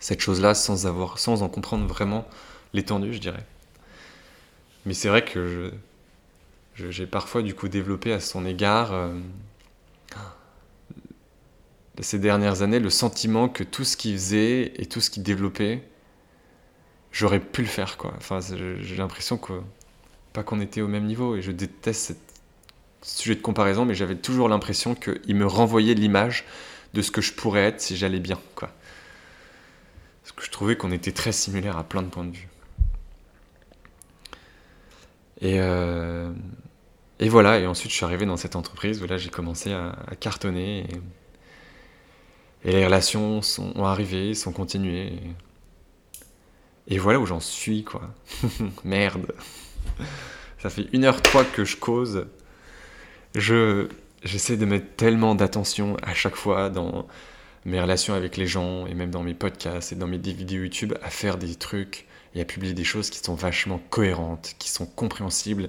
cette 0.00 0.20
chose-là 0.20 0.54
sans, 0.54 0.86
avoir, 0.86 1.18
sans 1.18 1.42
en 1.42 1.48
comprendre 1.48 1.86
vraiment 1.86 2.26
l'étendue, 2.72 3.12
je 3.12 3.18
dirais. 3.18 3.44
Mais 4.84 4.94
c'est 4.94 5.08
vrai 5.08 5.24
que 5.24 5.72
j'ai 6.76 7.06
parfois 7.06 7.42
du 7.42 7.54
coup 7.54 7.68
développé 7.68 8.12
à 8.12 8.20
son 8.20 8.44
égard, 8.44 8.92
euh, 8.92 9.14
ces 12.02 12.18
dernières 12.18 12.62
années, 12.62 12.78
le 12.78 12.90
sentiment 12.90 13.48
que 13.48 13.64
tout 13.64 13.84
ce 13.84 13.96
qu'il 13.96 14.12
faisait 14.14 14.72
et 14.76 14.86
tout 14.86 15.00
ce 15.00 15.10
qu'il 15.10 15.22
développait, 15.22 15.82
j'aurais 17.12 17.40
pu 17.40 17.62
le 17.62 17.68
faire. 17.68 17.96
Quoi. 17.96 18.12
Enfin, 18.16 18.40
j'ai 18.40 18.96
l'impression 18.96 19.38
que, 19.38 19.52
pas 20.32 20.42
qu'on 20.42 20.60
était 20.60 20.82
au 20.82 20.88
même 20.88 21.04
niveau, 21.04 21.36
et 21.36 21.42
je 21.42 21.52
déteste 21.52 22.06
cette 22.06 22.18
sujet 23.02 23.34
de 23.34 23.42
comparaison, 23.42 23.84
mais 23.84 23.94
j'avais 23.94 24.16
toujours 24.16 24.48
l'impression 24.48 24.94
qu'il 24.94 25.36
me 25.36 25.46
renvoyait 25.46 25.94
l'image 25.94 26.44
de 26.92 27.02
ce 27.02 27.10
que 27.10 27.20
je 27.20 27.32
pourrais 27.32 27.64
être 27.64 27.80
si 27.80 27.96
j'allais 27.96 28.20
bien. 28.20 28.38
Quoi. 28.54 28.70
Parce 30.22 30.32
que 30.32 30.44
je 30.44 30.50
trouvais 30.50 30.76
qu'on 30.76 30.92
était 30.92 31.12
très 31.12 31.32
similaires 31.32 31.76
à 31.78 31.84
plein 31.84 32.02
de 32.02 32.08
points 32.08 32.24
de 32.24 32.36
vue. 32.36 32.48
Et, 35.40 35.60
euh, 35.60 36.32
et 37.18 37.28
voilà, 37.28 37.58
et 37.58 37.66
ensuite 37.66 37.90
je 37.90 37.96
suis 37.96 38.04
arrivé 38.04 38.26
dans 38.26 38.36
cette 38.36 38.56
entreprise 38.56 39.02
où 39.02 39.06
là 39.06 39.18
j'ai 39.18 39.30
commencé 39.30 39.72
à, 39.72 39.94
cartonner. 40.18 40.86
Les 42.72 42.84
relations 42.84 43.42
sont, 43.42 43.72
ont 43.76 43.84
arrivé, 43.84 44.34
sont 44.34 44.52
continuées. 44.52 45.12
Et, 46.88 46.94
et 46.94 46.98
voilà 46.98 47.18
où 47.18 47.26
j'en 47.26 47.40
suis, 47.40 47.84
quoi. 47.84 48.14
Merde. 48.84 49.32
Ça 50.58 50.70
fait 50.70 50.86
une 50.92 51.04
heure 51.04 51.22
trois 51.22 51.44
que 51.44 51.64
je 51.64 51.76
cause 51.76 52.26
je 53.36 53.88
j'essaie 54.24 54.56
de 54.56 54.64
mettre 54.64 54.96
tellement 54.96 55.34
d'attention 55.34 55.96
à 56.02 56.14
chaque 56.14 56.36
fois 56.36 56.70
dans 56.70 57.06
mes 57.64 57.80
relations 57.80 58.14
avec 58.14 58.36
les 58.36 58.46
gens 58.46 58.86
et 58.86 58.94
même 58.94 59.10
dans 59.10 59.22
mes 59.22 59.34
podcasts 59.34 59.92
et 59.92 59.94
dans 59.96 60.06
mes 60.06 60.18
vidéos 60.18 60.62
YouTube 60.62 60.94
à 61.02 61.10
faire 61.10 61.36
des 61.36 61.54
trucs 61.54 62.06
et 62.34 62.40
à 62.40 62.44
publier 62.44 62.74
des 62.74 62.84
choses 62.84 63.10
qui 63.10 63.18
sont 63.18 63.34
vachement 63.34 63.80
cohérentes, 63.90 64.54
qui 64.58 64.70
sont 64.70 64.86
compréhensibles, 64.86 65.68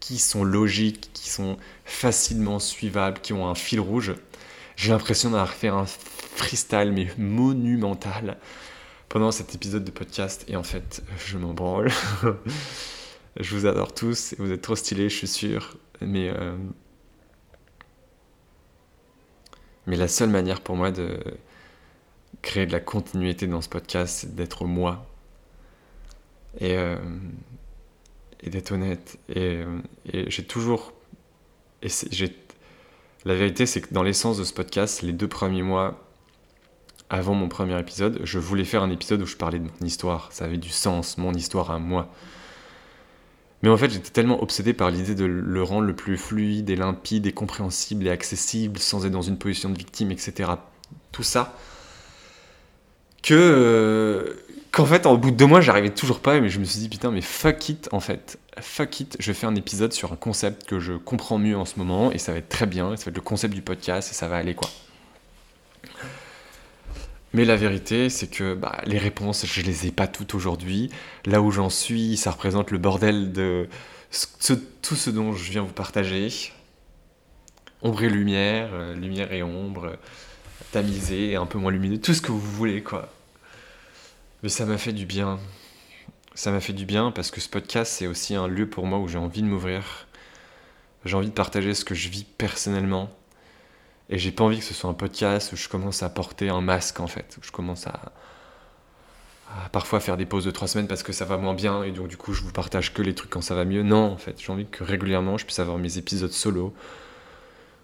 qui 0.00 0.18
sont 0.18 0.44
logiques, 0.44 1.10
qui 1.12 1.28
sont 1.28 1.56
facilement 1.84 2.58
suivables, 2.58 3.20
qui 3.20 3.32
ont 3.32 3.48
un 3.48 3.54
fil 3.54 3.80
rouge. 3.80 4.14
J'ai 4.76 4.90
l'impression 4.90 5.30
d'avoir 5.30 5.52
fait 5.52 5.68
un 5.68 5.86
freestyle 5.86 6.92
mais 6.92 7.08
monumental 7.16 8.38
pendant 9.08 9.30
cet 9.30 9.54
épisode 9.54 9.84
de 9.84 9.90
podcast 9.90 10.44
et 10.48 10.56
en 10.56 10.62
fait 10.64 11.02
je 11.24 11.38
m'en 11.38 11.54
branle. 11.54 11.90
je 13.40 13.54
vous 13.54 13.66
adore 13.66 13.94
tous 13.94 14.34
vous 14.38 14.50
êtes 14.50 14.62
trop 14.62 14.76
stylés, 14.76 15.08
je 15.08 15.16
suis 15.16 15.28
sûr. 15.28 15.76
Mais 16.00 16.28
euh, 16.28 16.56
Mais 19.86 19.96
la 19.96 20.08
seule 20.08 20.30
manière 20.30 20.60
pour 20.60 20.76
moi 20.76 20.90
de 20.90 21.18
créer 22.42 22.66
de 22.66 22.72
la 22.72 22.80
continuité 22.80 23.46
dans 23.46 23.60
ce 23.60 23.68
podcast, 23.68 24.18
c'est 24.20 24.34
d'être 24.34 24.64
moi. 24.64 25.06
Et, 26.58 26.76
euh, 26.76 26.96
et 28.40 28.50
d'être 28.50 28.72
honnête. 28.72 29.18
Et, 29.28 29.62
euh, 29.62 29.80
j'ai 30.28 30.44
toujours. 30.44 30.92
J'ai, 31.82 32.34
la 33.24 33.34
vérité, 33.34 33.66
c'est 33.66 33.80
que 33.80 33.92
dans 33.92 34.02
l'essence 34.02 34.38
de 34.38 34.44
ce 34.44 34.52
podcast, 34.52 35.02
les 35.02 35.12
deux 35.12 35.28
premiers 35.28 35.62
mois 35.62 36.00
avant 37.10 37.34
mon 37.34 37.48
premier 37.48 37.78
épisode, 37.78 38.20
je 38.24 38.38
voulais 38.38 38.64
faire 38.64 38.82
un 38.82 38.90
épisode 38.90 39.22
où 39.22 39.26
je 39.26 39.36
parlais 39.36 39.58
de 39.58 39.64
mon 39.64 39.86
histoire. 39.86 40.28
Ça 40.32 40.44
avait 40.44 40.58
du 40.58 40.70
sens, 40.70 41.16
mon 41.16 41.32
histoire 41.32 41.70
à 41.70 41.78
moi. 41.78 42.10
Mais 43.62 43.70
en 43.70 43.76
fait, 43.78 43.90
j'étais 43.90 44.10
tellement 44.10 44.42
obsédé 44.42 44.74
par 44.74 44.90
l'idée 44.90 45.14
de 45.14 45.24
le 45.24 45.62
rendre 45.62 45.86
le 45.86 45.96
plus 45.96 46.18
fluide 46.18 46.68
et 46.68 46.76
limpide 46.76 47.26
et 47.26 47.32
compréhensible 47.32 48.06
et 48.06 48.10
accessible 48.10 48.78
sans 48.78 49.06
être 49.06 49.12
dans 49.12 49.22
une 49.22 49.38
position 49.38 49.70
de 49.70 49.78
victime, 49.78 50.10
etc. 50.10 50.50
Tout 51.12 51.22
ça. 51.22 51.56
Que. 53.22 54.36
Qu'en 54.74 54.86
fait, 54.86 55.06
en 55.06 55.14
bout 55.14 55.30
de 55.30 55.36
deux 55.36 55.46
mois, 55.46 55.60
j'arrivais 55.60 55.90
toujours 55.90 56.18
pas, 56.18 56.40
mais 56.40 56.48
je 56.48 56.58
me 56.58 56.64
suis 56.64 56.80
dit, 56.80 56.88
putain, 56.88 57.12
mais 57.12 57.20
fuck 57.20 57.68
it, 57.68 57.88
en 57.92 58.00
fait. 58.00 58.40
Fuck 58.60 58.98
it, 58.98 59.16
je 59.20 59.32
fais 59.32 59.46
un 59.46 59.54
épisode 59.54 59.92
sur 59.92 60.12
un 60.12 60.16
concept 60.16 60.64
que 60.64 60.80
je 60.80 60.94
comprends 60.94 61.38
mieux 61.38 61.56
en 61.56 61.64
ce 61.64 61.78
moment, 61.78 62.10
et 62.10 62.18
ça 62.18 62.32
va 62.32 62.38
être 62.38 62.48
très 62.48 62.66
bien, 62.66 62.96
ça 62.96 63.04
va 63.04 63.10
être 63.10 63.16
le 63.16 63.22
concept 63.22 63.54
du 63.54 63.62
podcast, 63.62 64.10
et 64.10 64.14
ça 64.14 64.26
va 64.26 64.36
aller, 64.36 64.56
quoi. 64.56 64.68
Mais 67.34 67.44
la 67.44 67.54
vérité, 67.54 68.10
c'est 68.10 68.26
que 68.26 68.54
bah, 68.54 68.80
les 68.84 68.98
réponses, 68.98 69.46
je 69.46 69.62
les 69.62 69.86
ai 69.86 69.92
pas 69.92 70.08
toutes 70.08 70.34
aujourd'hui. 70.34 70.90
Là 71.24 71.40
où 71.40 71.52
j'en 71.52 71.70
suis, 71.70 72.16
ça 72.16 72.32
représente 72.32 72.72
le 72.72 72.78
bordel 72.78 73.30
de 73.30 73.68
tout 74.42 74.96
ce 74.96 75.10
dont 75.10 75.34
je 75.34 75.52
viens 75.52 75.62
vous 75.62 75.72
partager. 75.72 76.30
Ombre 77.80 78.02
et 78.02 78.10
lumière, 78.10 78.70
euh, 78.72 78.96
lumière 78.96 79.32
et 79.32 79.44
ombre, 79.44 79.98
tamisé, 80.72 81.36
un 81.36 81.46
peu 81.46 81.58
moins 81.58 81.70
lumineux, 81.70 82.00
tout 82.00 82.12
ce 82.12 82.20
que 82.20 82.32
vous 82.32 82.40
voulez, 82.40 82.82
quoi. 82.82 83.13
Mais 84.44 84.50
ça 84.50 84.66
m'a 84.66 84.76
fait 84.76 84.92
du 84.92 85.06
bien. 85.06 85.40
Ça 86.34 86.50
m'a 86.50 86.60
fait 86.60 86.74
du 86.74 86.84
bien 86.84 87.10
parce 87.12 87.30
que 87.30 87.40
ce 87.40 87.48
podcast, 87.48 87.90
c'est 87.90 88.06
aussi 88.06 88.34
un 88.34 88.46
lieu 88.46 88.68
pour 88.68 88.84
moi 88.84 88.98
où 88.98 89.08
j'ai 89.08 89.16
envie 89.16 89.40
de 89.40 89.46
m'ouvrir. 89.46 90.06
J'ai 91.06 91.16
envie 91.16 91.30
de 91.30 91.32
partager 91.32 91.72
ce 91.72 91.82
que 91.82 91.94
je 91.94 92.10
vis 92.10 92.24
personnellement 92.24 93.10
et 94.10 94.18
j'ai 94.18 94.32
pas 94.32 94.44
envie 94.44 94.58
que 94.58 94.64
ce 94.66 94.74
soit 94.74 94.90
un 94.90 94.94
podcast 94.94 95.54
où 95.54 95.56
je 95.56 95.66
commence 95.66 96.02
à 96.02 96.10
porter 96.10 96.50
un 96.50 96.60
masque 96.60 97.00
en 97.00 97.06
fait, 97.06 97.38
où 97.40 97.42
je 97.42 97.52
commence 97.52 97.86
à, 97.86 98.12
parfois 99.72 99.98
faire 99.98 100.18
des 100.18 100.26
pauses 100.26 100.44
de 100.44 100.50
trois 100.50 100.68
semaines 100.68 100.88
parce 100.88 101.02
que 101.02 101.14
ça 101.14 101.24
va 101.24 101.38
moins 101.38 101.54
bien 101.54 101.82
et 101.82 101.90
donc 101.90 102.08
du 102.08 102.18
coup 102.18 102.34
je 102.34 102.42
vous 102.42 102.52
partage 102.52 102.92
que 102.92 103.00
les 103.00 103.14
trucs 103.14 103.30
quand 103.30 103.40
ça 103.40 103.54
va 103.54 103.64
mieux. 103.64 103.82
Non, 103.82 104.12
en 104.12 104.18
fait, 104.18 104.42
j'ai 104.42 104.52
envie 104.52 104.66
que 104.66 104.84
régulièrement 104.84 105.38
je 105.38 105.46
puisse 105.46 105.58
avoir 105.58 105.78
mes 105.78 105.96
épisodes 105.96 106.32
solo 106.32 106.74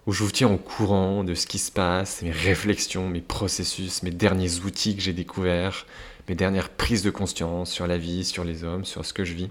où 0.05 0.13
je 0.13 0.23
vous 0.23 0.31
tiens 0.31 0.49
au 0.49 0.57
courant 0.57 1.23
de 1.23 1.33
ce 1.33 1.47
qui 1.47 1.57
se 1.59 1.71
passe, 1.71 2.21
mes 2.21 2.31
réflexions, 2.31 3.07
mes 3.07 3.21
processus, 3.21 4.03
mes 4.03 4.11
derniers 4.11 4.59
outils 4.59 4.95
que 4.95 5.01
j'ai 5.01 5.13
découverts, 5.13 5.85
mes 6.31 6.35
dernières 6.35 6.69
prises 6.69 7.03
de 7.03 7.09
conscience 7.09 7.69
sur 7.69 7.87
la 7.87 7.97
vie, 7.97 8.23
sur 8.23 8.45
les 8.45 8.63
hommes, 8.63 8.85
sur 8.85 9.03
ce 9.03 9.11
que 9.11 9.25
je 9.25 9.33
vis. 9.33 9.49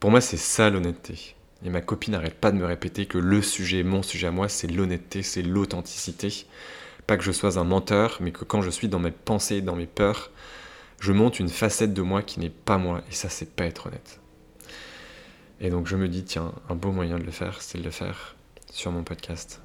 Pour 0.00 0.10
moi, 0.10 0.22
c'est 0.22 0.38
ça 0.38 0.70
l'honnêteté. 0.70 1.36
Et 1.62 1.68
ma 1.68 1.82
copine 1.82 2.14
n'arrête 2.14 2.40
pas 2.40 2.50
de 2.52 2.56
me 2.56 2.64
répéter 2.64 3.04
que 3.04 3.18
le 3.18 3.42
sujet, 3.42 3.82
mon 3.82 4.02
sujet 4.02 4.28
à 4.28 4.30
moi, 4.30 4.48
c'est 4.48 4.68
l'honnêteté, 4.68 5.22
c'est 5.22 5.42
l'authenticité. 5.42 6.46
Pas 7.06 7.18
que 7.18 7.22
je 7.22 7.32
sois 7.32 7.58
un 7.58 7.64
menteur, 7.64 8.16
mais 8.22 8.32
que 8.32 8.46
quand 8.46 8.62
je 8.62 8.70
suis 8.70 8.88
dans 8.88 8.98
mes 8.98 9.10
pensées, 9.10 9.60
dans 9.60 9.76
mes 9.76 9.86
peurs, 9.86 10.30
je 11.00 11.12
monte 11.12 11.38
une 11.38 11.50
facette 11.50 11.92
de 11.92 12.00
moi 12.00 12.22
qui 12.22 12.40
n'est 12.40 12.48
pas 12.48 12.78
moi. 12.78 13.02
Et 13.10 13.14
ça, 13.14 13.28
c'est 13.28 13.54
pas 13.54 13.66
être 13.66 13.88
honnête. 13.88 14.20
Et 15.60 15.68
donc 15.68 15.86
je 15.86 15.96
me 15.96 16.08
dis, 16.08 16.24
tiens, 16.24 16.54
un 16.70 16.76
beau 16.76 16.92
moyen 16.92 17.18
de 17.18 17.24
le 17.24 17.30
faire, 17.30 17.60
c'est 17.60 17.76
de 17.76 17.84
le 17.84 17.90
faire 17.90 18.36
sur 18.70 18.90
mon 18.90 19.02
podcast. 19.02 19.61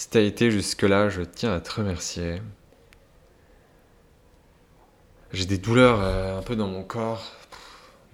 Si 0.00 0.08
t'as 0.08 0.22
été 0.22 0.50
jusque-là, 0.50 1.10
je 1.10 1.20
tiens 1.20 1.52
à 1.52 1.60
te 1.60 1.72
remercier. 1.72 2.40
J'ai 5.30 5.44
des 5.44 5.58
douleurs 5.58 6.00
euh, 6.00 6.38
un 6.38 6.42
peu 6.42 6.56
dans 6.56 6.68
mon 6.68 6.82
corps. 6.82 7.30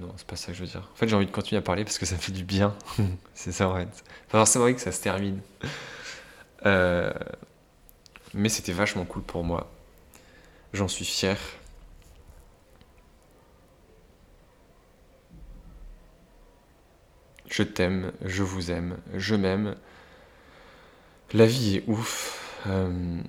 Non, 0.01 0.13
c'est 0.17 0.27
pas 0.27 0.35
ça 0.35 0.49
que 0.49 0.55
je 0.55 0.63
veux 0.63 0.69
dire. 0.69 0.91
En 0.93 0.97
fait, 0.97 1.07
j'ai 1.07 1.15
envie 1.15 1.27
de 1.27 1.31
continuer 1.31 1.61
à 1.61 1.63
parler 1.63 1.85
parce 1.85 1.99
que 1.99 2.05
ça 2.05 2.17
fait 2.17 2.33
du 2.33 2.43
bien. 2.43 2.75
c'est 3.35 3.53
ça 3.53 3.69
en 3.69 3.77
fait. 3.77 4.05
C'est 4.47 4.59
vrai 4.59 4.75
que 4.75 4.81
ça 4.81 4.91
se 4.91 5.01
termine. 5.01 5.41
Euh, 6.65 7.13
mais 8.35 8.49
c'était 8.49 8.73
vachement 8.73 9.05
cool 9.05 9.23
pour 9.23 9.45
moi. 9.45 9.73
J'en 10.73 10.89
suis 10.89 11.05
fier. 11.05 11.39
Je 17.49 17.63
t'aime, 17.63 18.11
je 18.25 18.43
vous 18.43 18.73
aime, 18.73 18.99
je 19.15 19.37
m'aime. 19.37 19.77
La 21.33 21.47
vie 21.47 21.77
est 21.77 21.85
ouf. 21.87 22.63
Euh, 22.67 23.21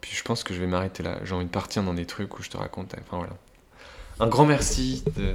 puis 0.00 0.14
je 0.14 0.22
pense 0.22 0.42
que 0.42 0.54
je 0.54 0.60
vais 0.60 0.66
m'arrêter 0.66 1.02
là. 1.02 1.18
J'ai 1.24 1.34
envie 1.34 1.46
de 1.46 1.50
partir 1.50 1.82
dans 1.82 1.94
des 1.94 2.06
trucs 2.06 2.38
où 2.38 2.42
je 2.42 2.50
te 2.50 2.56
raconte. 2.56 2.94
Un 4.18 4.28
grand 4.28 4.46
merci 4.46 5.04
de, 5.16 5.32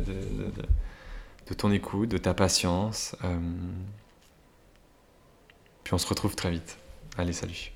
de, 1.48 1.54
ton 1.54 1.72
écoute, 1.72 2.10
de 2.10 2.18
ta 2.18 2.34
patience. 2.34 3.16
Euh, 3.24 3.40
puis 5.84 5.94
on 5.94 5.98
se 5.98 6.08
retrouve 6.08 6.36
très 6.36 6.52
vite. 6.52 6.78
Allez, 7.18 7.34
salut. 7.34 7.72